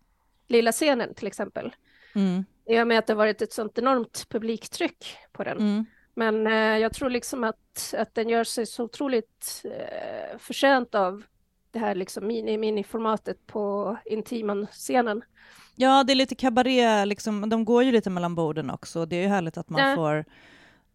lilla 0.49 0.73
scenen 0.73 1.15
till 1.15 1.27
exempel. 1.27 1.75
Mm, 2.15 2.45
I 2.67 2.81
och 2.81 2.87
med 2.87 2.99
att 2.99 3.07
det 3.07 3.13
har 3.13 3.19
varit 3.19 3.43
ett 3.43 3.53
sånt 3.53 3.79
enormt 3.79 4.29
publiktryck 4.29 5.17
på 5.33 5.45
den. 5.45 5.59
mm, 5.59 5.85
Men 6.15 6.47
eh, 6.47 6.79
jag 6.79 6.93
tror 6.93 7.11
liksom 7.11 7.45
att, 7.45 7.95
att 7.99 8.15
den 8.15 8.29
gör 8.29 8.45
sig 8.45 8.67
så 8.67 8.85
otroligt 8.85 9.63
eh, 9.65 10.39
förtjänt 10.39 10.95
av 10.95 11.23
det 11.71 11.79
här 11.79 11.95
liksom 11.95 12.27
mini-mini-formatet 12.27 13.47
på 13.47 13.97
intiman-scenen. 14.05 15.23
Ja, 15.75 16.05
det 16.05 16.13
är 16.13 16.15
lite 16.15 16.35
kabaré, 16.35 17.05
liksom, 17.05 17.49
de 17.49 17.65
går 17.65 17.83
ju 17.85 17.93
lite 17.93 18.11
mellan 18.11 18.35
borden 18.35 18.71
också. 18.71 19.07
Det 19.07 19.17
är 19.17 19.21
ju 19.23 19.29
härligt 19.29 19.57
att 19.59 19.69
man 19.71 19.89
Ja. 19.91 19.97
får 19.97 20.25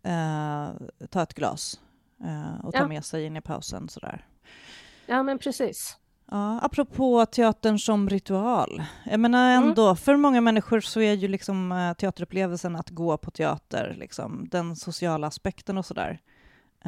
eh, 0.03 0.67
ta 1.09 1.23
ett 1.23 1.33
glas 1.33 1.79
eh, 2.23 2.65
och 2.65 2.73
ta 2.73 2.79
Ja. 2.79 2.87
med 2.87 3.05
sig 3.05 3.25
in 3.25 3.37
i 3.37 3.41
pausen. 3.41 3.89
Sådär. 3.89 4.25
Ja, 5.05 5.23
men 5.23 5.39
precis. 5.39 5.97
Ja, 6.31 6.59
apropå 6.61 7.25
teatern 7.25 7.79
som 7.79 8.09
ritual. 8.09 8.83
Jag 9.05 9.19
menar 9.19 9.51
Mm. 9.55 9.69
ändå, 9.69 9.95
för 9.95 10.15
många 10.15 10.41
människor 10.41 10.79
så 10.79 11.01
är 11.01 11.13
ju 11.13 11.27
liksom 11.27 11.71
eh, 11.71 11.93
teaterupplevelsen 11.93 12.75
att 12.75 12.89
gå 12.89 13.17
på 13.17 13.31
teater, 13.31 13.95
liksom, 13.99 14.47
den 14.51 14.75
sociala 14.75 15.27
aspekten 15.27 15.77
och 15.77 15.85
sådär. 15.85 16.19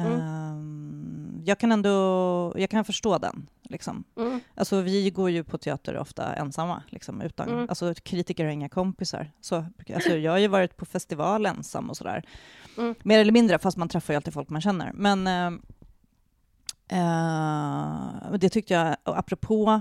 Mm. 0.06 0.20
Ehm, 0.20 1.42
jag 1.44 1.58
kan 1.58 1.72
ändå, 1.72 2.52
jag 2.56 2.70
kan 2.70 2.84
förstå 2.84 3.18
den. 3.18 3.48
Liksom. 3.62 4.04
Mm. 4.16 4.40
Alltså 4.54 4.80
vi 4.80 5.10
går 5.10 5.30
ju 5.30 5.44
på 5.44 5.58
teater 5.58 5.96
ofta 5.96 6.34
ensamma, 6.34 6.82
liksom, 6.88 7.20
utan, 7.20 7.48
Mm. 7.48 7.66
alltså 7.68 7.94
kritiker 7.94 8.44
har 8.44 8.50
inga 8.52 8.68
kompisar. 8.68 9.30
Så, 9.40 9.66
alltså, 9.94 10.16
jag 10.16 10.32
har 10.32 10.38
ju 10.38 10.48
varit 10.48 10.76
på 10.76 10.84
festival 10.84 11.46
ensam 11.46 11.90
och 11.90 11.96
sådär. 11.96 12.22
Mm. 12.78 12.94
Mer 13.02 13.18
eller 13.18 13.32
mindre, 13.32 13.58
fast 13.58 13.76
man 13.76 13.88
träffar 13.88 14.12
ju 14.14 14.16
alltid 14.16 14.34
folk 14.34 14.48
man 14.48 14.60
känner. 14.60 14.92
Men 14.94 15.26
eh, 15.26 15.50
eh, 16.88 18.32
det 18.38 18.48
tyckte 18.48 18.74
jag, 18.74 18.96
och 19.04 19.18
apropå 19.18 19.80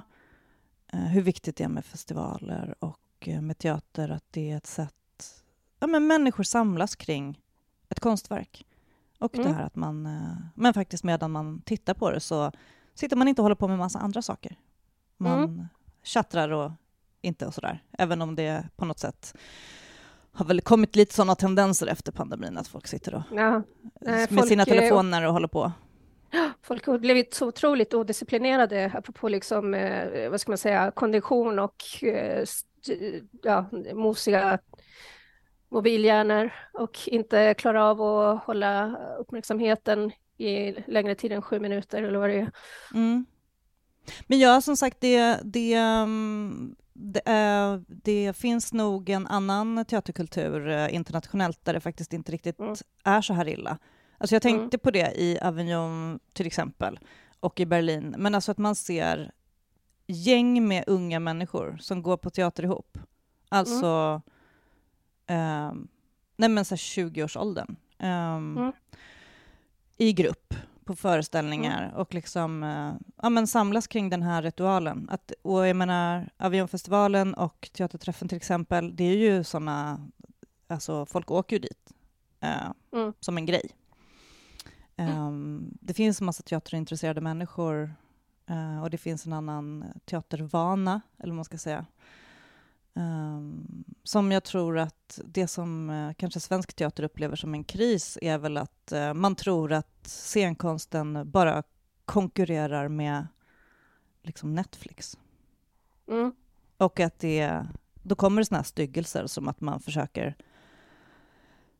eh, 0.93 0.99
hur 0.99 1.21
viktigt 1.21 1.55
det 1.55 1.63
är 1.63 1.67
med 1.69 1.85
festivaler 1.85 2.75
och 2.79 2.99
eh, 3.19 3.41
med 3.41 3.57
teater, 3.57 4.09
att 4.09 4.25
det 4.31 4.51
är 4.51 4.57
ett 4.57 4.67
sätt, 4.67 4.93
ja 5.79 5.87
men 5.87 6.07
människor 6.07 6.43
samlas 6.43 6.95
kring 6.95 7.41
ett 7.89 7.99
konstverk. 7.99 8.65
Och 9.19 9.31
det 9.33 9.41
Mm. 9.41 9.55
här 9.55 9.63
att 9.63 9.75
man, 9.75 10.05
eh, 10.05 10.37
men 10.55 10.73
faktiskt 10.73 11.03
medan 11.03 11.31
man 11.31 11.61
tittar 11.61 11.93
på 11.93 12.11
det 12.11 12.19
så 12.19 12.51
sitter 12.95 13.15
man 13.15 13.27
inte 13.27 13.41
och 13.41 13.43
håller 13.43 13.55
på 13.55 13.67
med 13.67 13.77
massa 13.77 13.99
andra 13.99 14.21
saker. 14.21 14.55
Man 15.17 15.43
Mm. 15.43 15.67
tjattrar 16.03 16.49
och 16.49 16.71
inte 17.21 17.45
och 17.45 17.53
sådär, 17.53 17.83
även 17.97 18.21
om 18.21 18.35
det 18.35 18.63
på 18.75 18.85
något 18.85 18.99
sätt 18.99 19.33
har 20.31 20.45
väl 20.45 20.61
kommit 20.61 20.95
lite 20.95 21.13
sådana 21.13 21.35
tendenser 21.35 21.87
efter 21.87 22.11
pandemin, 22.11 22.57
att 22.57 22.67
folk 22.67 22.87
sitter 22.87 23.15
och, 23.15 23.21
Ja, 23.31 23.61
med 24.01 24.29
folk, 24.29 24.47
sina 24.47 24.63
eh, 24.63 24.67
telefoner 24.67 25.27
och 25.27 25.33
håller 25.33 25.47
på. 25.47 25.71
folk 26.61 26.85
har 26.87 26.99
blivit 26.99 27.33
så 27.33 27.47
otroligt 27.47 27.93
odisciplinerade 27.93 28.91
apropå 28.95 29.29
liksom, 29.29 29.73
eh, 29.73 30.29
vad 30.29 30.41
ska 30.41 30.51
man 30.51 30.57
säga, 30.57 30.91
kondition 30.91 31.59
och 31.59 31.75
ja, 33.43 33.65
mosiga 33.93 34.59
mobilhjärnor 35.69 36.51
och 36.73 36.99
inte 37.05 37.53
klarar 37.53 37.79
av 37.79 38.01
att 38.01 38.43
hålla 38.43 38.97
uppmärksamheten 39.19 40.11
i 40.37 40.71
längre 40.87 41.15
tid 41.15 41.31
än 41.31 41.41
sju 41.41 41.59
minuter 41.59 42.03
eller 42.03 42.19
vad 42.19 42.29
det 42.29 42.39
är. 42.39 42.51
Mm. 42.93 43.25
Men 44.27 44.39
ja, 44.39 44.61
som 44.61 44.77
sagt, 44.77 44.97
det, 45.01 45.39
det, 45.43 45.73
mm, 45.73 46.75
det, 46.93 47.21
är, 47.25 47.83
det 47.87 48.37
finns 48.37 48.73
nog 48.73 49.09
en 49.09 49.27
annan 49.27 49.85
teaterkultur 49.85 50.69
eh, 50.69 50.95
internationellt 50.95 51.65
där 51.65 51.73
det 51.73 51.79
faktiskt 51.79 52.13
inte 52.13 52.31
riktigt 52.31 52.59
Mm. 52.59 52.75
är 53.03 53.21
så 53.21 53.33
här 53.33 53.47
illa. 53.47 53.77
Alltså 54.17 54.35
jag 54.35 54.41
tänkte 54.41 54.77
på 54.77 54.91
det 54.91 55.13
i 55.15 55.39
Avignon 55.41 56.19
till 56.33 56.47
exempel 56.47 56.99
och 57.39 57.59
i 57.59 57.65
Berlin, 57.65 58.15
men 58.17 58.35
alltså 58.35 58.51
att 58.51 58.57
man 58.57 58.75
ser 58.75 59.31
gäng 60.07 60.67
med 60.67 60.83
unga 60.87 61.19
människor 61.19 61.77
som 61.81 62.03
går 62.03 62.17
på 62.17 62.29
teater 62.29 62.63
ihop. 62.63 62.97
Alltså 63.49 64.21
eh, 65.29 65.73
nej 66.37 66.49
men 66.49 66.65
så 66.65 66.71
här 66.75 66.77
20-årsåldern. 66.77 67.75
Ehm, 67.97 68.57
Mm. 68.57 68.71
I 69.97 70.13
grupp 70.13 70.53
på 70.85 70.95
föreställningar 70.95 71.93
och 71.95 72.13
liksom, 72.13 72.63
eh, 72.63 72.93
ja, 73.21 73.29
men 73.29 73.47
samlas 73.47 73.87
kring 73.87 74.09
den 74.09 74.21
här 74.21 74.41
ritualen. 74.41 75.07
Att, 75.11 75.31
och 75.41 75.67
jag 75.67 75.75
menar, 75.75 76.29
Avionfestivalen 76.37 77.33
och 77.33 77.69
Teaterträffen 77.73 78.27
till 78.27 78.37
exempel, 78.37 78.95
det 78.95 79.03
är 79.03 79.15
ju 79.17 79.43
såna, 79.43 80.07
alltså 80.67 81.05
folk 81.05 81.31
åker 81.31 81.55
ju 81.55 81.59
dit 81.59 81.93
eh, 82.39 82.71
Mm. 82.93 83.13
som 83.19 83.37
en 83.37 83.45
grej. 83.45 83.71
Ehm, 84.95 85.77
det 85.81 85.93
finns 85.93 86.21
en 86.21 86.25
massa 86.25 86.43
teaterintresserade 86.43 87.21
människor 87.21 87.93
eh, 88.45 88.83
och 88.83 88.89
det 88.89 88.97
finns 88.97 89.25
en 89.25 89.33
annan 89.33 89.85
teatervana, 90.05 91.01
eller 91.17 91.31
vad 91.31 91.35
man 91.35 91.45
ska 91.45 91.57
säga. 91.57 91.85
Ehm, 92.99 93.83
som 94.03 94.31
jag 94.31 94.43
tror 94.43 94.77
att 94.77 95.19
det 95.25 95.47
som 95.47 95.89
eh, 95.89 96.13
kanske 96.13 96.39
svensk 96.39 96.73
teater 96.73 97.03
upplever 97.03 97.35
som 97.35 97.53
en 97.53 97.63
kris 97.63 98.17
är 98.21 98.37
väl 98.37 98.57
att 98.57 98.91
eh, 98.91 99.13
man 99.13 99.35
tror 99.35 99.73
att 99.73 100.07
scenkonsten 100.07 101.31
bara 101.31 101.63
konkurrerar 102.05 102.87
med 102.87 103.27
liksom 104.23 104.55
Netflix. 104.55 105.17
Mm. 106.07 106.33
Och 106.77 106.99
att 106.99 107.19
det, 107.19 107.65
då 108.03 108.15
kommer 108.15 108.41
det 108.41 108.45
såna 108.45 108.57
här 108.57 108.63
styggelser 108.63 109.27
som 109.27 109.47
att 109.47 109.61
man 109.61 109.79
försöker 109.79 110.35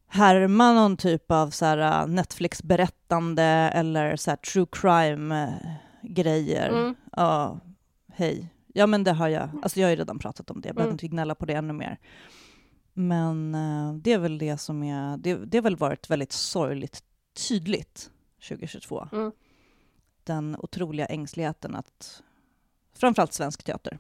härma 0.08 0.74
någon 0.74 0.98
typ 0.98 1.32
av 1.32 1.50
så 1.50 1.76
uh, 1.76 2.08
Netflix-berättande 2.08 3.44
eller 3.74 4.16
så 4.16 4.32
här 4.32 4.38
true 4.38 4.68
crime-grejer. 4.72 6.70
Mm. 6.70 6.96
Ja, 7.12 7.60
hej. 8.08 8.54
Ja, 8.74 8.88
men 8.88 9.04
det 9.04 9.12
har 9.12 9.28
jag. 9.28 9.50
Alltså 9.64 9.80
jag 9.80 9.88
har 9.88 9.92
ju 9.92 9.96
redan 9.96 10.20
pratat 10.20 10.52
om 10.52 10.62
det. 10.62 10.68
Jag 10.70 10.76
behöver 10.76 10.90
Mm. 10.92 10.94
inte 10.96 11.08
gnälla 11.08 11.36
på 11.36 11.46
det 11.46 11.54
ännu 11.54 11.74
mer. 11.74 11.98
Men 12.94 13.56
eh, 13.56 13.94
det 13.94 14.14
är 14.14 14.18
väl 14.20 14.38
det 14.38 14.58
som 14.58 14.84
är... 14.84 15.18
Det, 15.18 15.36
det 15.36 15.58
har 15.58 15.64
väl 15.64 15.76
varit 15.76 16.10
väldigt 16.10 16.32
sorgligt 16.32 17.04
tydligt 17.48 18.12
2022. 18.50 19.08
Mm. 19.12 19.32
Den 20.24 20.56
otroliga 20.60 21.06
ängsligheten 21.06 21.76
att 21.76 22.24
framförallt 22.94 23.34
svensk 23.34 23.64
teater 23.64 24.00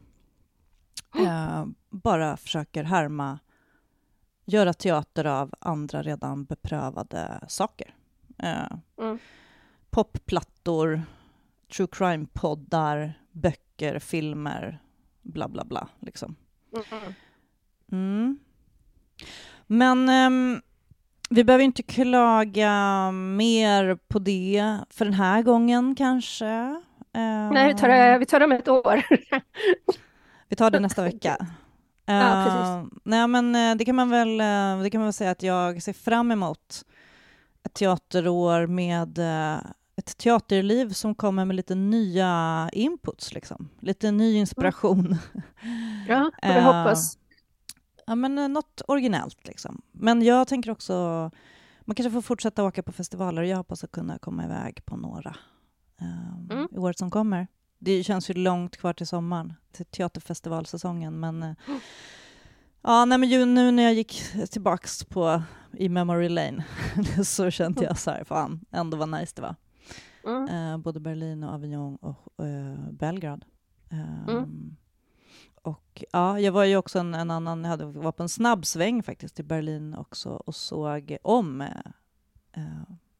eh, 1.19 1.65
bara 1.89 2.37
försöker 2.37 2.83
härma 2.83 3.39
göra 4.45 4.73
teater 4.73 5.25
av 5.25 5.53
andra 5.59 6.01
redan 6.03 6.45
beprövade 6.45 7.39
saker. 7.47 7.95
Eh, 8.37 8.71
Mm. 8.97 9.19
Popplattor, 9.89 11.01
true 11.75 11.87
crime-poddar, 11.91 13.13
böcker, 13.31 13.68
filmer, 13.99 14.79
bla 15.21 15.47
bla 15.47 15.65
bla. 15.65 15.87
Liksom. 15.99 16.35
Mm. 16.73 17.13
Mm. 17.91 18.39
Men 19.67 20.09
ehm, 20.09 20.61
vi 21.29 21.43
behöver 21.43 21.63
inte 21.63 21.83
klaga 21.83 23.11
mer 23.11 23.95
på 24.07 24.19
det 24.19 24.77
för 24.89 25.05
den 25.05 25.13
här 25.13 25.41
gången 25.41 25.95
kanske. 25.95 26.81
Nej, 27.51 27.67
vi 27.73 27.79
tar, 27.79 27.87
det, 27.87 28.17
vi 28.17 28.25
tar 28.25 28.39
det 28.39 28.45
om 28.45 28.51
ett 28.51 28.67
år. 28.67 29.03
Vi 30.49 30.55
tar 30.55 30.71
det 30.71 30.79
nästa 30.79 31.03
vecka. 31.03 31.37
Ja, 32.05 32.13
Eh, 32.13 32.45
precis. 32.45 32.99
nej, 33.03 33.27
men 33.27 33.55
eh, 33.55 33.75
det 33.75 33.85
kan 33.85 33.95
man 33.95 34.09
väl 34.09 34.41
eh, 34.41 34.81
det 34.83 34.89
kan 34.89 35.01
man 35.01 35.05
väl 35.05 35.13
säga 35.13 35.31
att 35.31 35.43
jag 35.43 35.83
ser 35.83 35.93
fram 35.93 36.31
emot 36.31 36.85
ett 37.63 37.73
teaterår 37.73 38.67
med 38.67 39.17
eh, 39.17 39.57
ett 39.99 40.17
teaterliv 40.17 40.89
som 40.89 41.15
kommer 41.15 41.45
med 41.45 41.55
lite 41.55 41.75
nya 41.75 42.69
inputs, 42.73 43.33
liksom. 43.33 43.69
lite 43.79 44.11
ny 44.11 44.35
inspiration. 44.35 45.15
Ja, 46.07 46.31
vi 46.41 46.47
Eh, 46.49 46.63
hoppas. 46.63 47.17
Ja, 48.05 48.15
men 48.15 48.37
eh, 48.37 48.47
något 48.47 48.81
originellt 48.87 49.47
liksom. 49.47 49.81
Men 49.91 50.21
jag 50.21 50.47
tänker 50.47 50.71
också, 50.71 50.93
man 51.85 51.95
kanske 51.95 52.11
får 52.11 52.21
fortsätta 52.21 52.63
åka 52.63 52.83
på 52.83 52.91
festivaler 52.91 53.41
och 53.41 53.47
jag 53.47 53.57
hoppas 53.57 53.83
att 53.83 53.91
kunna 53.91 54.17
komma 54.19 54.45
iväg 54.45 54.85
på 54.85 54.97
några 54.97 55.35
um, 56.01 56.49
Mm. 56.51 56.67
i 56.71 56.77
året 56.77 56.97
som 56.97 57.11
kommer. 57.11 57.47
Det 57.79 58.03
känns 58.03 58.29
ju 58.29 58.33
långt 58.33 58.77
kvar 58.77 58.93
till 58.93 59.07
sommaren, 59.07 59.53
till 59.71 59.85
teaterfestivalsäsongen, 59.85 61.19
men 61.19 61.43
eh, 61.43 61.53
ja, 62.81 63.05
nej, 63.05 63.17
men 63.17 63.29
ju 63.29 63.45
nu 63.45 63.71
när 63.71 63.83
jag 63.83 63.93
gick 63.93 64.21
tillbaks 64.51 65.03
på 65.03 65.43
i 65.73 65.89
Memory 65.89 66.29
Lane 66.29 66.63
så 67.25 67.51
kände 67.51 67.83
jag 67.83 67.97
så 67.97 68.11
här, 68.11 68.23
fan, 68.23 68.65
ändå 68.71 68.97
vad 68.97 69.09
nice 69.09 69.33
det 69.35 69.41
var. 69.41 69.55
Mm. 70.25 70.47
Eh, 70.47 70.77
både 70.77 70.99
Berlin 70.99 71.43
och 71.43 71.53
Avignon 71.53 71.95
och 71.95 72.45
eh, 72.45 72.91
Belgrad. 72.91 73.45
Ehm, 73.89 74.29
Mm. 74.29 74.75
Och 75.61 76.03
ja, 76.11 76.39
jag 76.39 76.51
var 76.51 76.63
ju 76.63 76.77
också 76.77 76.99
en, 76.99 77.13
en 77.13 77.31
annan, 77.31 77.63
jag 77.63 77.69
hade, 77.69 77.85
var 77.85 78.11
på 78.11 78.23
en 78.23 78.29
snabb 78.29 78.65
sväng 78.65 79.03
faktiskt 79.03 79.39
i 79.39 79.43
Berlin 79.43 79.93
också 79.95 80.29
och 80.29 80.55
såg 80.55 81.17
om 81.21 81.61
eh, 81.61 81.67
eh, 82.53 82.63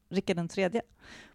Rickard 0.09 0.35
den 0.35 0.47
tredje 0.47 0.81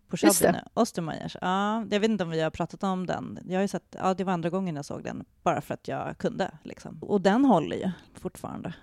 på. 0.09 0.17
Schabine 0.17 0.65
Ostermeyers. 0.75 1.37
Ja, 1.41 1.85
jag 1.91 2.01
vet 2.01 2.11
inte 2.11 2.25
om 2.25 2.31
vi 2.31 2.41
har 2.41 2.51
pratat 2.51 2.83
om 2.83 3.07
den. 3.07 3.39
Jag 3.45 3.61
har 3.61 3.67
sett, 3.67 3.97
ja, 3.99 4.15
det 4.15 4.25
var 4.25 4.33
andra 4.33 4.51
gången 4.51 4.77
jag 4.77 4.85
såg 4.85 5.05
den, 5.05 5.25
bara 5.43 5.61
för 5.61 5.75
att 5.75 5.89
jag 5.89 6.19
kunde. 6.19 6.51
Liksom. 6.63 6.99
Och 7.01 7.21
den 7.21 7.45
håller 7.45 7.77
ju 7.77 7.91
fortfarande, 8.15 8.75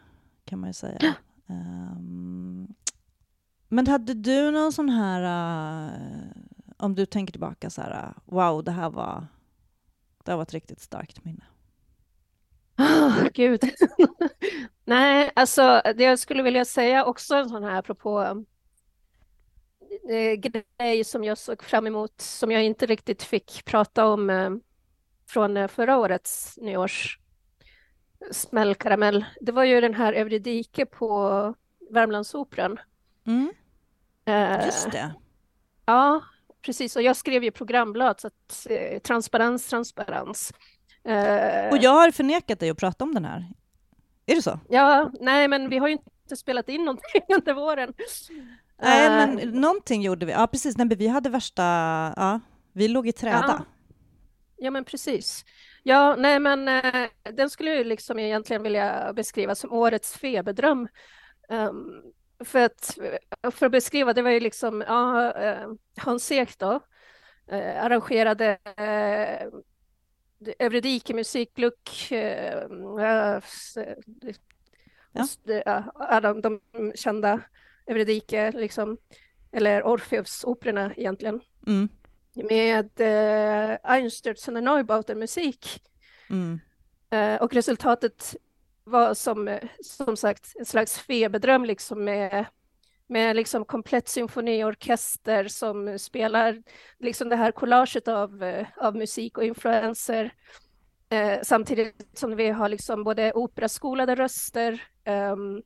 kan 0.45 0.59
man 0.59 0.69
ju 0.69 0.73
säga. 0.73 1.15
Ehm, 1.47 2.67
men 3.69 3.87
hade 3.87 4.13
du 4.13 4.51
någon 4.51 4.73
sån 4.73 4.89
här, 4.89 5.23
eh, 5.85 5.91
om 6.81 6.95
du 6.95 7.05
tänker 7.05 7.31
tillbaka 7.31 7.69
så 7.69 7.81
här, 7.81 8.13
wow, 8.25 8.63
det 8.63 8.71
här 8.71 8.89
var, 8.89 9.27
det 10.23 10.31
här 10.31 10.37
var 10.37 10.43
ett 10.43 10.53
riktigt 10.53 10.81
starkt 10.81 11.25
minne. 11.25 11.43
Ah, 12.75 13.29
Gud. 13.33 13.61
Nej, 14.85 15.31
alltså 15.35 15.81
det 15.95 16.03
jag 16.03 16.19
skulle 16.19 16.43
vilja 16.43 16.65
säga 16.65 17.05
också 17.05 17.35
en 17.35 17.49
sån 17.49 17.63
här 17.63 17.75
apropå 17.79 18.45
eh, 20.09 20.33
grej 20.33 21.03
som 21.03 21.23
jag 21.23 21.37
såg 21.37 21.63
fram 21.63 21.87
emot 21.87 22.21
som 22.21 22.51
jag 22.51 22.63
inte 22.63 22.85
riktigt 22.85 23.23
fick 23.23 23.65
prata 23.65 24.05
om 24.05 24.29
eh, 24.29 24.49
från 25.27 25.57
eh, 25.57 25.67
förra 25.67 25.97
årets 25.97 26.57
nyårs 26.57 27.19
smällkaramell. 28.31 29.25
Det 29.41 29.51
var 29.51 29.63
ju 29.63 29.81
den 29.81 29.93
här 29.93 30.13
Euridike 30.13 30.85
på 30.85 31.55
Värmlandsoperan. 31.89 32.79
Mm, 33.27 33.53
Eh, 34.25 34.65
just 34.65 34.91
det. 34.91 35.15
Ja, 35.85 36.21
precis. 36.61 36.95
Och 36.95 37.01
jag 37.01 37.15
skrev 37.15 37.43
ju 37.43 37.51
programblad 37.51 38.19
så 38.19 38.27
att 38.27 38.67
eh, 38.69 38.99
transparens, 38.99 39.67
transparens. 39.67 40.53
Eh, 41.03 41.69
Och 41.71 41.77
jag 41.77 41.91
har 41.91 42.11
förnekat 42.11 42.59
dig 42.59 42.69
att 42.69 42.77
prata 42.77 43.03
om 43.03 43.13
den 43.13 43.25
här. 43.25 43.45
Är 44.25 44.35
det 44.35 44.41
så? 44.41 44.59
Ja, 44.69 45.11
nej, 45.19 45.47
men 45.47 45.69
vi 45.69 45.77
har 45.77 45.87
ju 45.87 45.93
inte 45.93 46.35
spelat 46.37 46.69
in 46.69 46.85
någonting 46.85 47.21
under 47.35 47.53
våren. 47.53 47.93
Nej, 48.81 49.07
Eh, 49.07 49.11
men 49.11 49.49
någonting 49.61 50.01
gjorde 50.01 50.25
vi. 50.25 50.31
Ja, 50.31 50.47
precis. 50.47 50.77
Nej, 50.77 50.87
vi 50.87 51.07
hade 51.07 51.29
värsta... 51.29 51.63
Ja, 52.15 52.39
vi 52.73 52.87
låg 52.87 53.07
i 53.07 53.11
träda. 53.11 53.65
Ja, 54.57 54.71
men 54.71 54.83
precis. 54.85 55.45
Ja, 55.83 56.15
nej, 56.15 56.39
men 56.39 56.67
eh, 56.67 57.09
den 57.35 57.49
skulle 57.49 57.69
jag 57.69 57.77
ju 57.77 57.83
liksom 57.83 58.19
egentligen 58.19 58.63
vilja 58.63 59.13
beskriva 59.13 59.55
som 59.55 59.73
årets 59.73 60.17
feberdröm. 60.17 60.87
Ehm, 61.49 62.01
för 62.45 62.59
att, 62.59 62.97
för 63.51 63.65
att 63.65 63.71
beskriva, 63.71 64.13
det 64.13 64.21
var 64.21 64.29
ju 64.31 64.39
liksom, 64.39 64.83
ja, 64.87 65.33
eh, 65.33 65.67
Hans 65.97 66.31
Ek 66.31 66.57
då, 66.57 66.79
eh, 67.51 67.83
arrangerade 67.83 68.57
eh, 68.77 69.47
Euridike 70.59 71.13
musikluck, 71.13 72.11
eh, 72.11 72.63
Ja. 75.13 75.27
alla 75.95 76.33
de 76.33 76.61
kända 76.95 77.41
Euridike, 77.87 78.51
liksom, 78.51 78.97
eller 79.51 79.83
Orfeus-operorna 79.83 80.93
egentligen 80.97 81.41
Mm, 81.67 81.89
med 82.35 82.89
eh, 83.01 83.77
Einstürzen 83.83 84.57
och 84.57 84.63
Neubauten 84.63 85.19
musik. 85.19 85.81
mm, 86.29 86.59
Eh, 87.13 87.41
och 87.41 87.53
resultatet 87.53 88.35
var 88.83 89.13
som, 89.13 89.47
eh, 89.47 89.63
som 89.83 90.17
sagt 90.17 90.53
en 90.59 90.65
slags 90.65 90.99
feberdröm 90.99 91.65
liksom 91.65 92.03
med, 92.03 92.45
med 93.07 93.35
liksom 93.35 93.65
komplett 93.65 94.07
symfoniorkester 94.09 95.47
som 95.47 95.99
spelar 95.99 96.63
liksom 96.99 97.29
det 97.29 97.35
här 97.35 97.51
collaget 97.51 98.07
av, 98.07 98.43
eh, 98.43 98.67
av 98.77 98.95
musik 98.95 99.37
och 99.37 99.43
influenser. 99.45 100.33
Eh, 101.09 101.39
samtidigt 101.43 102.17
som 102.17 102.35
vi 102.35 102.49
har 102.49 102.69
liksom 102.69 103.03
både 103.03 103.33
operaskolade 103.33 104.15
röster, 104.15 104.83
ehm, 105.03 105.61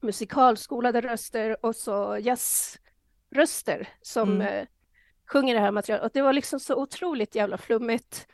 musikalskolade 0.00 1.00
röster 1.00 1.56
och 1.66 1.76
så 1.76 2.18
jazzröster 2.20 3.88
som 4.02 4.30
Mm. 4.32 4.46
eh, 4.46 4.66
sjunger 5.32 5.54
det 5.54 5.60
här 5.60 5.70
materialet. 5.70 6.04
Och 6.04 6.10
det 6.14 6.22
var 6.22 6.32
liksom 6.32 6.60
så 6.60 6.74
otroligt 6.82 7.34
jävla 7.34 7.58
flummigt 7.58 8.26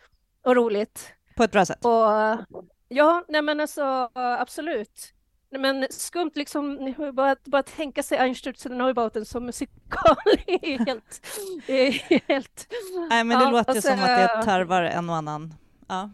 och 0.43 0.57
roligt. 0.57 1.15
på 1.37 1.43
ett 1.45 1.53
bra 1.53 1.65
sätt. 1.65 1.85
Och 1.85 2.65
ja, 2.89 3.25
nej 3.29 3.43
men 3.43 3.61
alltså 3.61 4.11
absolut. 4.15 5.15
Men 5.51 5.87
skumt 5.91 6.31
liksom, 6.35 6.95
bara, 7.13 7.37
bara 7.45 7.63
tänka 7.63 8.03
sig 8.03 8.19
Einstürzen 8.19 8.71
och 8.71 8.77
Neubauten 8.77 9.25
som 9.25 9.47
musikal 9.47 10.17
är 10.47 10.79
helt... 10.87 11.27
är 11.67 11.91
helt 12.29 12.67
Nej, 13.11 13.25
men 13.25 13.39
det 13.39 13.45
Ja, 13.45 13.51
låter 13.51 13.73
ju 13.73 13.77
alltså, 13.77 13.91
som 13.91 14.01
att 14.01 14.07
det 14.07 14.43
tarvar 14.45 14.83
en 14.83 15.11
och 15.11 15.17
annan 15.17 15.55
ja, 15.89 16.11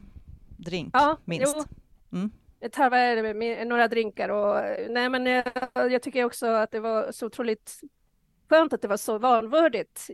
drink, 0.59 0.91
ja, 0.93 1.17
minst. 1.25 1.55
Jo, 1.57 1.65
Mm. 2.13 2.31
det 2.61 2.69
tarvar 2.69 3.65
några 3.65 3.89
drinkar 3.89 4.29
och 4.29 4.55
nej 4.89 5.09
men 5.09 5.27
jag, 5.27 5.93
jag 5.93 6.03
tycker 6.03 6.25
också 6.25 6.47
att 6.47 6.71
det 6.71 6.81
var 6.81 7.13
så 7.13 7.27
otroligt 7.27 7.81
skönt 8.49 8.73
att 8.73 8.83
det 8.83 8.89
var 8.89 8.97
så 8.97 9.19
vanvördigt 9.19 10.11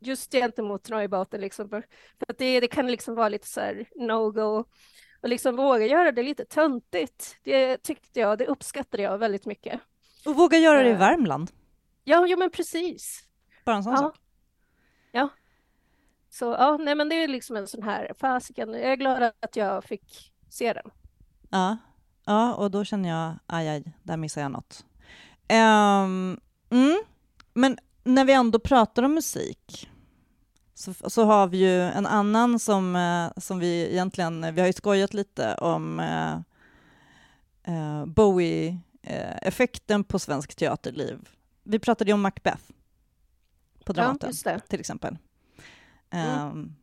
just 0.00 0.32
gentemot 0.32 0.90
Neubauten 0.90 1.40
liksom. 1.40 1.68
För 1.68 1.80
för 2.18 2.26
att 2.32 2.38
det, 2.38 2.60
det 2.60 2.68
kan 2.68 2.86
liksom 2.86 3.14
vara 3.14 3.28
lite 3.28 3.46
så 3.46 3.60
här 3.60 3.88
no-go 3.96 4.64
och 5.20 5.28
liksom 5.28 5.56
våga 5.56 5.86
göra 5.86 6.12
det 6.12 6.22
lite 6.22 6.44
töntigt. 6.44 7.36
Det 7.42 7.76
tyckte 7.76 8.20
jag, 8.20 8.38
det 8.38 8.46
uppskattade 8.46 9.02
jag 9.02 9.18
väldigt 9.18 9.46
mycket. 9.46 9.80
Och 10.26 10.36
våga 10.36 10.58
göra 10.58 10.82
det 10.82 10.88
i 10.88 10.92
Eh. 10.92 10.98
Värmland. 10.98 11.50
Ja, 12.04 12.26
jo 12.26 12.38
men 12.38 12.50
precis. 12.50 13.24
Bara 13.64 13.76
en 13.76 13.84
sån 13.84 13.92
Ja. 13.92 13.98
sak. 13.98 14.16
Så 16.30 16.44
ja, 16.44 16.76
nej 16.76 16.94
men 16.94 17.08
det 17.08 17.14
är 17.14 17.28
liksom 17.28 17.56
en 17.56 17.66
sån 17.66 17.82
här 17.82 18.12
fasiken. 18.18 18.72
Jag 18.72 18.82
är 18.92 18.96
glad 18.96 19.32
att 19.40 19.56
jag 19.56 19.84
fick 19.84 20.32
se 20.50 20.72
den. 20.72 20.90
Ja. 21.50 21.76
ja, 22.24 22.54
och 22.54 22.70
då 22.70 22.84
känner 22.84 23.08
jag, 23.08 23.34
aj, 23.46 23.68
aj, 23.68 23.92
där 24.02 24.16
missar 24.16 24.40
jag 24.40 24.50
något. 24.50 24.84
Ehm, 25.48 26.40
mm. 26.70 26.98
Men 27.54 27.78
när 28.04 28.24
vi 28.24 28.32
ändå 28.32 28.58
pratar 28.58 29.02
om 29.02 29.14
musik 29.14 29.90
så, 30.78 31.10
så 31.10 31.24
har 31.24 31.46
vi 31.46 31.58
ju 31.58 31.82
en 31.82 32.06
annan 32.06 32.58
som, 32.58 32.96
eh, 32.96 33.30
som 33.36 33.58
vi 33.58 33.92
egentligen, 33.92 34.54
vi 34.54 34.60
har 34.60 34.66
ju 34.66 34.72
skojat 34.72 35.14
lite 35.14 35.54
om 35.54 36.00
eh, 36.00 36.34
eh, 37.74 38.06
Bowie-effekten 38.06 40.04
på 40.04 40.18
svensk 40.18 40.54
teaterliv. 40.54 41.28
Vi 41.62 41.78
pratade 41.78 42.10
ju 42.10 42.14
om 42.14 42.20
Macbeth 42.20 42.62
på 43.84 43.92
Ja, 43.92 43.92
Dramaten 43.92 44.32
det. 44.44 44.60
till 44.60 44.80
exempel. 44.80 45.18
Mm. 46.10 46.28
Ehm, 46.28 46.74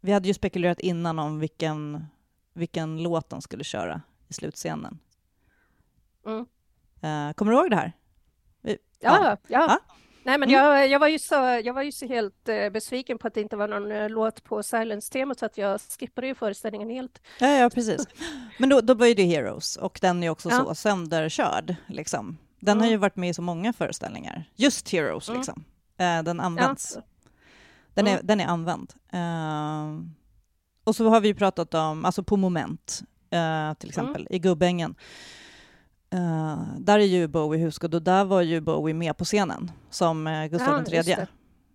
vi 0.00 0.12
hade 0.12 0.28
ju 0.28 0.34
spekulerat 0.34 0.80
innan 0.80 1.18
om 1.18 1.38
vilken, 1.38 2.06
vilken 2.52 3.02
låt 3.02 3.30
de 3.30 3.42
skulle 3.42 3.64
köra 3.64 4.02
i 4.28 4.34
slutscenen. 4.34 4.98
Mm. 6.26 6.46
Eh, 7.00 7.32
kommer 7.34 7.52
du 7.52 7.58
ihåg 7.58 7.70
det 7.70 7.76
här? 7.76 7.92
Ja, 8.62 8.76
ja. 9.00 9.36
Ja. 9.48 9.78
Nej, 10.28 10.38
men 10.38 10.48
Mm. 10.48 10.60
jag, 10.64 10.88
jag, 10.88 10.98
var 10.98 11.08
ju 11.08 11.18
så, 11.18 11.34
jag 11.64 11.74
var 11.74 11.82
ju 11.82 11.92
så 11.92 12.06
helt 12.06 12.48
eh, 12.48 12.70
besviken 12.70 13.18
på 13.18 13.26
att 13.28 13.34
det 13.34 13.40
inte 13.40 13.56
var 13.56 13.68
någon 13.68 13.92
eh, 13.92 14.08
låt 14.08 14.44
på 14.44 14.62
Silence-temat 14.62 15.38
så 15.38 15.46
att 15.46 15.58
jag 15.58 15.80
skippade 15.80 16.26
ju 16.26 16.34
föreställningen 16.34 16.90
helt. 16.90 17.22
Ja, 17.38 17.46
ja 17.48 17.70
precis. 17.70 18.06
Men 18.58 18.68
då, 18.68 18.80
då 18.80 18.94
var 18.94 19.06
ju 19.06 19.14
det 19.14 19.24
Heroes 19.24 19.76
och 19.76 19.98
den 20.02 20.22
är 20.22 20.30
också 20.30 20.48
Ja. 20.50 20.64
så 20.64 20.74
sönderkörd. 20.74 21.74
Liksom. 21.86 22.38
Den 22.60 22.76
har 22.78 22.84
Mm. 22.84 22.90
ju 22.90 22.96
varit 22.96 23.16
med 23.16 23.30
i 23.30 23.34
så 23.34 23.42
många 23.42 23.72
föreställningar. 23.72 24.44
Just 24.56 24.92
Heroes, 24.92 25.28
Mm. 25.28 25.40
liksom. 25.40 25.64
Eh, 25.98 26.22
den 26.22 26.40
används. 26.40 26.92
Ja. 26.96 27.02
Den, 27.94 28.06
är, 28.06 28.12
Mm. 28.12 28.26
den 28.26 28.40
är 28.40 28.46
använd. 28.46 28.92
Eh, 29.12 30.00
och 30.84 30.96
så 30.96 31.08
har 31.08 31.20
vi 31.20 31.28
ju 31.28 31.34
pratat 31.34 31.74
om, 31.74 32.04
alltså 32.04 32.22
på 32.22 32.36
Moment, 32.36 33.02
eh, 33.30 33.74
till 33.74 33.88
exempel, 33.88 34.26
i 34.30 34.38
Gubbängen. 34.38 34.94
Eh, 36.10 36.62
där 36.78 36.98
är 36.98 37.04
ju 37.04 37.28
Bowie 37.28 37.60
husgud 37.60 37.94
och 37.94 38.02
där 38.02 38.24
var 38.24 38.42
ju 38.42 38.60
Bowie 38.60 38.94
med 38.94 39.16
på 39.16 39.24
scenen 39.24 39.70
som 39.90 40.26
eh, 40.26 40.46
Gustav 40.46 40.84
Ja, 40.88 40.96
just 40.96 41.08
III 41.08 41.26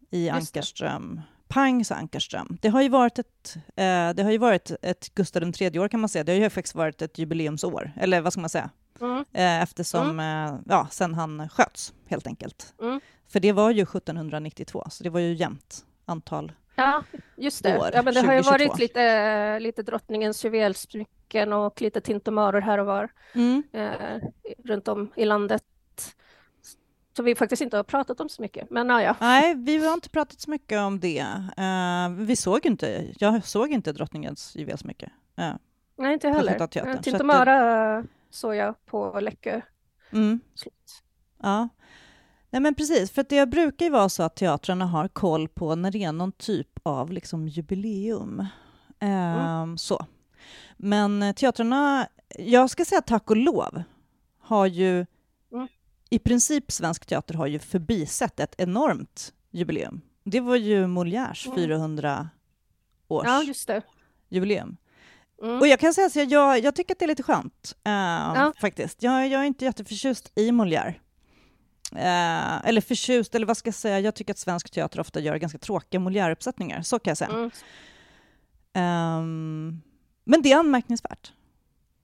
i 0.09 0.25
Just 0.25 0.53
det. 0.53 0.59
Ankarström. 0.59 1.21
Pang 1.47 1.85
sa 1.85 1.95
Ankarström. 1.95 2.57
Det 2.61 2.69
har 2.69 2.81
ju 2.81 2.89
varit 2.89 3.19
ett, 3.19 3.55
eh, 3.55 4.09
det 4.13 4.23
har 4.23 4.31
ju 4.31 4.37
varit 4.37 4.71
ett 4.81 5.15
Gustav 5.15 5.43
III-år 5.43 5.87
kan 5.87 5.99
man 5.99 6.09
säga. 6.09 6.23
Det 6.23 6.31
har 6.31 6.39
ju 6.39 6.49
faktiskt 6.49 6.75
varit 6.75 7.01
ett 7.01 7.17
jubileumsår, 7.17 7.91
eller 7.95 8.21
vad 8.21 8.33
ska 8.33 8.41
man 8.41 8.49
säga? 8.49 8.69
Mm. 9.01 9.25
Eftersom, 9.33 10.19
eh, 10.19 10.55
ja, 10.65 10.87
sen 10.91 11.13
han 11.13 11.49
sköts 11.49 11.93
helt 12.07 12.27
enkelt. 12.27 12.73
Mm. 12.81 12.99
För 13.27 13.39
det 13.39 13.51
var 13.51 13.71
ju 13.71 13.81
1792, 13.81 14.83
så 14.89 15.03
det 15.03 15.09
var 15.09 15.19
ju 15.19 15.33
jämnt 15.33 15.85
antal. 16.05 16.51
Ja, 16.75 17.03
just 17.35 17.63
det. 17.63 17.77
År, 17.77 17.89
Ja, 17.93 18.01
men 18.01 18.13
det 18.13 18.19
har 18.19 18.33
ju 18.33 18.43
2022. 18.43 18.51
varit 18.51 18.79
lite, 18.79 19.59
lite 19.59 19.83
drottningens 19.83 20.45
juvelsmycken 20.45 21.53
och 21.53 21.81
lite 21.81 22.01
tintomaror 22.01 22.61
här 22.61 22.77
och 22.77 22.85
var 22.85 23.09
eh, 23.71 24.19
runt 24.63 24.87
om 24.87 25.11
i 25.15 25.25
landet. 25.25 25.63
Så 27.17 27.23
vi 27.23 27.35
faktiskt 27.35 27.61
inte 27.61 27.77
har 27.77 27.83
pratat 27.83 28.19
om 28.19 28.29
så 28.29 28.41
mycket. 28.41 28.69
Men 28.69 28.89
ja, 28.89 29.01
ja. 29.01 29.15
Nej, 29.19 29.55
vi 29.55 29.85
har 29.85 29.93
inte 29.93 30.09
pratat 30.09 30.41
så 30.41 30.51
mycket 30.51 30.79
om 30.79 30.99
det. 30.99 31.19
Eh, 31.57 32.09
vi 32.09 32.35
såg 32.35 32.65
inte, 32.65 33.13
jag 33.17 33.45
såg 33.45 33.71
inte 33.71 33.91
drottningens 33.91 34.55
juvelsmycke. 34.55 35.09
Uh, 35.39 35.53
Nej, 35.95 36.13
inte 36.13 36.29
På 36.29 36.35
heller. 36.35 36.51
Eh, 36.51 36.57
så 36.57 36.89
att 36.89 37.03
Tintomara 37.03 38.03
såg 38.29 38.55
jag 38.55 38.85
på 38.85 39.19
Läckö. 39.19 39.61
mm. 40.11 40.39
Slut. 40.55 41.03
Ja. 41.41 41.69
Nej 42.53 42.61
men 42.61 42.75
precis, 42.75 43.11
för 43.11 43.21
att 43.21 43.29
det 43.29 43.45
brukar 43.45 43.85
ju 43.85 43.91
vara 43.91 44.09
så 44.09 44.23
att 44.23 44.35
teatrarna 44.35 44.85
har 44.85 45.07
koll 45.07 45.47
på 45.47 45.75
när 45.75 45.91
det 45.91 46.03
är 46.03 46.11
någon 46.11 46.31
typ 46.31 46.67
av 46.83 47.11
liksom 47.11 47.47
jubileum. 47.47 48.45
Ehm, 48.99 49.77
Så. 49.77 50.05
Men 50.77 51.23
eh, 51.23 51.33
teatrarna, 51.33 52.07
jag 52.39 52.69
ska 52.69 52.85
säga 52.85 53.01
tack 53.01 53.29
och 53.29 53.37
lov, 53.37 53.83
har 54.39 54.65
ju 54.65 55.05
Mm. 55.53 55.67
i 56.09 56.19
princip 56.19 56.71
svensk 56.71 57.05
teater 57.05 57.33
har 57.33 57.47
ju 57.47 57.59
förbisett 57.59 58.39
ett 58.39 58.55
enormt 58.57 59.33
jubileum. 59.51 60.01
Det 60.23 60.39
var 60.39 60.55
ju 60.55 60.85
Molières 60.87 61.45
Mm. 61.47 61.57
400 61.57 62.29
års 63.07 63.25
Ja, 63.27 63.43
just 63.43 63.67
det. 63.67 63.81
jubileum. 64.29 64.77
Mm. 65.43 65.59
Och 65.59 65.67
jag 65.67 65.79
kan 65.79 65.93
säga 65.93 66.09
här, 66.15 66.27
jag, 66.31 66.59
jag 66.59 66.75
tycker 66.75 66.93
att 66.95 66.99
det 66.99 67.05
är 67.05 67.07
lite 67.07 67.23
skönt, 67.23 67.75
eh, 67.83 68.51
faktiskt. 68.61 69.03
Jag, 69.03 69.27
jag 69.27 69.41
är 69.41 69.45
inte 69.45 69.65
jätteförtjust 69.65 70.31
i 70.35 70.51
Molière. 70.51 70.93
Eh, 71.95 72.67
eller 72.67 72.81
förtjust, 72.81 73.35
eller 73.35 73.45
vad 73.45 73.57
ska 73.57 73.67
jag 73.67 73.75
säga, 73.75 73.99
jag 73.99 74.15
tycker 74.15 74.33
att 74.33 74.37
svensk 74.39 74.69
teater 74.69 74.99
ofta 74.99 75.19
gör 75.19 75.37
ganska 75.37 75.57
tråkiga 75.57 75.99
Molière-uppsättningar, 75.99 76.81
så 76.81 76.99
kan 76.99 77.11
jag 77.11 77.17
säga. 77.17 77.31
Mm. 77.31 77.51
Ehm, 78.73 79.81
men 80.23 80.41
det 80.41 80.51
är 80.51 80.57
anmärkningsvärt. 80.57 81.33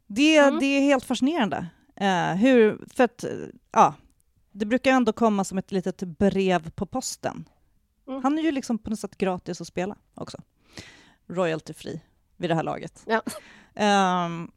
Det, 0.07 0.37
Mm. 0.37 0.59
det 0.59 0.65
är 0.65 0.81
helt 0.81 1.03
fascinerande. 1.03 1.67
Eh, 1.95 2.33
hur, 2.35 2.85
för 2.93 3.03
att, 3.03 3.25
ja, 3.71 3.93
det 4.51 4.65
brukar 4.65 4.91
ändå 4.91 5.13
komma 5.13 5.43
som 5.43 5.57
ett 5.57 5.71
litet 5.71 5.99
brev 6.03 6.69
på 6.71 6.85
posten. 6.85 7.45
Mm. 8.07 8.23
Han 8.23 8.37
är 8.37 8.43
ju 8.43 8.51
liksom 8.51 8.77
på 8.77 8.89
något 8.89 8.99
sätt 8.99 9.17
gratis 9.17 9.61
att 9.61 9.67
spela 9.67 9.95
också. 10.15 10.37
Royalty 11.27 11.73
free 11.73 12.01
vid 12.37 12.49
det 12.49 12.55
här 12.55 12.63
laget. 12.63 13.03
Ja. 13.05 13.21
Ehm, 13.75 14.51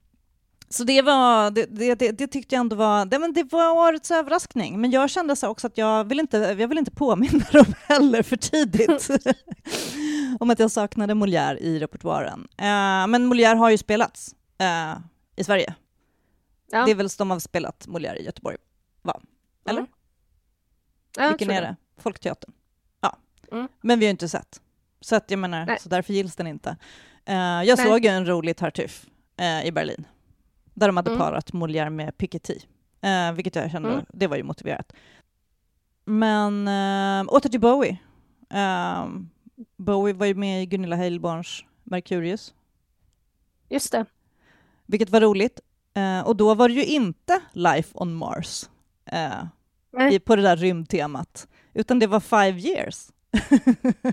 så 0.73 0.85
det 0.85 1.03
var, 1.03 1.51
det, 1.51 1.67
det, 1.95 2.13
det, 2.13 2.27
tyckte 2.27 2.55
jag 2.55 2.61
ändå 2.61 2.77
var, 2.77 3.05
det, 3.05 3.19
men 3.19 3.33
det 3.33 3.53
var 3.53 3.73
årets 3.73 4.11
överraskning. 4.11 4.81
Men 4.81 4.91
jag 4.91 5.11
kände 5.11 5.37
så 5.37 5.49
också 5.49 5.67
att 5.67 5.79
jag 5.79 6.05
vill 6.05 6.21
inte, 6.21 6.37
jag 6.37 6.69
vill 6.69 6.79
inte 6.79 6.91
påminna 6.91 7.45
dem 7.53 7.75
heller 7.89 8.23
för 8.23 8.37
tidigt 8.37 9.09
om 10.41 10.51
att 10.51 10.59
jag 10.59 10.71
saknade 10.71 11.15
Molière 11.15 11.59
i 11.59 11.79
repertoaren. 11.79 12.49
Eh, 12.59 13.07
men 13.07 13.33
Molière 13.33 13.55
har 13.55 13.71
ju 13.71 13.79
spelats 13.79 14.35
eh, 14.59 14.99
i 15.37 15.45
Sverige. 15.45 15.75
Ja. 16.71 16.85
Det 16.85 16.91
är 16.91 16.95
väl 16.95 17.11
som 17.11 17.31
har 17.31 17.39
spelat 17.39 17.87
Molière 17.87 18.17
i 18.17 18.25
Göteborg, 18.25 18.57
va? 19.03 19.21
Eller? 19.69 19.81
Mm. 19.81 19.93
Ja, 21.17 21.29
Vilken 21.29 21.51
är 21.51 21.63
det? 21.63 21.77
Folkteatern? 21.99 22.53
Ja. 23.01 23.19
Mm. 23.53 23.69
Men 23.81 23.99
vi 23.99 24.05
har 24.05 24.09
ju 24.09 24.11
inte 24.11 24.29
sett. 24.29 24.61
Så 25.01 25.17
att 25.17 25.31
jag 25.31 25.39
menar, 25.39 25.67
Nej. 25.67 25.79
så 25.81 25.89
därför 25.89 26.13
gills 26.13 26.37
den 26.37 26.47
inte. 26.47 26.77
Eh, 27.25 27.37
jag 27.37 27.79
Nej. 27.79 27.87
såg 27.87 28.05
ju 28.05 28.11
en 28.11 28.27
rolig 28.27 28.57
Tartuffe 28.57 29.07
i 29.65 29.71
Berlin, 29.71 30.05
där 30.75 30.87
de 30.89 30.97
hade 30.97 31.11
Mm. 31.11 31.21
parat 31.21 31.53
Molière 31.53 31.91
med 31.91 32.17
Piketty, 32.19 32.59
eh, 33.01 33.33
vilket 33.33 33.55
jag 33.57 33.71
kände, 33.71 33.93
Mm. 33.93 34.05
det 34.13 34.27
var 34.27 34.37
ju 34.37 34.43
motiverat. 34.43 34.93
Men 36.05 36.69
eh, 36.69 37.33
åter 37.35 37.49
till 37.49 37.61
Bowie. 37.61 37.97
Eh, 38.51 39.07
Bowie 39.77 40.15
var 40.15 40.27
ju 40.27 40.35
med 40.35 40.63
i 40.63 40.67
Gunilla 40.67 40.97
Heilborns 40.97 41.65
Mercurius, 41.85 42.55
Just 43.69 43.93
det. 43.93 44.07
vilket 44.87 45.11
var 45.11 45.21
roligt. 45.21 45.61
Eh, 45.95 46.21
och 46.21 46.37
då 46.37 46.55
var 46.55 46.69
det 46.69 46.75
ju 46.75 46.85
inte 46.85 47.41
Life 47.53 47.89
on 47.95 48.15
Mars 48.15 48.69
eh, 49.05 49.45
i, 50.13 50.19
på 50.19 50.37
det 50.37 50.43
där 50.43 50.57
rymdtemat, 50.57 51.49
utan 51.75 51.99
det 51.99 52.07
var 52.07 52.21
Five 52.21 52.61
years. 52.61 53.09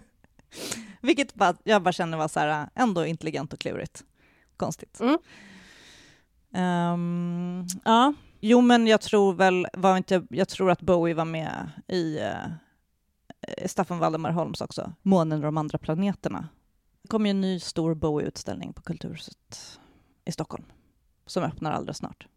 Vilket 1.02 1.34
bara, 1.34 1.54
jag 1.64 1.84
bara 1.84 1.92
känner 1.92 2.18
var 2.18 2.28
så 2.28 2.40
här, 2.40 2.70
ändå 2.76 3.06
intelligent 3.06 3.54
och 3.54 3.60
klurigt. 3.60 4.04
Konstigt. 4.58 5.00
Mm. 5.00 5.18
Ehm, 6.54 7.66
ja, 7.86 8.14
jo 8.40 8.62
men 8.62 8.88
jag 8.88 9.02
tror 9.02 9.34
väl, 9.34 9.68
var 9.74 9.98
inte, 9.98 10.24
jag 10.30 10.48
tror 10.48 10.72
att 10.72 10.82
Bowie 10.82 11.14
var 11.14 11.26
med 11.26 11.70
i 11.88 12.20
uh, 12.20 12.52
Staffan 13.66 14.00
Valdemar 14.00 14.32
Holms 14.32 14.62
också, 14.62 14.94
Månen 15.02 15.40
och 15.40 15.46
de 15.46 15.58
andra 15.58 15.78
planeterna. 15.78 16.48
Det 17.02 17.08
kommer 17.08 17.26
ju 17.26 17.32
en 17.32 17.42
ny 17.42 17.60
stor 17.60 17.94
Bowie-utställning 17.94 18.74
på 18.74 18.82
Kulturhuset 18.82 19.80
i 20.26 20.32
Stockholm, 20.32 20.66
som 21.26 21.44
öppnar 21.44 21.72
alldeles 21.72 21.98
snart. 21.98 22.28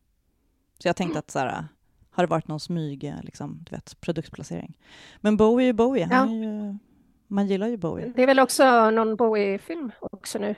Så 0.78 0.88
jag 0.88 0.96
tänkte 0.96 1.18
att 1.18 1.30
så 1.30 1.38
här, 1.38 1.64
har 2.10 2.22
det 2.22 2.30
varit 2.30 2.48
någon 2.48 2.60
smyg, 2.60 3.04
eh, 3.04 3.22
liksom, 3.22 3.64
du 3.70 3.76
vet, 3.76 4.00
produktplacering. 4.00 4.78
Men 5.20 5.36
Bowie 5.36 5.64
är 5.64 5.66
ju 5.66 5.72
Bowie, 5.72 6.08
han 6.10 6.28
är 6.28 6.34
ju, 6.34 6.78
man 7.26 7.46
gillar 7.46 7.68
ju 7.68 7.76
Bowie. 7.76 8.12
Det 8.16 8.22
är 8.22 8.26
väl 8.26 8.40
också 8.40 8.90
någon 8.90 9.16
Bowie-film 9.16 9.92
också 10.00 10.38
nu? 10.38 10.54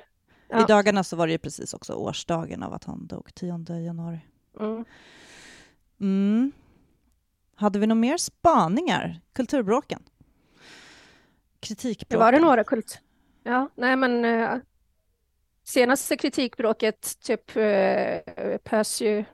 Ja. 0.48 0.62
I 0.62 0.64
dagarna 0.68 1.04
så 1.04 1.16
var 1.16 1.26
det 1.26 1.32
ju 1.32 1.38
precis 1.38 1.74
också 1.74 1.92
årsdagen 1.92 2.62
av 2.62 2.74
att 2.74 2.84
han 2.84 3.06
dog, 3.06 3.34
10 3.34 3.80
januari. 3.84 4.20
Mm. 4.60 4.84
Mm. 6.00 6.52
Hade 7.54 7.78
vi 7.78 7.86
några 7.86 8.00
mer 8.00 8.16
spaningar? 8.16 9.20
Kulturbråken? 9.32 10.02
Det 10.04 11.66
Kritikbråken? 11.66 12.20
var 12.24 12.32
det 12.32 12.38
några 12.38 12.64
kult. 12.64 12.98
Ja, 13.42 13.68
nej 13.74 13.96
men 13.96 14.24
eh, 14.24 14.56
senaste 15.64 16.16
kritikbråket 16.16 17.20
typ 17.20 17.56
uh, 17.56 18.56
pös 18.64 19.02
ju 19.02 19.24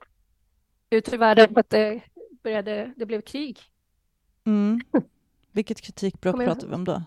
ut 0.90 1.12
i 1.12 1.16
världen 1.16 1.54
för 1.54 1.61
att 1.61 1.70
det 1.70 2.02
började, 2.42 2.94
det 2.96 3.06
blev 3.06 3.20
krig. 3.20 3.61
Mm. 4.44 4.80
Vilket 5.52 5.80
kritikbråk 5.80 6.36
pratar 6.36 6.68
vi 6.68 6.74
om 6.74 6.84
då? 6.84 7.02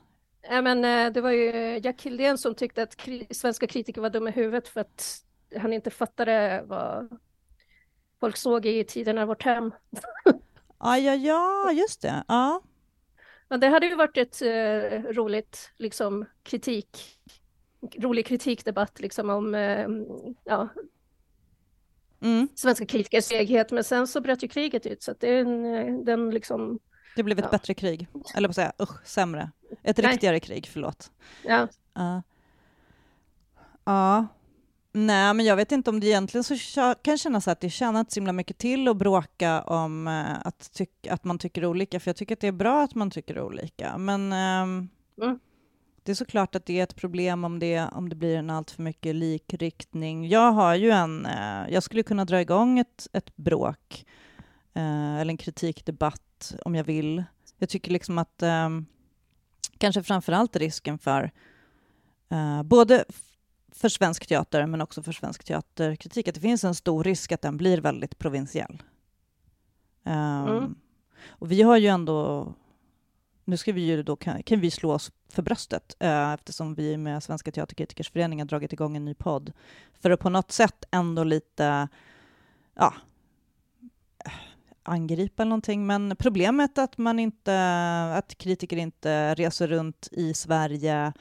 Ja, 0.50 0.62
men 0.62 0.86
eh, 0.86 1.14
det 1.14 1.22
var 1.22 1.32
ju 1.32 1.80
Jack 1.84 2.02
Hildén 2.02 2.38
som 2.38 2.56
tyckte 2.56 2.84
att 2.84 2.96
kri- 2.98 3.34
svenska 3.34 3.68
kritiker 3.68 4.02
var 4.02 4.10
dumma 4.10 4.30
i 4.30 4.34
huvudet 4.34 4.68
för 4.68 4.82
att 4.82 5.24
han 5.58 5.74
inte 5.74 5.90
fattade 5.90 6.64
vad 6.68 7.20
folk 8.20 8.38
såg 8.38 8.66
i 8.66 8.84
tiderna 8.84 9.26
vårt 9.26 9.44
hem. 9.44 9.72
Ja, 10.86 10.98
ja, 10.98 11.72
just 11.72 12.02
det. 12.02 12.24
Ja. 12.28 12.62
Ja, 13.48 13.58
det 13.58 13.68
hade 13.68 13.86
ju 13.86 13.96
varit 13.96 14.18
ett 14.18 14.42
eh, 14.42 15.02
roligt 15.14 15.72
liksom, 15.78 16.26
kritik, 16.44 17.20
rolig 17.98 18.26
kritikdebatt 18.26 19.00
liksom, 19.00 19.30
om 19.30 19.56
eh, 19.56 19.88
ja, 20.44 20.70
Mm. 22.22 22.48
svenska 22.56 22.86
kritikers 22.86 23.24
seghet, 23.26 23.72
men 23.72 23.84
sen 23.84 24.08
så 24.08 24.22
bröt 24.22 24.44
ju 24.44 24.48
kriget 24.48 24.86
ut 24.86 25.04
så 25.04 25.14
det 25.20 25.28
är 25.30 25.42
en, 25.42 25.66
eh, 25.66 26.00
den 26.04 26.30
liksom, 26.30 26.80
Det 27.16 27.24
blev 27.24 27.40
ett 27.40 27.46
Ja. 27.46 27.52
bättre 27.52 27.74
krig. 27.74 28.08
Eller 28.36 28.48
på 28.48 28.54
säga, 28.54 28.74
usch, 28.82 29.06
sämre. 29.08 29.52
Ett 29.84 29.98
Nej. 29.98 30.12
riktigare 30.12 30.40
krig, 30.40 30.68
förlåt. 30.74 31.12
ja, 31.44 31.68
Ja. 31.94 32.22
Ja. 33.86 34.28
Nej, 34.96 35.34
men 35.34 35.46
jag 35.46 35.56
vet 35.56 35.72
inte 35.72 35.90
om 35.90 36.00
det 36.00 36.08
egentligen 36.08 36.44
så 36.44 36.56
kan 37.02 37.18
kännas 37.18 37.48
att 37.48 37.60
det 37.60 37.70
tjänar 37.70 38.00
inte 38.00 38.14
så 38.14 38.20
himla 38.20 38.34
mycket 38.34 38.58
till 38.58 38.88
att 38.88 38.98
bråka 38.98 39.62
om 39.62 40.08
eh, 40.08 40.48
att, 40.48 40.60
tyck- 40.74 41.10
att 41.12 41.24
man 41.24 41.38
tycker 41.40 41.66
olika, 41.66 42.00
för 42.00 42.10
jag 42.10 42.16
tycker 42.16 42.36
att 42.36 42.40
det 42.42 42.48
är 42.48 42.52
bra 42.52 42.84
att 42.84 42.96
man 42.96 43.12
tycker 43.12 43.40
olika. 43.42 43.98
Men 43.98 44.34
ehm, 44.34 44.90
Mm. 45.22 45.40
det 46.04 46.12
är 46.12 46.16
såklart 46.16 46.56
att 46.56 46.66
det 46.66 46.80
är 46.80 46.84
ett 46.84 46.96
problem 46.96 47.44
om 47.44 47.60
det, 47.60 47.88
om 47.94 48.10
det 48.10 48.16
blir 48.16 48.38
en 48.38 48.50
allt 48.50 48.72
för 48.72 48.82
mycket 48.82 49.16
likriktning. 49.16 50.28
Jag 50.28 50.52
har 50.52 50.76
ju 50.76 50.90
en, 50.92 51.26
eh, 51.26 51.70
jag 51.70 51.84
skulle 51.84 52.04
kunna 52.04 52.26
dra 52.26 52.42
igång 52.42 52.80
ett, 52.80 53.08
ett 53.14 53.36
bråk, 53.36 54.06
eh, 54.74 55.16
eller 55.18 55.30
en 55.32 55.38
kritikdebatt 55.38 56.22
om 56.66 56.76
jag 56.76 56.84
vill. 56.84 57.24
Jag 57.58 57.70
tycker 57.70 57.92
liksom 57.92 58.18
att 58.18 58.44
um, 58.44 58.86
kanske 59.78 60.04
framförallt 60.04 60.56
risken 60.56 61.00
för 61.00 61.32
uh, 62.32 62.64
både 62.64 63.06
för 63.72 63.90
svensk 63.90 64.28
teater 64.28 64.66
men 64.66 64.82
också 64.82 65.04
för 65.04 65.12
svensk 65.12 65.44
teaterkritik, 65.44 66.28
att 66.28 66.36
det 66.36 66.42
finns 66.42 66.64
en 66.64 66.76
stor 66.76 67.04
risk 67.04 67.32
att 67.32 67.42
den 67.42 67.58
blir 67.58 67.82
väldigt 67.82 68.18
provinsiell. 68.18 68.84
Um, 70.04 70.48
Mm. 70.48 70.76
Och 71.28 71.52
vi 71.52 71.62
har 71.62 71.78
ju 71.78 71.88
ändå, 71.88 72.48
nu 73.46 73.58
ska 73.58 73.72
vi 73.72 73.82
ju 73.82 74.04
då, 74.04 74.16
kan, 74.16 74.44
kan 74.44 74.60
vi 74.60 74.72
slå 74.72 74.94
oss 74.94 75.12
för 75.30 75.42
bröstet 75.42 75.96
uh, 76.04 76.34
eftersom 76.34 76.76
vi 76.76 76.98
med 76.98 77.24
Svenska 77.24 77.52
Teaterkritikers 77.52 78.12
Förening 78.12 78.40
har 78.40 78.46
dragit 78.46 78.74
igång 78.74 78.98
en 78.98 79.06
ny 79.06 79.14
podd 79.14 79.52
för 80.02 80.12
att 80.12 80.20
på 80.20 80.30
något 80.30 80.52
sätt 80.52 80.86
ändå 80.92 81.24
lite, 81.24 81.88
ja, 82.76 82.94
angripa 84.84 85.46
någonting, 85.46 85.86
men 85.86 86.16
problemet 86.16 86.78
att 86.78 86.98
man 86.98 87.20
inte, 87.20 87.56
att 88.18 88.38
kritiker 88.38 88.78
inte 88.78 89.36
reser 89.36 89.68
runt 89.68 90.08
i 90.12 90.34
Sverige 90.34 91.14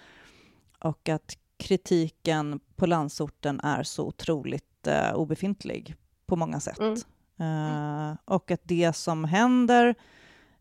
och 0.78 1.08
att 1.08 1.36
kritiken 1.56 2.60
på 2.76 2.86
landsorten 2.86 3.60
är 3.60 3.82
så 3.82 4.06
otroligt 4.06 4.86
eh, 4.86 5.14
obefintlig 5.14 5.96
på 6.26 6.36
många 6.36 6.60
sätt. 6.60 6.78
Mm. 6.78 8.10
Eh, 8.10 8.16
och 8.24 8.50
att 8.50 8.60
det 8.64 8.92
som 8.92 9.24
händer 9.24 9.94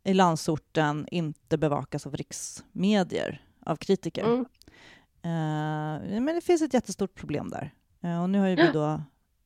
i 0.04 0.14
landsorten 0.14 1.08
inte 1.12 1.58
bevakas 1.58 2.08
av 2.08 2.16
riksmedier, 2.16 3.45
av 3.66 3.76
kritiker. 3.76 4.24
Mm. 4.24 4.45
Eh, 5.24 6.22
men 6.22 6.36
det 6.36 6.41
finns 6.41 6.62
ett 6.62 6.74
jättestort 6.74 7.16
problem 7.16 7.49
där. 7.49 7.74
Eh, 8.02 8.22
och 8.22 8.30
nu 8.30 8.39
har 8.39 8.47
ju 8.47 8.56
vi 8.56 8.72
då 8.74 9.02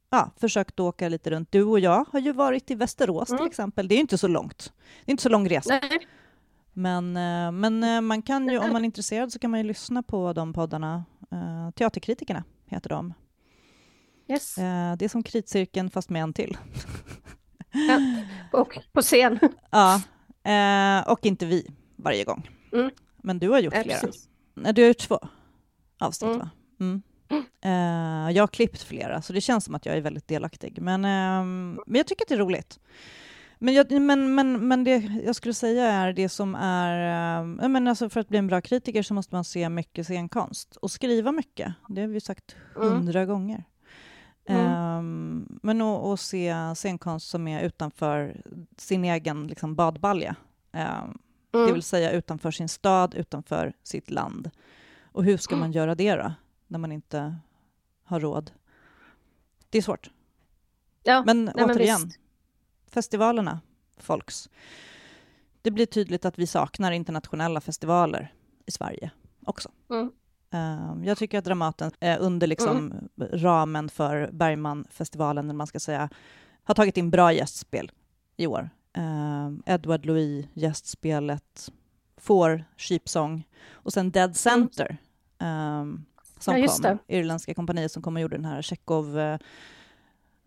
ja, 0.10 0.32
försökt 0.38 0.80
åka 0.80 1.10
lite 1.10 1.30
runt. 1.30 1.52
Du 1.52 1.64
och 1.64 1.80
jag 1.80 2.06
har 2.12 2.20
ju 2.20 2.32
varit 2.32 2.72
i 2.72 2.76
Västerås 2.76 3.28
till 3.28 3.36
Mm. 3.36 3.48
exempel. 3.48 3.88
Det 3.88 3.94
är 3.94 3.98
ju 3.98 4.02
inte 4.02 4.18
så 4.18 4.28
långt. 4.28 4.74
Det 5.06 5.10
är 5.10 5.14
inte 5.14 5.24
så 5.24 5.30
lång 5.30 5.50
resa. 5.50 5.80
Nej. 5.82 6.08
Men, 6.74 7.18
eh, 7.18 7.52
men 7.52 7.84
eh, 7.84 8.02
man 8.02 8.22
kan 8.22 8.48
ju, 8.50 8.58
om 8.60 8.74
man 8.74 8.82
är 8.82 8.86
intresserad 8.86 9.32
så 9.32 9.40
kan 9.40 9.52
man 9.52 9.60
ju 9.60 9.64
lyssna 9.66 10.04
på 10.04 10.34
de 10.34 10.54
poddarna. 10.54 11.06
Eh, 11.32 11.72
Teaterkritikerna 11.72 12.44
heter 12.66 12.90
de. 12.90 13.14
Yes. 14.28 14.58
Eh, 14.58 14.96
det 14.98 15.06
är 15.06 15.10
som 15.10 15.24
Kritcirkeln 15.24 15.90
fast 15.90 16.10
med 16.10 16.22
en 16.24 16.34
till. 16.34 16.58
Ja. 17.72 18.00
Och 18.60 18.80
på 18.94 19.02
scen. 19.02 19.40
Ja, 19.72 20.02
eh, 20.52 21.08
och 21.12 21.26
inte 21.26 21.46
vi 21.46 21.68
varje 21.96 22.24
gång. 22.24 22.50
Mm. 22.74 22.90
Men 23.18 23.40
du 23.40 23.50
har 23.50 23.60
gjort 23.60 23.74
Ja, 23.74 23.84
flera. 23.84 24.72
du 24.74 24.82
har 24.82 24.88
gjort 24.88 24.98
två 24.98 25.20
avsnitt, 26.00 26.28
Mm. 26.28 26.40
va? 26.40 26.50
Mm. 26.80 27.02
Eh, 27.66 28.32
jag 28.36 28.44
har 28.44 28.48
klippt 28.48 28.82
flera, 28.84 29.22
så 29.22 29.34
det 29.34 29.42
känns 29.42 29.66
som 29.66 29.76
att 29.76 29.86
jag 29.86 29.98
är 29.98 30.02
väldigt 30.02 30.28
delaktig. 30.28 30.82
Men, 30.82 31.06
ehm, 31.06 31.80
men 31.88 31.96
jag 31.98 32.08
tycker 32.08 32.26
att 32.26 32.30
det 32.30 32.36
är 32.36 32.40
roligt. 32.40 32.80
Men, 33.60 33.74
jag, 33.74 33.92
men, 34.02 34.36
men, 34.36 34.68
men 34.68 34.84
det 34.84 34.98
jag 35.26 35.36
skulle 35.36 35.54
säga 35.54 35.86
är 35.86 36.14
det 36.14 36.30
som 36.30 36.56
är... 36.56 36.98
jag 37.62 37.72
menar, 37.72 37.90
alltså 37.90 38.10
för 38.10 38.20
att 38.20 38.30
bli 38.30 38.38
en 38.38 38.48
bra 38.48 38.62
kritiker 38.62 39.04
så 39.04 39.14
måste 39.14 39.36
man 39.36 39.44
se 39.44 39.70
mycket 39.70 40.06
scenkonst 40.06 40.76
och 40.76 40.92
skriva 40.92 41.32
mycket. 41.32 41.74
Det 41.90 42.02
har 42.02 42.08
vi 42.08 42.20
sagt 42.22 42.56
Mm. 42.76 42.90
hundra 42.90 43.26
gånger. 43.26 43.64
Mm. 44.48 44.66
Ehm, 44.66 45.60
men 45.64 45.82
att 45.82 46.20
se 46.20 46.56
scenkonst 46.76 47.30
som 47.30 47.48
är 47.48 47.64
utanför 47.64 48.42
sin 48.78 49.06
egen 49.06 49.48
liksom, 49.48 49.76
badbalja. 49.76 50.36
Det 50.72 51.58
Mm. 51.58 51.74
vill 51.74 51.84
säga 51.84 52.12
utanför 52.12 52.52
sin 52.52 52.70
stad, 52.70 53.16
utanför 53.16 53.74
sitt 53.84 54.12
land. 54.12 54.52
Och 55.04 55.24
hur 55.24 55.38
ska 55.38 55.56
man 55.56 55.72
göra 55.72 55.96
det 55.96 56.16
då, 56.16 56.34
när 56.68 56.80
man 56.80 56.92
inte 56.92 57.36
har 58.06 58.20
råd? 58.20 58.52
Det 59.70 59.78
är 59.78 59.82
svårt. 59.82 60.10
Ja, 61.04 61.24
Men 61.26 61.46
nej, 61.46 61.54
men 61.58 61.66
återigen, 61.70 62.06
visst. 62.06 62.20
festivalerna, 62.90 63.60
folks. 63.98 64.50
Det 65.62 65.72
blir 65.72 65.86
tydligt 65.86 66.26
att 66.26 66.40
vi 66.40 66.48
saknar 66.48 66.92
internationella 66.92 67.62
festivaler 67.62 68.34
i 68.66 68.72
Sverige 68.72 69.12
också. 69.46 69.72
Mm. 69.90 70.12
Ehm, 70.52 71.04
jag 71.04 71.18
tycker 71.18 71.38
att 71.40 71.46
Dramaten 71.46 71.92
under 72.20 72.48
liksom 72.48 72.78
Mm. 72.78 73.10
ramen 73.34 73.90
för 73.90 74.30
Bergmanfestivalen, 74.32 75.46
eller 75.46 75.54
man 75.54 75.68
ska 75.68 75.80
säga, 75.80 76.10
har 76.64 76.76
tagit 76.76 76.98
in 76.98 77.10
bra 77.12 77.34
gästspel 77.34 77.92
i 78.38 78.48
år. 78.48 78.70
Ehm, 78.94 79.64
Edward 79.66 80.06
Louis, 80.06 80.46
gästspelet, 80.54 81.72
Får, 82.18 82.64
Sheepsong 82.78 83.48
och 83.72 83.94
sen 83.94 84.12
Dead 84.12 84.36
Center 84.36 84.98
ehm, 85.40 86.06
som. 86.40 86.58
Ja, 86.58 86.68
kom. 86.68 86.98
Irländska 87.08 87.54
kompaniet 87.54 87.92
som 87.92 88.02
kom 88.04 88.16
och 88.16 88.22
gjorde 88.22 88.36
den 88.36 88.46
här 88.46 88.62
Chekhov, 88.62 89.20
eh, 89.20 89.40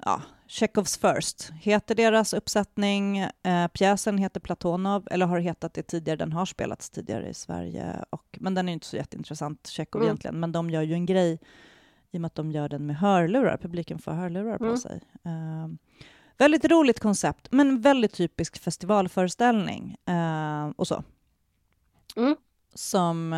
ja, 0.04 0.22
Chekhovs 0.46 0.98
First 0.98 1.50
heter 1.60 1.94
deras 1.94 2.32
uppsättning. 2.32 3.18
Eh, 3.18 3.68
pjäsen 3.72 4.18
heter 4.18 4.40
Platonov, 4.40 5.08
eller 5.10 5.26
har 5.26 5.38
hetat 5.38 5.74
det 5.74 5.82
tidigare. 5.82 6.16
Den 6.16 6.32
har 6.32 6.46
spelats 6.46 6.90
tidigare 6.90 7.28
i 7.28 7.34
Sverige, 7.34 8.04
och, 8.10 8.38
men 8.40 8.54
den 8.54 8.68
är 8.68 8.72
inte 8.72 8.86
så 8.86 8.96
jätteintressant, 8.96 9.66
Tjechov 9.66 10.00
Mm. 10.02 10.06
egentligen. 10.08 10.40
Men 10.40 10.52
de 10.52 10.70
gör 10.70 10.82
ju 10.82 10.94
en 10.94 11.06
grej 11.06 11.38
i 12.10 12.16
och 12.16 12.20
med 12.20 12.26
att 12.26 12.34
de 12.34 12.50
gör 12.52 12.68
den 12.68 12.86
med 12.86 12.96
hörlurar. 12.96 13.56
Publiken 13.56 13.98
får 13.98 14.12
hörlurar 14.12 14.58
på 14.58 14.64
Mm. 14.64 14.76
sig. 14.78 15.00
Eh, 15.24 15.68
väldigt 16.38 16.64
roligt 16.64 17.00
koncept, 17.00 17.48
men 17.50 17.80
väldigt 17.80 18.12
typisk 18.12 18.58
festivalföreställning 18.58 19.96
eh, 20.06 20.68
och 20.76 20.86
så. 20.88 21.04
Mm. 22.16 22.36
Som... 22.74 23.32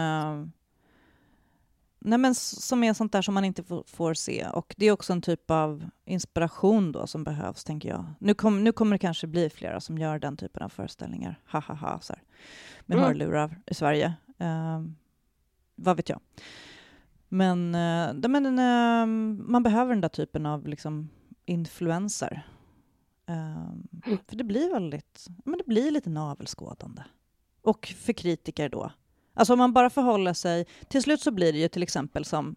Eh, 2.04 2.08
Nej, 2.08 2.18
men 2.18 2.34
som 2.34 2.84
är 2.84 2.94
sånt 2.94 3.12
där 3.12 3.22
som 3.22 3.34
man 3.34 3.44
inte 3.44 3.62
får, 3.86 4.14
se. 4.14 4.46
Och 4.46 4.74
det 4.78 4.86
är 4.86 4.92
också 4.92 5.12
en 5.12 5.22
typ 5.22 5.50
av 5.50 5.90
inspiration 6.04 6.92
då 6.92 7.06
som 7.06 7.24
behövs, 7.24 7.64
tänker 7.64 7.88
jag. 7.88 8.04
Nu, 8.18 8.34
kom, 8.34 8.64
nu 8.64 8.72
kommer 8.72 8.94
det 8.94 8.98
kanske 8.98 9.26
bli 9.26 9.50
flera 9.50 9.80
som 9.80 9.98
gör 9.98 10.18
den 10.18 10.36
typen 10.36 10.62
av 10.62 10.68
föreställningar, 10.68 11.40
ha 11.52 11.60
ha 11.60 11.74
ha, 11.74 12.00
så 12.00 12.12
här, 12.12 12.22
med 12.86 12.98
Mm. 12.98 13.08
hörlurar 13.08 13.60
i 13.66 13.74
Sverige. 13.74 14.14
Um, 14.38 14.96
vad 15.74 15.96
vet 15.96 16.08
jag. 16.08 16.20
Men, 17.28 17.74
eh, 17.74 18.28
men 18.28 18.58
eh, 18.58 19.06
man 19.50 19.62
behöver 19.62 19.90
den 19.92 20.00
där 20.00 20.08
typen 20.08 20.46
av 20.46 20.66
liksom, 20.68 21.08
influenser. 21.46 22.46
Um, 23.26 23.88
Mm. 24.06 24.18
för 24.28 24.36
det 24.36 24.44
blir 24.44 24.70
väldigt, 24.72 25.26
men 25.44 25.58
det 25.58 25.64
blir 25.66 25.90
lite 25.90 26.10
navelskådande. 26.10 27.02
Och 27.62 27.86
för 27.86 28.12
kritiker 28.12 28.68
då. 28.68 28.92
Alltså 29.40 29.52
om 29.52 29.58
man 29.58 29.72
bara 29.72 29.90
förhåller 29.90 30.32
sig... 30.32 30.66
Till 30.88 31.02
slut 31.02 31.20
så 31.20 31.30
blir 31.30 31.52
det 31.52 31.58
ju 31.58 31.68
till 31.68 31.82
exempel 31.82 32.24
som, 32.24 32.56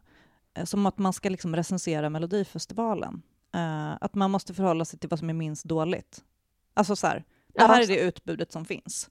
eh, 0.53 0.65
som 0.65 0.85
att 0.85 0.97
man 0.97 1.13
ska 1.13 1.29
liksom 1.29 1.55
recensera 1.55 2.09
Melodifestivalen. 2.09 3.21
Eh, 3.55 3.91
att 4.01 4.15
man 4.15 4.31
måste 4.31 4.53
förhålla 4.53 4.85
sig 4.85 4.99
till 4.99 5.09
vad 5.09 5.19
som 5.19 5.29
är 5.29 5.33
minst 5.33 5.65
dåligt. 5.65 6.23
Alltså 6.73 6.95
så 6.95 7.07
här, 7.07 7.23
det 7.53 7.61
här 7.61 7.81
är 7.81 7.87
det 7.87 7.99
utbudet 7.99 8.51
som 8.51 8.65
finns. 8.65 9.09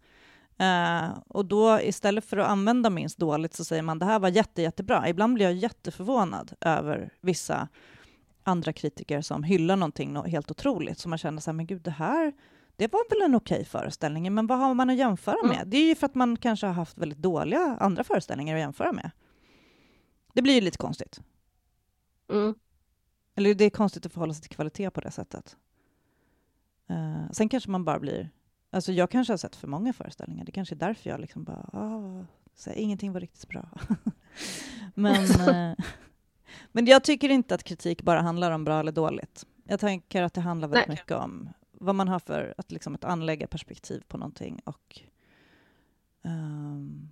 Eh, 0.58 1.18
och 1.28 1.46
då 1.46 1.80
istället 1.80 2.24
för 2.24 2.36
att 2.36 2.48
använda 2.48 2.90
minst 2.90 3.18
dåligt 3.18 3.54
så 3.54 3.64
säger 3.64 3.82
man 3.82 3.98
det 3.98 4.06
här 4.06 4.18
var 4.18 4.28
jätte, 4.28 4.62
jättebra. 4.62 5.08
Ibland 5.08 5.34
blir 5.34 5.44
jag 5.46 5.54
jätteförvånad 5.54 6.52
över 6.60 7.10
vissa 7.20 7.68
andra 8.42 8.72
kritiker 8.72 9.20
som 9.20 9.42
hyllar 9.42 9.76
någonting 9.76 10.12
nå- 10.12 10.26
helt 10.26 10.50
otroligt. 10.50 10.98
Så 10.98 11.08
man 11.08 11.18
känner 11.18 11.40
så 11.40 11.50
här, 11.50 11.56
men 11.56 11.66
gud, 11.66 11.82
det 11.82 11.90
här 11.90 12.32
det 12.76 12.92
var 12.92 13.10
väl 13.10 13.22
en 13.30 13.34
okej 13.34 13.64
föreställning, 13.64 14.34
men 14.34 14.46
vad 14.46 14.58
har 14.58 14.74
man 14.74 14.90
att 14.90 14.96
jämföra 14.96 15.36
Mm. 15.44 15.56
med? 15.56 15.68
Det 15.68 15.76
är 15.76 15.88
ju 15.88 15.94
för 15.94 16.06
att 16.06 16.14
man 16.14 16.36
kanske 16.36 16.66
har 16.66 16.74
haft 16.74 16.98
väldigt 16.98 17.18
dåliga 17.18 17.76
andra 17.80 18.04
föreställningar 18.04 18.54
att 18.54 18.60
jämföra 18.60 18.92
med. 18.92 19.10
Det 20.34 20.42
blir 20.42 20.54
ju 20.54 20.60
lite 20.60 20.78
konstigt. 20.78 21.20
Mm. 22.30 22.54
Eller 23.34 23.54
det 23.54 23.64
är 23.64 23.70
konstigt 23.70 24.06
att 24.06 24.12
förhålla 24.12 24.34
sig 24.34 24.42
till 24.42 24.50
kvalitet 24.56 24.90
på 24.90 25.00
det 25.00 25.10
sättet. 25.10 25.56
Eh, 26.88 27.30
sen 27.32 27.48
kanske 27.48 27.70
man 27.70 27.84
bara 27.84 27.98
blir... 27.98 28.30
Alltså 28.70 28.92
jag 28.92 29.10
kanske 29.10 29.32
har 29.32 29.38
sett 29.38 29.56
för 29.56 29.68
många 29.68 29.92
föreställningar. 29.92 30.44
Det 30.44 30.52
kanske 30.52 30.74
är 30.74 30.76
därför 30.76 31.10
jag 31.10 31.20
liksom 31.20 31.44
bara... 31.44 31.70
Ah, 31.72 32.24
så 32.54 32.70
här, 32.70 32.76
ingenting 32.76 33.12
var 33.12 33.20
riktigt 33.20 33.48
bra. 33.48 33.68
men, 34.94 35.24
eh, 35.48 35.74
men 36.72 36.86
jag 36.86 37.04
tycker 37.04 37.28
inte 37.28 37.54
att 37.54 37.64
kritik 37.64 38.02
bara 38.02 38.20
handlar 38.20 38.50
om 38.50 38.64
bra 38.64 38.80
eller 38.80 38.92
dåligt. 38.92 39.46
Jag 39.64 39.80
tänker 39.80 40.22
att 40.22 40.34
det 40.34 40.40
handlar 40.40 40.68
väldigt 40.68 40.88
Nej. 40.88 40.96
mycket 40.96 41.16
om 41.16 41.48
vad 41.82 41.94
man 41.94 42.08
har 42.08 42.18
för 42.18 42.54
att, 42.58 42.72
liksom, 42.72 42.94
att 42.94 43.04
anlägga 43.04 43.46
perspektiv 43.46 44.02
på 44.08 44.18
någonting. 44.18 44.60
Och, 44.64 45.00
ehm, 46.22 47.08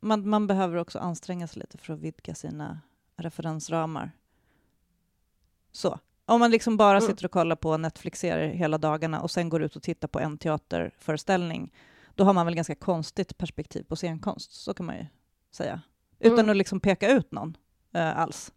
man, 0.00 0.28
man 0.28 0.46
behöver 0.46 0.76
också 0.76 0.98
anstränga 0.98 1.46
sig 1.48 1.60
lite 1.60 1.78
för 1.78 1.92
att 1.92 2.00
vidga 2.00 2.34
sina 2.34 2.80
referensramar. 3.16 4.10
Så. 5.72 5.98
Om 6.26 6.40
man 6.40 6.50
liksom 6.50 6.76
bara 6.76 6.98
Mm. 6.98 7.08
sitter 7.10 7.24
och 7.24 7.30
kollar 7.30 7.56
på 7.56 7.76
Netflix-serier 7.76 8.54
hela 8.54 8.78
dagarna 8.78 9.20
och 9.20 9.30
sen 9.30 9.48
går 9.48 9.62
ut 9.62 9.76
och 9.76 9.82
tittar 9.82 10.08
på 10.08 10.20
en 10.20 10.38
teaterföreställning, 10.38 11.72
då 12.14 12.24
har 12.24 12.32
man 12.32 12.46
väl 12.46 12.54
ganska 12.54 12.74
konstigt 12.74 13.38
perspektiv 13.38 13.82
på 13.82 13.96
scenkonst, 13.96 14.52
så 14.52 14.74
kan 14.74 14.86
man 14.86 14.96
ju 14.96 15.06
säga. 15.50 15.80
Utan 16.18 16.38
Mm. 16.38 16.50
att 16.50 16.56
liksom 16.56 16.80
peka 16.80 17.10
ut 17.10 17.32
någon 17.32 17.56
eh, 17.92 18.18
alls 18.18 18.52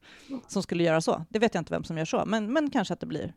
som 0.47 0.63
skulle 0.63 0.83
göra 0.83 1.01
så. 1.01 1.25
Det 1.29 1.39
vet 1.39 1.53
jag 1.53 1.61
inte 1.61 1.73
vem 1.73 1.83
som 1.83 1.97
gör 1.97 2.05
så, 2.05 2.23
men, 2.25 2.53
men 2.53 2.69
kanske 2.69 2.93
att 2.93 2.99
det 2.99 3.05
blir, 3.05 3.33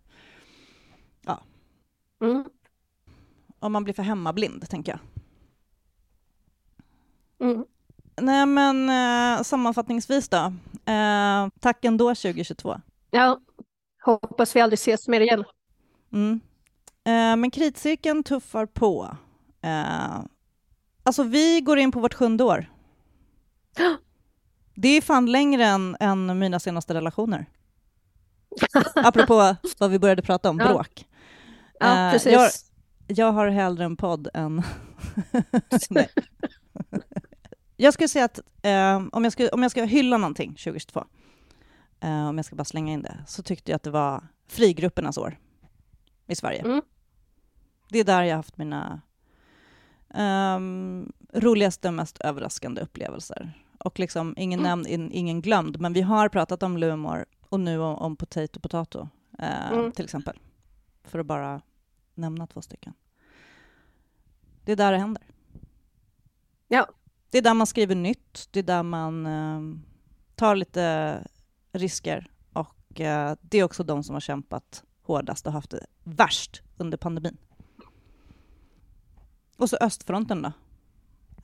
Mm. 2.20 2.44
om 3.58 3.72
man 3.72 3.84
blir 3.84 3.94
för 3.94 4.02
hemmablind, 4.02 4.68
tänker 4.68 4.92
jag. 4.92 5.00
Mm. 7.50 7.64
Nej, 8.20 8.46
men 8.46 8.90
eh, 8.90 9.42
sammanfattningsvis 9.42 10.28
då. 10.28 10.52
Eh, 10.92 11.48
tack 11.60 11.84
ändå 11.84 12.14
2022. 12.14 12.80
Ja, 13.10 13.40
hoppas 14.04 14.56
vi 14.56 14.60
aldrig 14.60 14.76
ses 14.78 15.08
mer 15.08 15.20
igen. 15.20 15.44
Mm. 16.12 16.40
Eh, 17.04 17.36
men 17.36 17.50
kritcirkeln 17.50 18.22
tuffar 18.24 18.66
på. 18.66 19.16
Eh, 19.62 20.20
Alltså 21.02 21.22
vi 21.22 21.60
går 21.60 21.78
in 21.78 21.92
på 21.92 22.00
vårt 22.00 22.14
sjunde 22.14 22.44
år. 22.44 22.66
Det 24.74 24.88
är 24.88 25.00
fan 25.00 25.26
längre 25.26 25.64
än, 25.64 25.96
än 26.00 26.38
mina 26.38 26.60
senaste 26.60 26.94
relationer. 26.94 27.46
Apropå 28.94 29.56
vad 29.78 29.90
vi 29.90 29.98
började 29.98 30.22
prata 30.22 30.50
om, 30.50 30.58
Ja. 30.58 30.68
bråk. 30.68 31.06
Ja, 31.80 32.06
Eh, 32.06 32.12
precis. 32.12 32.32
jag, 32.32 32.50
jag 33.16 33.32
har 33.32 33.48
hellre 33.48 33.84
en 33.84 33.96
podd 33.96 34.28
än... 34.34 34.62
Nej. 35.90 36.08
Jag 37.76 37.94
skulle 37.94 38.08
säga 38.08 38.24
att 38.24 38.40
eh, 38.62 39.02
om, 39.12 39.24
jag 39.24 39.32
ska, 39.32 39.48
om 39.48 39.62
jag 39.62 39.70
ska 39.70 39.84
hylla 39.84 40.16
någonting 40.16 40.50
2022, 40.50 41.04
eh, 42.00 42.28
om 42.28 42.36
jag 42.38 42.44
ska 42.44 42.56
bara 42.56 42.64
slänga 42.64 42.92
in 42.92 43.02
det, 43.02 43.16
så 43.26 43.42
tyckte 43.42 43.70
jag 43.72 43.76
att 43.76 43.82
det 43.82 43.90
var 43.90 44.24
frigruppernas 44.48 45.18
år 45.18 45.38
i 46.26 46.34
Sverige. 46.34 46.60
Mm. 46.60 46.82
Det 47.88 47.98
är 47.98 48.04
där 48.04 48.22
jag 48.22 48.30
har 48.30 48.36
haft 48.36 48.56
mina 48.58 49.00
ehm, 50.14 51.12
roligaste, 51.34 51.90
mest 51.90 52.18
överraskande 52.20 52.80
upplevelser. 52.80 53.52
Och 53.78 53.98
liksom 53.98 54.34
ingen 54.38 54.60
Mm. 54.60 54.68
nämnd, 54.70 54.86
in, 54.86 55.12
ingen 55.12 55.42
glömd, 55.42 55.80
men 55.80 55.92
vi 55.92 56.00
har 56.02 56.28
pratat 56.28 56.62
om 56.62 56.76
Lumor 56.78 57.24
och 57.48 57.60
nu 57.60 57.78
om, 57.78 57.94
om 57.96 58.16
Potato 58.16 58.60
Potato, 58.60 59.08
eh, 59.38 59.72
Mm. 59.72 59.92
till 59.92 60.04
exempel. 60.04 60.38
För 61.04 61.18
att 61.18 61.26
bara 61.26 61.60
nämna 62.20 62.46
två 62.46 62.62
stycken. 62.62 62.94
Det 64.64 64.72
är 64.72 64.76
där 64.76 64.92
det 64.92 64.98
händer. 64.98 65.22
Ja. 66.68 66.88
Det 67.30 67.38
är 67.38 67.42
där 67.42 67.54
man 67.54 67.66
skriver 67.66 67.94
nytt, 67.94 68.48
det 68.50 68.58
är 68.58 68.64
där 68.64 68.82
man 68.82 69.26
eh, 69.26 69.60
tar 70.34 70.56
lite 70.56 71.26
risker 71.72 72.30
och 72.52 73.00
eh, 73.00 73.36
det 73.40 73.58
är 73.58 73.64
också 73.64 73.82
de 73.84 74.02
som 74.04 74.14
har 74.14 74.20
kämpat 74.20 74.84
hårdast 75.02 75.46
och 75.46 75.52
haft 75.52 75.70
det 75.70 75.86
värst 76.04 76.62
under 76.76 76.98
pandemin. 76.98 77.36
Och 79.56 79.70
så 79.70 79.76
östfronten 79.80 80.42
då. 80.42 80.52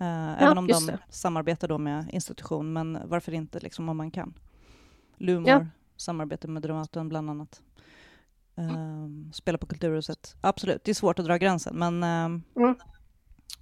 Eh, 0.01 0.43
även 0.43 0.59
om 0.59 0.67
de 0.67 0.87
det. 0.87 0.99
samarbetar 1.11 1.69
då 1.69 1.79
med 1.79 2.11
institution, 2.13 2.73
men 2.73 2.99
varför 3.05 3.33
inte 3.35 3.61
liksom 3.61 3.89
om 3.89 3.97
man 3.97 4.11
kan? 4.11 4.39
Lumor, 5.17 5.49
Ja. 5.49 5.67
samarbete 5.97 6.49
med 6.49 6.63
Dramaten 6.63 7.09
bland 7.09 7.31
annat. 7.31 7.63
Um, 8.59 9.33
spela 9.33 9.59
på 9.59 9.67
Kulturhuset. 9.67 10.37
Absolut, 10.41 10.85
det 10.85 10.91
är 10.91 10.95
svårt 10.95 11.19
att 11.19 11.25
dra 11.25 11.37
gränsen, 11.37 11.77
men 11.79 12.03
ehm, 12.03 12.43
Mm. 12.57 12.75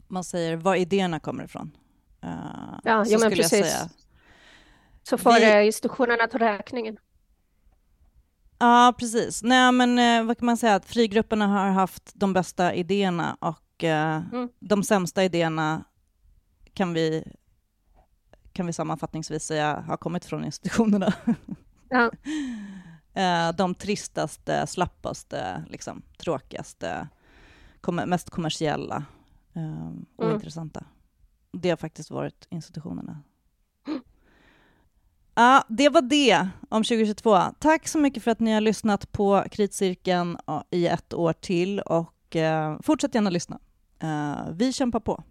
man 0.08 0.24
säger 0.24 0.56
var 0.56 0.74
idéerna 0.74 1.20
kommer 1.20 1.44
ifrån. 1.44 1.76
Eh, 2.22 2.30
Ja, 2.84 3.04
så 3.04 3.12
jo, 3.12 3.18
men 3.20 3.30
skulle 3.30 3.42
jag 3.42 3.50
precis. 3.50 3.50
säga. 3.50 3.88
Så 5.02 5.18
får 5.18 5.32
Vi- 5.32 5.44
eh, 5.52 5.66
institutionerna 5.66 6.26
ta 6.26 6.38
räkningen. 6.38 6.96
Ja, 8.58 8.94
precis. 8.98 9.42
Nej, 9.42 9.72
men 9.72 9.98
eh, 9.98 10.24
vad 10.26 10.38
kan 10.38 10.46
man 10.46 10.56
säga? 10.56 10.74
Att 10.74 10.84
frigrupperna 10.86 11.46
har 11.46 11.66
haft 11.70 12.12
de 12.14 12.32
bästa 12.32 12.74
idéerna 12.74 13.36
och 13.40 13.60
Mm. 13.84 14.48
de 14.60 14.82
sämsta 14.84 15.24
idéerna 15.24 15.84
kan 16.74 16.92
vi, 16.94 17.24
kan 18.52 18.66
vi 18.66 18.72
sammanfattningsvis 18.72 19.44
säga 19.44 19.84
har 19.88 19.96
kommit 19.96 20.24
från 20.24 20.44
institutionerna. 20.44 21.12
Ja. 21.88 22.10
Eh, 23.14 23.52
de 23.56 23.74
tristaste, 23.74 24.66
slappaste, 24.66 25.64
liksom, 25.68 26.02
tråkigaste, 26.18 27.08
mest 28.06 28.30
kommersiella 28.30 29.04
eh, 29.54 29.88
och 30.16 30.24
Mm. 30.24 30.34
intressanta. 30.34 30.84
Det 31.52 31.70
har 31.70 31.76
faktiskt 31.76 32.10
varit 32.10 32.46
institutionerna. 32.50 33.22
Ja, 35.36 35.64
det 35.68 35.88
var 35.88 36.02
det 36.02 36.48
om 36.68 36.84
2022. 36.84 37.38
Tack 37.58 37.88
så 37.88 37.98
mycket 37.98 38.22
för 38.22 38.30
att 38.30 38.40
ni 38.40 38.52
har 38.52 38.60
lyssnat 38.60 39.12
på 39.12 39.44
Kritcirkeln 39.50 40.38
ja, 40.46 40.64
i 40.70 40.86
ett 40.86 41.14
år 41.14 41.32
till 41.32 41.80
och 41.80 42.36
eh, 42.36 42.76
fortsätt 42.82 43.14
gärna 43.14 43.30
lyssna. 43.30 43.58
Eh, 43.98 44.36
vi 44.52 44.72
kämpar 44.72 45.00
på. 45.00 45.22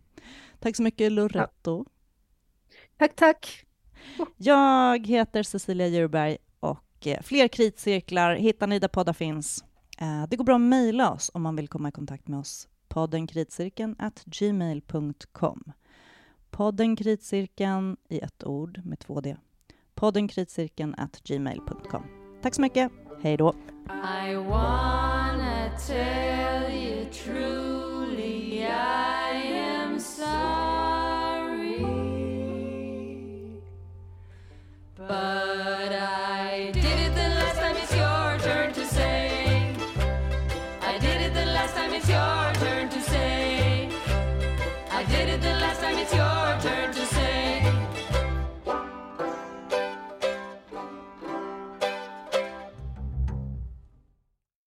Tack 0.59 0.75
så 0.75 0.83
mycket 0.83 1.11
Loretto. 1.11 1.85
Tack, 2.97 3.15
tack. 3.15 3.65
Jag 4.37 5.07
heter 5.07 5.43
Cecilia 5.43 5.87
Djurberg 5.87 6.37
Eh, 7.07 7.21
fler 7.21 7.47
kritcirklar. 7.47 8.35
Hitta 8.35 8.65
ni 8.65 8.79
där 8.79 8.87
poddar 8.87 9.13
finns. 9.13 9.63
Eh, 9.97 10.27
det 10.29 10.35
går 10.35 10.43
bra 10.45 10.55
att 10.55 10.61
mejla 10.61 11.11
oss 11.11 11.31
om 11.33 11.41
man 11.41 11.55
vill 11.55 11.67
komma 11.67 11.89
i 11.89 11.91
kontakt 11.91 12.27
med 12.27 12.39
oss. 12.39 12.67
Podden 12.87 13.27
kritcirkeln 13.27 13.95
at 13.99 14.23
gmail.com. 14.25 15.63
Podden 16.51 16.95
kritcirkeln 16.95 17.97
i 18.09 18.19
ett 18.19 18.43
ord 18.43 18.81
med 18.83 18.99
två 18.99 19.21
D. 19.21 19.35
Podden 19.95 20.27
kritcirkeln 20.27 20.95
at 20.97 21.23
gmail.com. 21.23 22.03
Tack 22.41 22.55
så 22.55 22.61
mycket. 22.61 22.91
Hej 23.21 23.37
då. 23.37 23.53
I 23.89 24.35
wanna 24.35 25.69
tell 25.87 26.71
you 26.71 27.05
truly 27.11 28.59
I 28.59 29.57
am 29.57 29.99
sorry 29.99 30.43
But 34.95 35.52